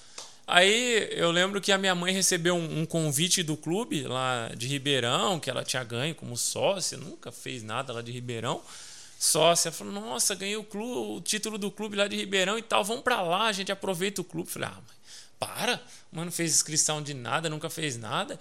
Aí 0.46 1.10
eu 1.10 1.30
lembro 1.30 1.60
que 1.60 1.72
a 1.72 1.76
minha 1.76 1.94
mãe 1.94 2.14
recebeu 2.14 2.54
um, 2.54 2.80
um, 2.80 2.86
convite 2.86 3.42
do 3.42 3.54
clube 3.54 4.04
lá 4.04 4.50
de 4.56 4.66
Ribeirão, 4.66 5.38
que 5.38 5.50
ela 5.50 5.62
tinha 5.62 5.84
ganho 5.84 6.14
como 6.14 6.38
sócia, 6.38 6.96
nunca 6.96 7.30
fez 7.30 7.62
nada 7.62 7.92
lá 7.92 8.00
de 8.00 8.12
Ribeirão. 8.12 8.62
Sócia, 9.18 9.72
falou: 9.72 9.92
Nossa, 9.92 10.34
ganhei 10.34 10.56
o, 10.56 10.64
clube, 10.64 11.16
o 11.16 11.20
título 11.20 11.58
do 11.58 11.70
clube 11.70 11.96
lá 11.96 12.06
de 12.06 12.16
Ribeirão 12.16 12.58
e 12.58 12.62
tal, 12.62 12.84
vamos 12.84 13.02
para 13.02 13.20
lá, 13.22 13.46
a 13.46 13.52
gente 13.52 13.72
aproveita 13.72 14.20
o 14.20 14.24
clube. 14.24 14.50
Falei: 14.50 14.68
Ah, 14.68 14.74
mãe, 14.74 14.96
para, 15.38 15.82
mano, 16.12 16.30
fez 16.30 16.52
inscrição 16.52 17.02
de 17.02 17.14
nada, 17.14 17.48
nunca 17.48 17.70
fez 17.70 17.96
nada. 17.96 18.38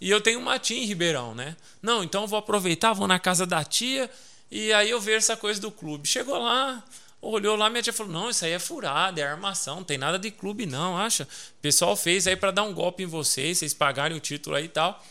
E 0.00 0.10
eu 0.10 0.20
tenho 0.20 0.38
uma 0.38 0.58
tia 0.58 0.76
em 0.76 0.84
Ribeirão, 0.84 1.34
né? 1.34 1.56
Não, 1.80 2.04
então 2.04 2.26
vou 2.26 2.38
aproveitar, 2.38 2.92
vou 2.92 3.08
na 3.08 3.18
casa 3.18 3.46
da 3.46 3.64
tia 3.64 4.10
e 4.50 4.72
aí 4.72 4.90
eu 4.90 5.00
vejo 5.00 5.18
essa 5.18 5.36
coisa 5.36 5.60
do 5.60 5.70
clube. 5.70 6.06
Chegou 6.06 6.38
lá, 6.38 6.84
Olhou 7.20 7.56
lá, 7.56 7.70
minha 7.70 7.82
tia 7.82 7.92
falou: 7.92 8.12
Não, 8.12 8.30
isso 8.30 8.44
aí 8.44 8.52
é 8.52 8.58
furada, 8.58 9.20
é 9.20 9.24
armação, 9.24 9.76
não 9.76 9.84
tem 9.84 9.98
nada 9.98 10.18
de 10.18 10.30
clube, 10.30 10.66
não, 10.66 10.96
acha? 10.96 11.24
O 11.24 11.60
pessoal 11.62 11.96
fez 11.96 12.26
aí 12.26 12.36
para 12.36 12.50
dar 12.50 12.62
um 12.62 12.72
golpe 12.72 13.02
em 13.02 13.06
vocês, 13.06 13.58
vocês 13.58 13.74
pagarem 13.74 14.16
o 14.16 14.20
título 14.20 14.54
aí 14.54 14.66
e 14.66 14.68
tal. 14.68 15.02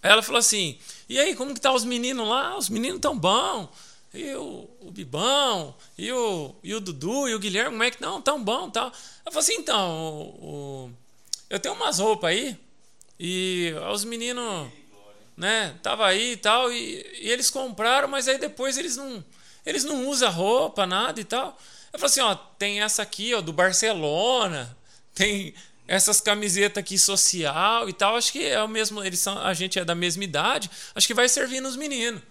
Ela 0.00 0.22
falou 0.22 0.38
assim: 0.38 0.78
E 1.08 1.18
aí, 1.18 1.34
como 1.34 1.54
que 1.54 1.60
tá 1.60 1.72
os 1.72 1.84
meninos 1.84 2.26
lá? 2.26 2.56
Os 2.56 2.68
meninos 2.68 3.00
tão 3.00 3.18
bom. 3.18 3.70
E 4.14 4.34
o, 4.34 4.68
o 4.80 4.90
Bibão, 4.90 5.74
e 5.96 6.12
o, 6.12 6.54
e 6.62 6.74
o 6.74 6.80
Dudu, 6.80 7.28
e 7.28 7.34
o 7.34 7.38
Guilherme, 7.38 7.70
como 7.70 7.82
é 7.82 7.90
que 7.90 8.02
não? 8.02 8.20
Tão 8.20 8.42
bom 8.42 8.68
tal. 8.68 8.86
Ela 8.86 8.92
falou 9.26 9.40
assim: 9.40 9.54
Então, 9.54 10.00
o, 10.00 10.44
o, 10.44 10.90
eu 11.48 11.58
tenho 11.58 11.74
umas 11.74 11.98
roupas 11.98 12.30
aí, 12.30 12.58
e 13.18 13.72
os 13.90 14.04
meninos, 14.04 14.70
né, 15.36 15.74
tava 15.82 16.06
aí 16.06 16.32
e 16.32 16.36
tal, 16.36 16.70
e, 16.70 17.06
e 17.20 17.30
eles 17.30 17.48
compraram, 17.48 18.08
mas 18.08 18.28
aí 18.28 18.38
depois 18.38 18.76
eles 18.76 18.96
não 18.96 19.24
eles 19.64 19.84
não 19.84 20.08
usam 20.08 20.30
roupa, 20.30 20.86
nada 20.86 21.20
e 21.20 21.24
tal. 21.24 21.56
Eu 21.92 21.98
falei 21.98 22.10
assim, 22.10 22.20
ó, 22.20 22.34
tem 22.34 22.82
essa 22.82 23.02
aqui, 23.02 23.34
ó, 23.34 23.40
do 23.40 23.52
Barcelona, 23.52 24.76
tem 25.14 25.54
essas 25.86 26.20
camisetas 26.20 26.80
aqui 26.80 26.98
social 26.98 27.88
e 27.88 27.92
tal. 27.92 28.16
Acho 28.16 28.32
que 28.32 28.44
é 28.44 28.62
o 28.62 28.68
mesmo, 28.68 29.02
eles 29.04 29.20
são, 29.20 29.38
a 29.38 29.54
gente 29.54 29.78
é 29.78 29.84
da 29.84 29.94
mesma 29.94 30.24
idade, 30.24 30.70
acho 30.94 31.06
que 31.06 31.14
vai 31.14 31.28
servir 31.28 31.60
nos 31.60 31.76
meninos. 31.76 32.22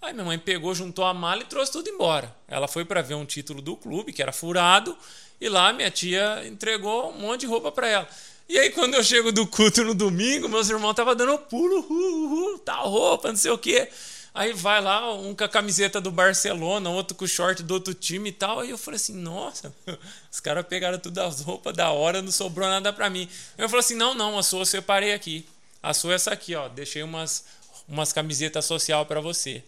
Aí 0.00 0.12
minha 0.12 0.24
mãe 0.24 0.38
pegou, 0.38 0.74
juntou 0.74 1.04
a 1.04 1.14
mala 1.14 1.42
e 1.42 1.46
trouxe 1.46 1.72
tudo 1.72 1.88
embora. 1.88 2.34
Ela 2.46 2.68
foi 2.68 2.84
para 2.84 3.02
ver 3.02 3.14
um 3.14 3.24
título 3.24 3.60
do 3.60 3.76
clube, 3.76 4.12
que 4.12 4.22
era 4.22 4.32
furado, 4.32 4.96
e 5.40 5.48
lá 5.48 5.72
minha 5.72 5.90
tia 5.90 6.46
entregou 6.46 7.10
um 7.10 7.18
monte 7.18 7.40
de 7.40 7.46
roupa 7.46 7.72
para 7.72 7.88
ela. 7.88 8.08
E 8.48 8.58
aí, 8.58 8.70
quando 8.70 8.94
eu 8.94 9.02
chego 9.02 9.32
do 9.32 9.44
culto 9.44 9.82
no 9.82 9.92
domingo, 9.92 10.48
meus 10.48 10.70
irmãos 10.70 10.90
estavam 10.90 11.16
dando 11.16 11.36
pulo, 11.36 11.80
uh, 11.80 12.54
uh, 12.54 12.58
tal 12.60 12.88
roupa, 12.88 13.28
não 13.28 13.36
sei 13.36 13.50
o 13.50 13.58
quê. 13.58 13.88
Aí 14.32 14.52
vai 14.52 14.80
lá, 14.80 15.12
um 15.14 15.34
com 15.34 15.42
a 15.42 15.48
camiseta 15.48 16.00
do 16.00 16.12
Barcelona, 16.12 16.90
outro 16.90 17.16
com 17.16 17.24
o 17.24 17.28
short 17.28 17.62
do 17.62 17.74
outro 17.74 17.92
time 17.94 18.28
e 18.28 18.32
tal. 18.32 18.60
Aí 18.60 18.70
eu 18.70 18.78
falei 18.78 18.96
assim, 18.96 19.14
nossa, 19.14 19.74
os 20.30 20.38
caras 20.40 20.64
pegaram 20.66 20.98
tudo 20.98 21.18
as 21.20 21.40
roupas 21.40 21.74
da 21.74 21.90
hora, 21.90 22.22
não 22.22 22.30
sobrou 22.30 22.68
nada 22.68 22.92
para 22.92 23.10
mim. 23.10 23.28
Eu 23.58 23.68
falei 23.68 23.80
assim, 23.80 23.94
não, 23.96 24.14
não, 24.14 24.38
a 24.38 24.42
sua 24.42 24.60
eu 24.60 24.66
separei 24.66 25.12
aqui. 25.12 25.44
A 25.82 25.92
sua 25.94 26.12
é 26.12 26.14
essa 26.16 26.32
aqui, 26.32 26.54
ó. 26.54 26.68
Deixei 26.68 27.02
umas, 27.02 27.46
umas 27.88 28.12
camisetas 28.12 28.64
social 28.64 29.06
para 29.06 29.20
você. 29.20 29.64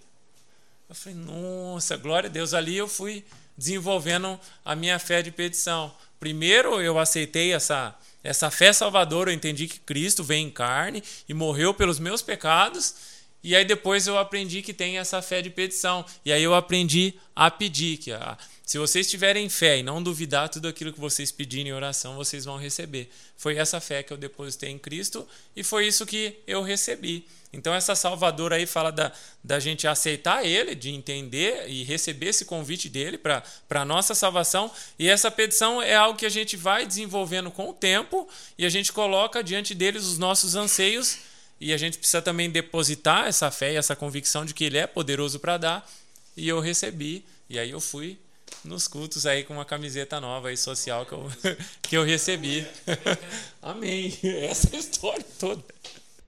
Eu 0.88 0.94
falei, 0.94 1.18
nossa, 1.18 1.96
glória 1.96 2.28
a 2.28 2.32
Deus. 2.32 2.54
Ali 2.54 2.76
eu 2.76 2.88
fui 2.88 3.24
desenvolvendo 3.56 4.40
a 4.64 4.74
minha 4.74 4.98
fé 4.98 5.20
de 5.20 5.30
petição. 5.30 5.94
Primeiro 6.18 6.80
eu 6.80 6.98
aceitei 6.98 7.52
essa, 7.52 7.94
essa 8.24 8.50
fé 8.50 8.72
salvadora, 8.72 9.30
eu 9.30 9.34
entendi 9.34 9.68
que 9.68 9.80
Cristo 9.80 10.24
veio 10.24 10.46
em 10.46 10.50
carne 10.50 11.02
e 11.28 11.34
morreu 11.34 11.74
pelos 11.74 11.98
meus 11.98 12.22
pecados 12.22 13.18
e 13.42 13.54
aí 13.54 13.64
depois 13.64 14.06
eu 14.06 14.18
aprendi 14.18 14.62
que 14.62 14.72
tem 14.72 14.98
essa 14.98 15.22
fé 15.22 15.40
de 15.40 15.50
petição. 15.50 16.04
E 16.24 16.32
aí 16.32 16.42
eu 16.42 16.54
aprendi 16.54 17.14
a 17.34 17.50
pedir 17.50 17.98
que 17.98 18.12
ah, 18.12 18.36
se 18.68 18.76
vocês 18.76 19.08
tiverem 19.08 19.48
fé 19.48 19.78
e 19.78 19.82
não 19.82 20.02
duvidar 20.02 20.50
tudo 20.50 20.68
aquilo 20.68 20.92
que 20.92 21.00
vocês 21.00 21.32
pedirem 21.32 21.68
em 21.68 21.72
oração, 21.72 22.16
vocês 22.16 22.44
vão 22.44 22.58
receber. 22.58 23.10
Foi 23.34 23.56
essa 23.56 23.80
fé 23.80 24.02
que 24.02 24.12
eu 24.12 24.16
depositei 24.18 24.68
em 24.68 24.78
Cristo 24.78 25.26
e 25.56 25.64
foi 25.64 25.86
isso 25.86 26.04
que 26.04 26.38
eu 26.46 26.60
recebi. 26.60 27.26
Então 27.50 27.72
essa 27.72 27.94
salvadora 27.94 28.56
aí 28.56 28.66
fala 28.66 28.92
da, 28.92 29.10
da 29.42 29.58
gente 29.58 29.88
aceitar 29.88 30.44
ele, 30.44 30.74
de 30.74 30.90
entender 30.90 31.66
e 31.66 31.82
receber 31.82 32.26
esse 32.26 32.44
convite 32.44 32.90
dele 32.90 33.16
para 33.16 33.42
a 33.70 33.86
nossa 33.86 34.14
salvação. 34.14 34.70
E 34.98 35.08
essa 35.08 35.30
petição 35.30 35.80
é 35.80 35.96
algo 35.96 36.18
que 36.18 36.26
a 36.26 36.28
gente 36.28 36.54
vai 36.54 36.84
desenvolvendo 36.84 37.50
com 37.50 37.70
o 37.70 37.72
tempo 37.72 38.28
e 38.58 38.66
a 38.66 38.68
gente 38.68 38.92
coloca 38.92 39.42
diante 39.42 39.74
deles 39.74 40.04
os 40.04 40.18
nossos 40.18 40.56
anseios 40.56 41.20
e 41.58 41.72
a 41.72 41.78
gente 41.78 41.96
precisa 41.96 42.20
também 42.20 42.50
depositar 42.50 43.28
essa 43.28 43.50
fé 43.50 43.72
e 43.72 43.76
essa 43.76 43.96
convicção 43.96 44.44
de 44.44 44.52
que 44.52 44.64
Ele 44.64 44.76
é 44.76 44.86
poderoso 44.86 45.40
para 45.40 45.56
dar. 45.56 45.90
E 46.36 46.46
eu 46.46 46.60
recebi. 46.60 47.24
E 47.48 47.58
aí 47.58 47.70
eu 47.70 47.80
fui 47.80 48.18
nos 48.64 48.88
cultos 48.88 49.26
aí 49.26 49.44
com 49.44 49.54
uma 49.54 49.64
camiseta 49.64 50.20
nova 50.20 50.48
aí 50.48 50.56
social 50.56 51.06
que 51.06 51.12
eu, 51.12 51.30
que 51.82 51.96
eu 51.96 52.04
recebi. 52.04 52.66
Amém. 53.62 54.16
Essa 54.22 54.74
é 54.74 54.76
a 54.76 54.80
história 54.80 55.24
toda. 55.38 55.62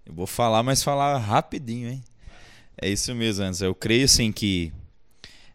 Eu 0.06 0.12
vou 0.12 0.26
falar, 0.26 0.62
mas 0.62 0.82
falar 0.82 1.18
rapidinho, 1.18 1.90
hein? 1.90 2.04
É 2.80 2.88
isso 2.88 3.14
mesmo, 3.14 3.44
Anderson. 3.44 3.66
Eu 3.66 3.74
creio 3.74 4.08
sim 4.08 4.32
que 4.32 4.72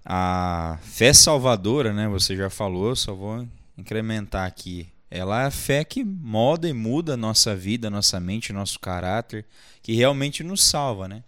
a 0.05 0.77
fé 0.83 1.11
salvadora, 1.11 1.91
né? 1.91 2.07
Você 2.07 2.35
já 2.35 2.49
falou, 2.49 2.95
só 2.95 3.13
vou 3.13 3.47
incrementar 3.77 4.47
aqui. 4.47 4.87
Ela 5.09 5.43
é 5.43 5.45
a 5.45 5.51
fé 5.51 5.83
que 5.83 6.03
molda 6.03 6.67
e 6.67 6.73
muda 6.73 7.13
a 7.13 7.17
nossa 7.17 7.55
vida, 7.55 7.89
nossa 7.89 8.19
mente, 8.19 8.53
nosso 8.53 8.79
caráter, 8.79 9.45
que 9.81 9.93
realmente 9.93 10.43
nos 10.43 10.63
salva, 10.63 11.07
né? 11.07 11.23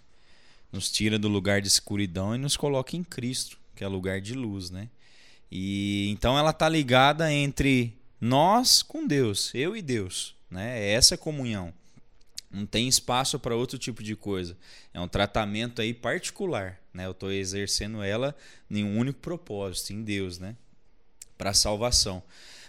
Nos 0.72 0.92
tira 0.92 1.18
do 1.18 1.28
lugar 1.28 1.62
de 1.62 1.68
escuridão 1.68 2.36
e 2.36 2.38
nos 2.38 2.58
coloca 2.58 2.96
em 2.96 3.04
Cristo, 3.04 3.58
que 3.76 3.84
é 3.84 3.88
lugar 3.88 4.22
de 4.22 4.34
luz, 4.34 4.70
né? 4.70 4.90
E 5.52 6.10
então 6.10 6.38
ela 6.38 6.52
está 6.52 6.68
ligada 6.68 7.32
entre 7.32 7.98
nós 8.20 8.82
com 8.82 9.06
Deus, 9.06 9.52
eu 9.54 9.76
e 9.76 9.82
Deus, 9.82 10.36
né? 10.50 10.80
É 10.80 10.92
essa 10.94 11.18
comunhão. 11.18 11.74
Não 12.50 12.66
tem 12.66 12.88
espaço 12.88 13.38
para 13.40 13.56
outro 13.56 13.78
tipo 13.78 14.02
de 14.02 14.16
coisa. 14.16 14.58
É 14.94 15.00
um 15.00 15.08
tratamento 15.08 15.82
aí 15.82 15.94
particular, 15.94 16.80
né? 16.94 17.06
Eu 17.06 17.12
estou 17.12 17.32
exercendo 17.32 18.02
ela 18.02 18.36
em 18.70 18.84
um 18.84 18.98
único 18.98 19.20
propósito, 19.20 19.94
em 19.94 20.02
Deus, 20.02 20.40
né? 20.40 20.56
Para 21.38 21.54
salvação. 21.54 22.24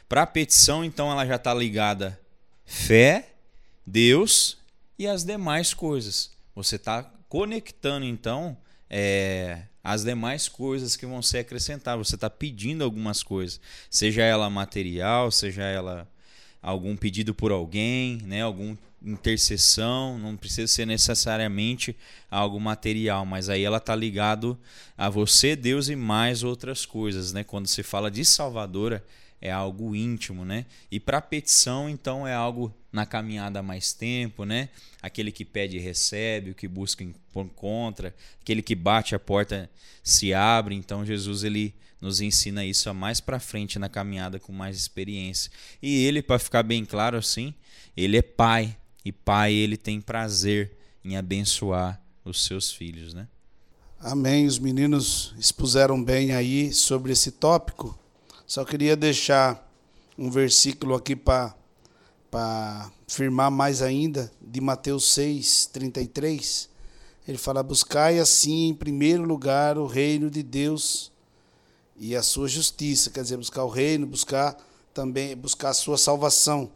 Para 0.09 0.23
a 0.23 0.27
petição, 0.27 0.85
então, 0.85 1.11
ela 1.11 1.27
já 1.27 1.37
está 1.37 1.55
ligada 1.55 2.19
fé, 2.65 3.31
Deus 3.87 4.59
e 4.99 5.07
as 5.07 5.25
demais 5.25 5.73
coisas. 5.73 6.31
Você 6.55 6.77
está 6.77 7.03
conectando, 7.29 8.05
então, 8.05 8.57
é, 8.91 9.63
as 9.89 10.05
demais 10.05 10.49
coisas 10.49 10.97
que 10.97 11.07
vão 11.07 11.23
ser 11.23 11.39
acrescentadas. 11.39 12.09
Você 12.09 12.15
está 12.15 12.29
pedindo 12.29 12.85
algumas 12.85 13.23
coisas, 13.23 13.59
seja 13.89 14.23
ela 14.23 14.51
material, 14.51 15.31
seja 15.31 15.63
ela 15.63 16.07
algum 16.61 16.95
pedido 16.95 17.35
por 17.35 17.51
alguém, 17.51 18.19
né, 18.25 18.43
algum 18.43 18.77
intercessão, 19.03 20.19
não 20.19 20.37
precisa 20.37 20.67
ser 20.67 20.87
necessariamente 20.87 21.97
algo 22.31 22.61
material, 22.61 23.25
mas 23.25 23.49
aí 23.49 23.63
ela 23.63 23.79
está 23.79 23.97
ligado 23.97 24.59
a 24.97 25.09
você, 25.09 25.57
Deus 25.57 25.89
e 25.89 25.97
mais 25.97 26.43
outras 26.43 26.85
coisas, 26.85 27.33
né? 27.33 27.43
Quando 27.43 27.67
se 27.67 27.83
fala 27.83 28.11
de 28.11 28.25
Salvadora, 28.27 29.03
é 29.41 29.51
algo 29.51 29.95
íntimo, 29.95 30.45
né? 30.45 30.67
E 30.91 30.99
para 30.99 31.21
petição, 31.21 31.89
então, 31.89 32.27
é 32.27 32.35
algo 32.35 32.75
na 32.93 33.07
caminhada 33.07 33.61
há 33.61 33.63
mais 33.63 33.93
tempo, 33.93 34.45
né? 34.45 34.69
Aquele 35.01 35.31
que 35.31 35.45
pede 35.45 35.79
recebe, 35.79 36.51
o 36.51 36.55
que 36.55 36.67
busca 36.67 37.05
encontra, 37.05 38.15
aquele 38.41 38.63
que 38.63 38.75
bate 38.75 39.15
a 39.15 39.19
porta 39.19 39.71
se 40.03 40.35
abre. 40.35 40.75
Então, 40.75 41.07
Jesus 41.07 41.45
ele 41.45 41.75
nos 42.01 42.21
ensina 42.21 42.65
isso 42.65 42.93
mais 42.95 43.21
para 43.21 43.41
frente 43.41 43.79
na 43.79 43.89
caminhada 43.89 44.39
com 44.39 44.53
mais 44.53 44.77
experiência. 44.77 45.51
E 45.83 46.05
ele, 46.05 46.23
para 46.23 46.39
ficar 46.39 46.63
bem 46.63 46.85
claro 46.85 47.17
assim, 47.17 47.55
ele 47.97 48.17
é 48.17 48.23
pai 48.23 48.77
e 49.05 49.13
pai 49.13 49.53
ele 49.53 49.77
tem 49.77 50.01
prazer 50.01 50.73
em 51.05 51.17
abençoar 51.17 52.01
os 52.25 52.45
seus 52.45 52.71
filhos, 52.71 53.15
né? 53.15 53.27
Amém. 54.01 54.47
Os 54.47 54.59
meninos 54.59 55.35
expuseram 55.39 56.03
bem 56.03 56.33
aí 56.33 56.73
sobre 56.73 57.13
esse 57.13 57.33
tópico. 57.33 57.99
Só 58.49 58.65
queria 58.65 58.97
deixar 58.97 59.71
um 60.17 60.31
versículo 60.31 60.95
aqui 60.95 61.15
para 61.15 61.55
firmar 63.07 63.51
mais 63.51 63.83
ainda, 63.83 64.33
de 64.41 64.61
Mateus 64.61 65.13
6, 65.13 65.67
33. 65.67 66.69
Ele 67.29 67.39
fala: 67.39 67.63
Buscai 67.63 68.19
assim 68.19 68.69
em 68.69 68.75
primeiro 68.75 69.23
lugar 69.23 69.79
o 69.79 69.87
reino 69.87 70.31
de 70.31 70.43
Deus 70.43 71.13
e 71.97 72.17
a 72.17 72.23
sua 72.23 72.49
justiça. 72.49 73.11
Quer 73.11 73.23
dizer, 73.23 73.37
buscar 73.37 73.65
o 73.65 73.69
reino, 73.69 74.07
buscar 74.07 74.57
também 74.93 75.37
buscar 75.37 75.69
a 75.69 75.75
sua 75.75 75.99
salvação. 75.99 76.73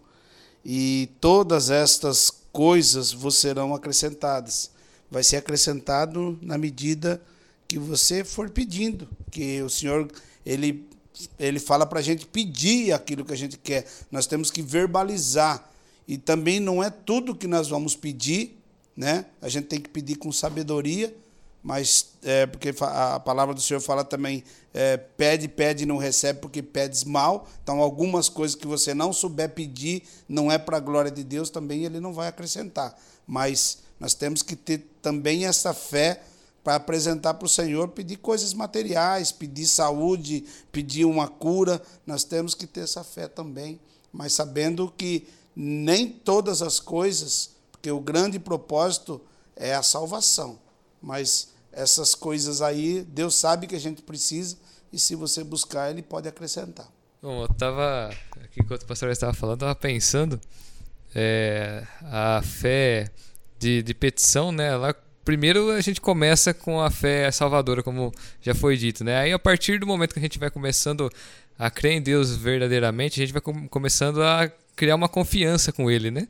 E 0.65 1.09
todas 1.21 1.71
estas 1.71 2.31
coisas 2.53 3.13
vos 3.13 3.37
serão 3.37 3.75
acrescentadas 3.75 4.71
vai 5.13 5.23
ser 5.23 5.37
acrescentado 5.37 6.39
na 6.41 6.57
medida 6.57 7.21
que 7.69 7.79
você 7.79 8.25
for 8.25 8.49
pedindo, 8.49 9.07
que 9.31 9.61
o 9.61 9.69
Senhor 9.69 10.11
ele 10.45 10.89
ele 11.39 11.61
fala 11.61 11.87
para 11.87 11.99
a 11.99 12.03
gente 12.03 12.27
pedir 12.27 12.93
aquilo 12.93 13.25
que 13.25 13.33
a 13.33 13.37
gente 13.37 13.57
quer. 13.59 13.87
Nós 14.11 14.27
temos 14.27 14.51
que 14.51 14.63
verbalizar 14.63 15.71
e 16.07 16.19
também 16.19 16.59
não 16.59 16.83
é 16.83 16.91
tudo 16.91 17.35
que 17.35 17.47
nós 17.47 17.69
vamos 17.69 17.95
pedir, 17.95 18.59
né? 18.97 19.27
A 19.41 19.49
gente 19.49 19.67
tem 19.67 19.81
que 19.81 19.89
pedir 19.89 20.17
com 20.17 20.33
sabedoria, 20.33 21.15
mas 21.63 22.09
é, 22.23 22.47
porque 22.47 22.75
a 22.81 23.21
palavra 23.21 23.55
do 23.55 23.61
Senhor 23.61 23.81
fala 23.81 24.05
também 24.05 24.43
é, 24.75 24.97
pede, 24.97 25.47
pede, 25.47 25.87
não 25.87 25.97
recebe 25.97 26.41
porque 26.41 26.63
pedes 26.63 27.05
mal. 27.05 27.49
Então 27.63 27.81
algumas 27.81 28.29
coisas 28.29 28.57
que 28.57 28.67
você 28.67 28.93
não 28.93 29.13
souber 29.13 29.51
pedir 29.51 30.03
não 30.29 30.51
é 30.51 30.59
para 30.59 30.79
a 30.79 30.81
glória 30.81 31.11
de 31.11 31.23
Deus, 31.23 31.51
também 31.51 31.85
Ele 31.85 32.01
não 32.01 32.13
vai 32.13 32.29
acrescentar. 32.29 32.99
Mas 33.27 33.79
nós 34.01 34.15
temos 34.15 34.43
que 34.43 34.57
ter 34.57 34.85
também 35.01 35.47
essa 35.47 35.73
fé 35.73 36.23
para 36.63 36.77
apresentar 36.77 37.35
para 37.35 37.47
o 37.47 37.49
Senhor, 37.49 37.89
pedir 37.89 38.17
coisas 38.17 38.55
materiais, 38.55 39.33
pedir 39.33 39.67
saúde, 39.67 40.45
pedir 40.71 41.05
uma 41.05 41.29
cura. 41.29 41.83
Nós 42.07 42.25
temos 42.25 42.55
que 42.55 42.67
ter 42.67 42.81
essa 42.81 43.03
fé 43.03 43.27
também, 43.27 43.81
mas 44.13 44.33
sabendo 44.33 44.93
que 44.97 45.27
nem 45.55 46.09
todas 46.09 46.63
as 46.63 46.79
coisas, 46.79 47.51
porque 47.71 47.91
o 47.91 48.01
grande 48.01 48.39
propósito 48.39 49.21
é 49.57 49.75
a 49.75 49.83
salvação. 49.83 50.59
Mas 51.01 51.49
essas 51.73 52.15
coisas 52.15 52.63
aí, 52.63 53.03
Deus 53.03 53.35
sabe 53.35 53.67
que 53.67 53.75
a 53.75 53.81
gente 53.81 54.03
precisa 54.03 54.57
e 54.93 54.99
se 54.99 55.17
você 55.17 55.43
buscar, 55.43 55.91
Ele 55.91 56.03
pode 56.03 56.29
acrescentar. 56.29 56.87
Bom, 57.21 57.43
eu 57.43 57.47
estava 57.47 58.11
aqui 58.43 58.61
enquanto 58.61 58.83
o 58.83 58.87
pastor 58.87 59.11
estava 59.11 59.33
falando, 59.33 59.57
estava 59.57 59.75
pensando 59.75 60.41
é, 61.15 61.87
a 62.03 62.43
fé 62.43 63.11
de, 63.59 63.83
de 63.83 63.95
petição, 63.95 64.53
né? 64.53 64.77
Lá, 64.77 64.95
primeiro 65.25 65.71
a 65.71 65.81
gente 65.81 66.01
começa 66.01 66.53
com 66.53 66.81
a 66.81 66.91
fé 66.91 67.31
salvadora, 67.31 67.83
como 67.83 68.13
já 68.41 68.55
foi 68.55 68.77
dito, 68.77 69.05
né? 69.05 69.19
Aí 69.19 69.33
a 69.33 69.39
partir 69.39 69.79
do 69.79 69.87
momento 69.87 70.13
que 70.13 70.19
a 70.19 70.23
gente 70.23 70.39
vai 70.39 70.51
começando 70.51 71.11
a 71.59 71.71
crer 71.71 71.93
em 71.93 72.03
Deus 72.03 72.37
verdadeiramente, 72.37 73.21
a 73.21 73.25
gente 73.25 73.33
vai 73.33 73.43
com, 73.43 73.69
começando 73.69 74.23
a 74.23 74.51
criar 74.75 74.95
uma 74.95 75.09
confiança 75.09 75.73
com 75.73 75.91
Ele, 75.91 76.11
né? 76.11 76.27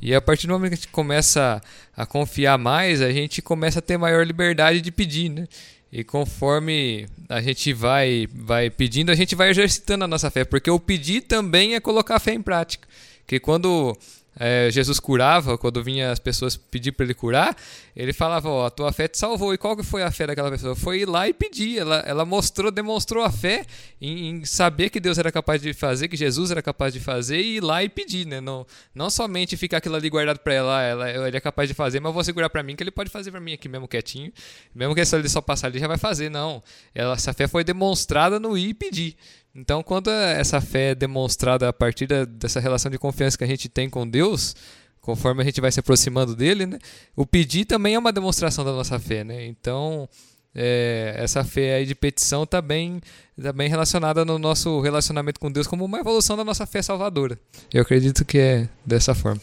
E 0.00 0.14
a 0.14 0.20
partir 0.20 0.46
do 0.46 0.52
momento 0.52 0.70
que 0.70 0.74
a 0.74 0.76
gente 0.82 0.88
começa 0.88 1.60
a 1.96 2.06
confiar 2.06 2.56
mais, 2.56 3.02
a 3.02 3.12
gente 3.12 3.42
começa 3.42 3.80
a 3.80 3.82
ter 3.82 3.98
maior 3.98 4.26
liberdade 4.26 4.80
de 4.80 4.90
pedir, 4.90 5.28
né? 5.28 5.46
E 5.92 6.04
conforme 6.04 7.08
a 7.28 7.42
gente 7.42 7.72
vai, 7.72 8.28
vai 8.32 8.70
pedindo, 8.70 9.10
a 9.10 9.14
gente 9.14 9.34
vai 9.34 9.50
exercitando 9.50 10.04
a 10.04 10.08
nossa 10.08 10.30
fé, 10.30 10.44
porque 10.44 10.70
o 10.70 10.78
pedir 10.78 11.22
também 11.22 11.74
é 11.74 11.80
colocar 11.80 12.16
a 12.16 12.20
fé 12.20 12.32
em 12.32 12.42
prática. 12.42 12.88
Que 13.26 13.40
quando 13.40 13.96
é, 14.38 14.70
Jesus 14.70 15.00
curava, 15.00 15.58
quando 15.58 15.82
vinha 15.82 16.12
as 16.12 16.18
pessoas 16.18 16.56
pedir 16.56 16.92
para 16.92 17.04
ele 17.04 17.14
curar, 17.14 17.56
ele 17.96 18.12
falava: 18.12 18.48
Ó, 18.48 18.66
a 18.66 18.70
tua 18.70 18.92
fé 18.92 19.08
te 19.08 19.18
salvou. 19.18 19.52
E 19.52 19.58
qual 19.58 19.76
que 19.76 19.82
foi 19.82 20.02
a 20.02 20.10
fé 20.10 20.26
daquela 20.26 20.50
pessoa? 20.50 20.76
Foi 20.76 21.00
ir 21.00 21.06
lá 21.06 21.28
e 21.28 21.32
pedir. 21.32 21.78
Ela, 21.78 21.98
ela 22.06 22.24
mostrou, 22.24 22.70
demonstrou 22.70 23.24
a 23.24 23.30
fé 23.30 23.66
em, 24.00 24.28
em, 24.28 24.44
saber 24.44 24.88
que 24.88 25.00
Deus 25.00 25.18
era 25.18 25.32
capaz 25.32 25.60
de 25.60 25.74
fazer, 25.74 26.08
que 26.08 26.16
Jesus 26.16 26.50
era 26.50 26.62
capaz 26.62 26.92
de 26.92 27.00
fazer 27.00 27.40
e 27.40 27.56
ir 27.56 27.60
lá 27.60 27.82
e 27.82 27.88
pedir, 27.88 28.26
né? 28.26 28.40
Não, 28.40 28.66
não 28.94 29.10
somente 29.10 29.56
ficar 29.56 29.78
aquilo 29.78 29.96
ali 29.96 30.08
guardado 30.08 30.38
para 30.38 30.54
ela, 30.54 30.82
ela, 30.82 31.26
ele 31.28 31.36
é 31.36 31.40
capaz 31.40 31.68
de 31.68 31.74
fazer, 31.74 32.00
mas 32.00 32.14
vou 32.14 32.22
segurar 32.22 32.48
para 32.48 32.62
mim 32.62 32.76
que 32.76 32.82
ele 32.82 32.90
pode 32.90 33.10
fazer 33.10 33.30
para 33.30 33.40
mim 33.40 33.52
aqui 33.52 33.68
mesmo 33.68 33.88
quietinho. 33.88 34.32
Mesmo 34.74 34.94
que 34.94 35.00
ele 35.00 35.28
só 35.28 35.40
passar 35.40 35.66
ali, 35.66 35.78
já 35.78 35.88
vai 35.88 35.98
fazer. 35.98 36.30
Não. 36.30 36.62
Ela, 36.94 37.14
essa 37.14 37.32
fé 37.32 37.48
foi 37.48 37.64
demonstrada 37.64 38.38
no 38.38 38.56
ir 38.56 38.68
e 38.68 38.74
pedir. 38.74 39.16
Então, 39.54 39.82
quando 39.82 40.10
essa 40.10 40.60
fé 40.60 40.90
é 40.90 40.94
demonstrada 40.94 41.68
a 41.68 41.72
partir 41.72 42.06
da, 42.06 42.24
dessa 42.24 42.60
relação 42.60 42.90
de 42.90 42.98
confiança 42.98 43.36
que 43.36 43.44
a 43.44 43.46
gente 43.46 43.68
tem 43.68 43.90
com 43.90 44.08
Deus, 44.08 44.54
conforme 45.00 45.42
a 45.42 45.44
gente 45.44 45.60
vai 45.60 45.72
se 45.72 45.80
aproximando 45.80 46.36
dele, 46.36 46.66
né, 46.66 46.78
o 47.16 47.26
pedir 47.26 47.64
também 47.64 47.94
é 47.94 47.98
uma 47.98 48.12
demonstração 48.12 48.64
da 48.64 48.72
nossa 48.72 48.98
fé. 48.98 49.24
Né? 49.24 49.46
Então, 49.46 50.08
é, 50.54 51.14
essa 51.16 51.44
fé 51.44 51.76
aí 51.76 51.86
de 51.86 51.94
petição 51.94 52.44
está 52.44 52.60
bem, 52.60 53.00
tá 53.40 53.52
bem 53.52 53.68
relacionada 53.68 54.24
no 54.24 54.38
nosso 54.38 54.80
relacionamento 54.80 55.40
com 55.40 55.50
Deus 55.50 55.66
como 55.66 55.84
uma 55.84 55.98
evolução 55.98 56.36
da 56.36 56.44
nossa 56.44 56.66
fé 56.66 56.82
salvadora. 56.82 57.38
Eu 57.72 57.82
acredito 57.82 58.24
que 58.24 58.38
é 58.38 58.68
dessa 58.84 59.14
forma. 59.14 59.40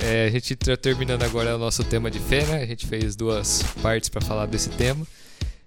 É, 0.00 0.26
a 0.26 0.30
gente 0.30 0.54
está 0.54 0.76
terminando 0.76 1.22
agora 1.22 1.56
o 1.56 1.58
nosso 1.58 1.82
tema 1.84 2.10
de 2.10 2.20
fé, 2.20 2.44
né? 2.46 2.62
A 2.62 2.66
gente 2.66 2.86
fez 2.86 3.16
duas 3.16 3.62
partes 3.82 4.08
para 4.08 4.20
falar 4.20 4.46
desse 4.46 4.70
tema. 4.70 5.06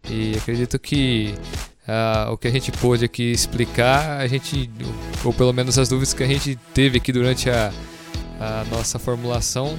E 0.09 0.35
acredito 0.37 0.79
que 0.79 1.35
uh, 1.87 2.31
o 2.31 2.37
que 2.37 2.47
a 2.47 2.51
gente 2.51 2.71
pôde 2.71 3.05
aqui 3.05 3.31
explicar, 3.31 4.19
a 4.19 4.27
gente, 4.27 4.69
ou 5.23 5.33
pelo 5.33 5.53
menos 5.53 5.77
as 5.77 5.89
dúvidas 5.89 6.13
que 6.13 6.23
a 6.23 6.27
gente 6.27 6.57
teve 6.73 6.97
aqui 6.97 7.11
durante 7.11 7.49
a, 7.49 7.71
a 8.41 8.65
nossa 8.71 8.97
formulação, 8.97 9.77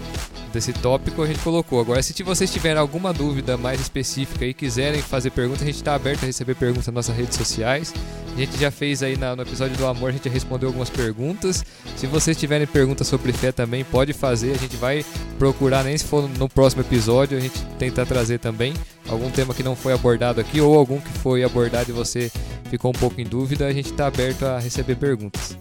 desse 0.52 0.72
tópico 0.72 1.20
a 1.22 1.26
gente 1.26 1.40
colocou. 1.40 1.80
Agora, 1.80 2.00
se 2.00 2.22
vocês 2.22 2.52
tiverem 2.52 2.78
alguma 2.78 3.12
dúvida 3.12 3.56
mais 3.56 3.80
específica 3.80 4.46
e 4.46 4.54
quiserem 4.54 5.02
fazer 5.02 5.30
perguntas, 5.30 5.62
a 5.62 5.66
gente 5.66 5.76
está 5.76 5.96
aberto 5.96 6.22
a 6.22 6.26
receber 6.26 6.54
perguntas 6.54 6.86
nas 6.86 6.94
nossas 6.94 7.16
redes 7.16 7.36
sociais. 7.36 7.92
A 8.32 8.38
gente 8.38 8.56
já 8.56 8.70
fez 8.70 9.02
aí 9.02 9.16
na, 9.16 9.34
no 9.34 9.42
episódio 9.42 9.76
do 9.76 9.84
amor, 9.84 10.10
a 10.10 10.12
gente 10.12 10.28
respondeu 10.28 10.68
algumas 10.68 10.88
perguntas. 10.88 11.64
Se 11.96 12.06
vocês 12.06 12.36
tiverem 12.36 12.66
perguntas 12.66 13.08
sobre 13.08 13.32
fé 13.32 13.50
também, 13.50 13.82
pode 13.82 14.12
fazer. 14.12 14.52
A 14.52 14.58
gente 14.58 14.76
vai 14.76 15.04
procurar, 15.38 15.82
nem 15.82 15.98
se 15.98 16.04
for 16.04 16.28
no 16.28 16.48
próximo 16.48 16.82
episódio, 16.82 17.36
a 17.36 17.40
gente 17.40 17.58
tentar 17.80 18.06
trazer 18.06 18.38
também 18.38 18.74
algum 19.08 19.28
tema 19.28 19.52
que 19.52 19.64
não 19.64 19.74
foi 19.74 19.92
abordado 19.92 20.40
aqui 20.40 20.60
ou 20.60 20.78
algum 20.78 21.00
que 21.00 21.10
foi 21.18 21.42
abordado 21.42 21.90
e 21.90 21.92
você 21.92 22.30
ficou 22.70 22.92
um 22.92 22.94
pouco 22.94 23.20
em 23.20 23.24
dúvida, 23.24 23.66
a 23.66 23.72
gente 23.72 23.90
está 23.90 24.06
aberto 24.06 24.44
a 24.44 24.60
receber 24.60 24.94
perguntas. 24.94 25.56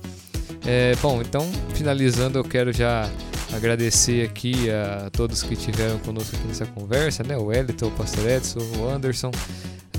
É, 0.66 0.96
bom, 1.02 1.22
então 1.22 1.50
finalizando, 1.74 2.38
eu 2.38 2.44
quero 2.44 2.72
já 2.72 3.10
agradecer 3.54 4.26
aqui 4.26 4.70
a 4.70 5.10
todos 5.10 5.44
que 5.44 5.54
estiveram 5.54 6.00
conosco 6.00 6.36
aqui 6.36 6.48
nessa 6.48 6.66
conversa, 6.66 7.24
né? 7.24 7.38
O 7.38 7.52
Elton, 7.52 7.88
o 7.88 7.92
Pastor 7.92 8.30
Edson, 8.30 8.60
o 8.78 8.88
Anderson. 8.88 9.32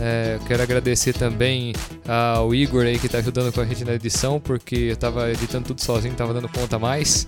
É, 0.01 0.39
quero 0.47 0.63
agradecer 0.63 1.13
também 1.13 1.75
ao 2.09 2.55
Igor 2.55 2.85
aí 2.85 2.99
que 2.99 3.07
está 3.07 3.19
ajudando 3.19 3.53
com 3.53 3.61
a 3.61 3.65
gente 3.65 3.85
na 3.85 3.95
edição, 3.95 4.41
porque 4.41 4.75
eu 4.75 4.95
estava 4.95 5.31
editando 5.31 5.69
tudo 5.69 5.81
sozinho, 5.81 6.13
estava 6.13 6.33
dando 6.33 6.49
conta 6.49 6.79
mais. 6.79 7.27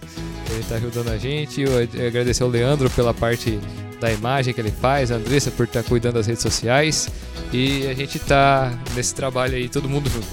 Ele 0.51 0.61
está 0.61 0.77
ajudando 0.77 1.09
a 1.09 1.19
gente. 1.19 1.61
Eu 1.61 2.07
agradecer 2.07 2.43
ao 2.43 2.49
Leandro 2.49 2.91
pela 2.91 3.13
parte 3.13 3.59
da 4.01 4.11
imagem 4.11 4.53
que 4.53 4.61
ele 4.61 4.73
faz, 4.73 5.13
a 5.13 5.17
Andressa 5.17 5.51
por 5.51 5.67
estar 5.67 5.83
tá 5.83 5.89
cuidando 5.89 6.15
das 6.15 6.27
redes 6.27 6.43
sociais. 6.43 7.09
E 7.53 7.87
a 7.87 7.95
gente 7.95 8.17
está 8.17 8.73
nesse 8.95 9.15
trabalho 9.15 9.55
aí, 9.55 9.69
todo 9.69 9.89
mundo 9.89 10.11
junto. 10.11 10.27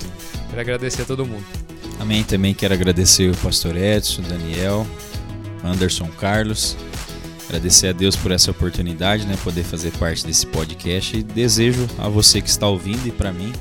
Quero 0.49 0.62
agradecer 0.62 1.04
a 1.04 1.06
todo 1.06 1.26
mundo. 1.26 1.61
Amém. 2.02 2.24
Também 2.24 2.52
quero 2.52 2.74
agradecer 2.74 3.30
o 3.30 3.38
pastor 3.38 3.78
Edson, 3.78 4.24
Daniel, 4.24 4.88
Anderson 5.64 6.08
Carlos. 6.20 6.76
Agradecer 7.45 7.89
a 7.89 7.91
Deus 7.91 8.16
por 8.16 8.32
essa 8.32 8.49
oportunidade, 8.49 9.28
né, 9.28 9.38
poder 9.43 9.64
fazer 9.64 9.91
parte 9.91 10.26
desse 10.26 10.47
podcast 10.47 11.16
e 11.16 11.22
desejo 11.22 11.88
a 11.99 12.10
você 12.10 12.41
que 12.41 12.49
está 12.49 12.68
ouvindo 12.68 13.06
e 13.08 13.12
para 13.12 13.32
mim 13.32 13.54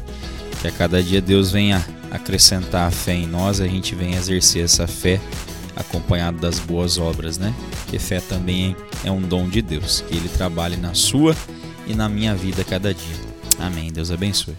que 0.62 0.68
a 0.68 0.70
cada 0.72 1.03
dia 1.03 1.20
Deus 1.20 1.51
venha 1.51 1.84
acrescentar 2.11 2.88
a 2.88 2.91
fé 2.91 3.12
em 3.12 3.26
nós, 3.26 3.61
a 3.61 3.68
gente 3.68 3.95
venha 3.95 4.16
exercer 4.16 4.64
essa 4.64 4.86
fé 4.86 5.20
acompanhado 5.76 6.38
das 6.38 6.59
boas 6.59 6.97
obras, 6.97 7.36
né? 7.36 7.55
Que 7.88 7.99
fé 7.99 8.20
também 8.20 8.74
é 9.05 9.11
um 9.11 9.20
dom 9.20 9.51
de 9.51 9.61
Deus, 9.61 10.03
que 10.09 10.16
ele 10.16 10.30
trabalhe 10.30 10.78
na 10.78 10.95
sua 10.95 11.36
e 11.86 11.95
na 11.95 12.09
minha 12.09 12.34
vida 12.34 12.64
cada 12.64 12.95
dia. 12.95 13.16
Amém. 13.59 13.93
Deus 13.93 14.11
abençoe. 14.11 14.57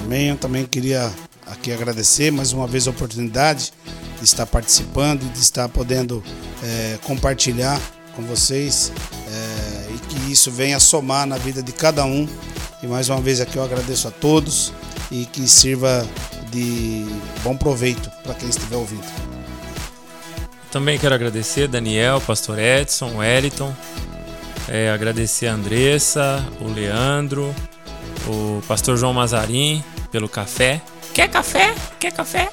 Amém. 0.00 0.28
Eu 0.28 0.36
também 0.36 0.66
queria 0.66 1.10
aqui 1.46 1.72
agradecer 1.72 2.30
mais 2.30 2.52
uma 2.52 2.66
vez 2.66 2.86
a 2.86 2.90
oportunidade 2.90 3.72
de 4.18 4.24
estar 4.24 4.46
participando, 4.46 5.30
de 5.32 5.40
estar 5.40 5.68
podendo 5.68 6.22
é, 6.62 6.98
compartilhar 7.02 7.80
com 8.14 8.22
vocês 8.22 8.92
é, 9.26 9.94
e 9.94 9.98
que 9.98 10.32
isso 10.32 10.50
venha 10.50 10.78
somar 10.78 11.26
na 11.26 11.36
vida 11.36 11.62
de 11.62 11.72
cada 11.72 12.04
um. 12.04 12.28
E 12.82 12.86
mais 12.86 13.08
uma 13.08 13.20
vez 13.20 13.40
aqui 13.40 13.56
eu 13.56 13.64
agradeço 13.64 14.08
a 14.08 14.10
todos 14.10 14.72
e 15.10 15.26
que 15.26 15.48
sirva 15.48 16.06
de 16.50 17.06
bom 17.42 17.56
proveito 17.56 18.10
para 18.22 18.34
quem 18.34 18.48
estiver 18.48 18.76
ouvindo. 18.76 19.06
Também 20.70 20.98
quero 20.98 21.14
agradecer 21.14 21.68
Daniel, 21.68 22.20
Pastor 22.20 22.58
Edson, 22.58 23.18
Wellington, 23.18 23.72
é, 24.68 24.90
agradecer 24.90 25.46
a 25.46 25.54
Andressa, 25.54 26.44
o 26.60 26.68
Leandro, 26.68 27.54
o 28.26 28.62
Pastor 28.66 28.96
João 28.96 29.12
Mazarim 29.12 29.84
pelo 30.10 30.28
café. 30.28 30.80
Quer 31.14 31.28
café? 31.28 31.74
Quer 31.98 32.12
café? 32.12 32.50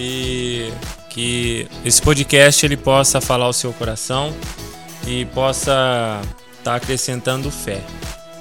e 0.00 0.72
que 1.10 1.68
esse 1.84 2.00
podcast 2.00 2.64
ele 2.64 2.76
possa 2.76 3.20
falar 3.20 3.48
o 3.48 3.52
seu 3.52 3.72
coração 3.74 4.34
e 5.06 5.26
possa 5.26 6.22
estar 6.52 6.62
tá 6.62 6.74
acrescentando 6.74 7.50
fé. 7.50 7.82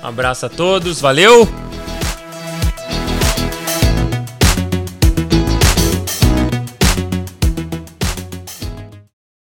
Um 0.01 0.07
abraço 0.07 0.45
a 0.45 0.49
todos, 0.49 1.01
valeu! 1.01 1.47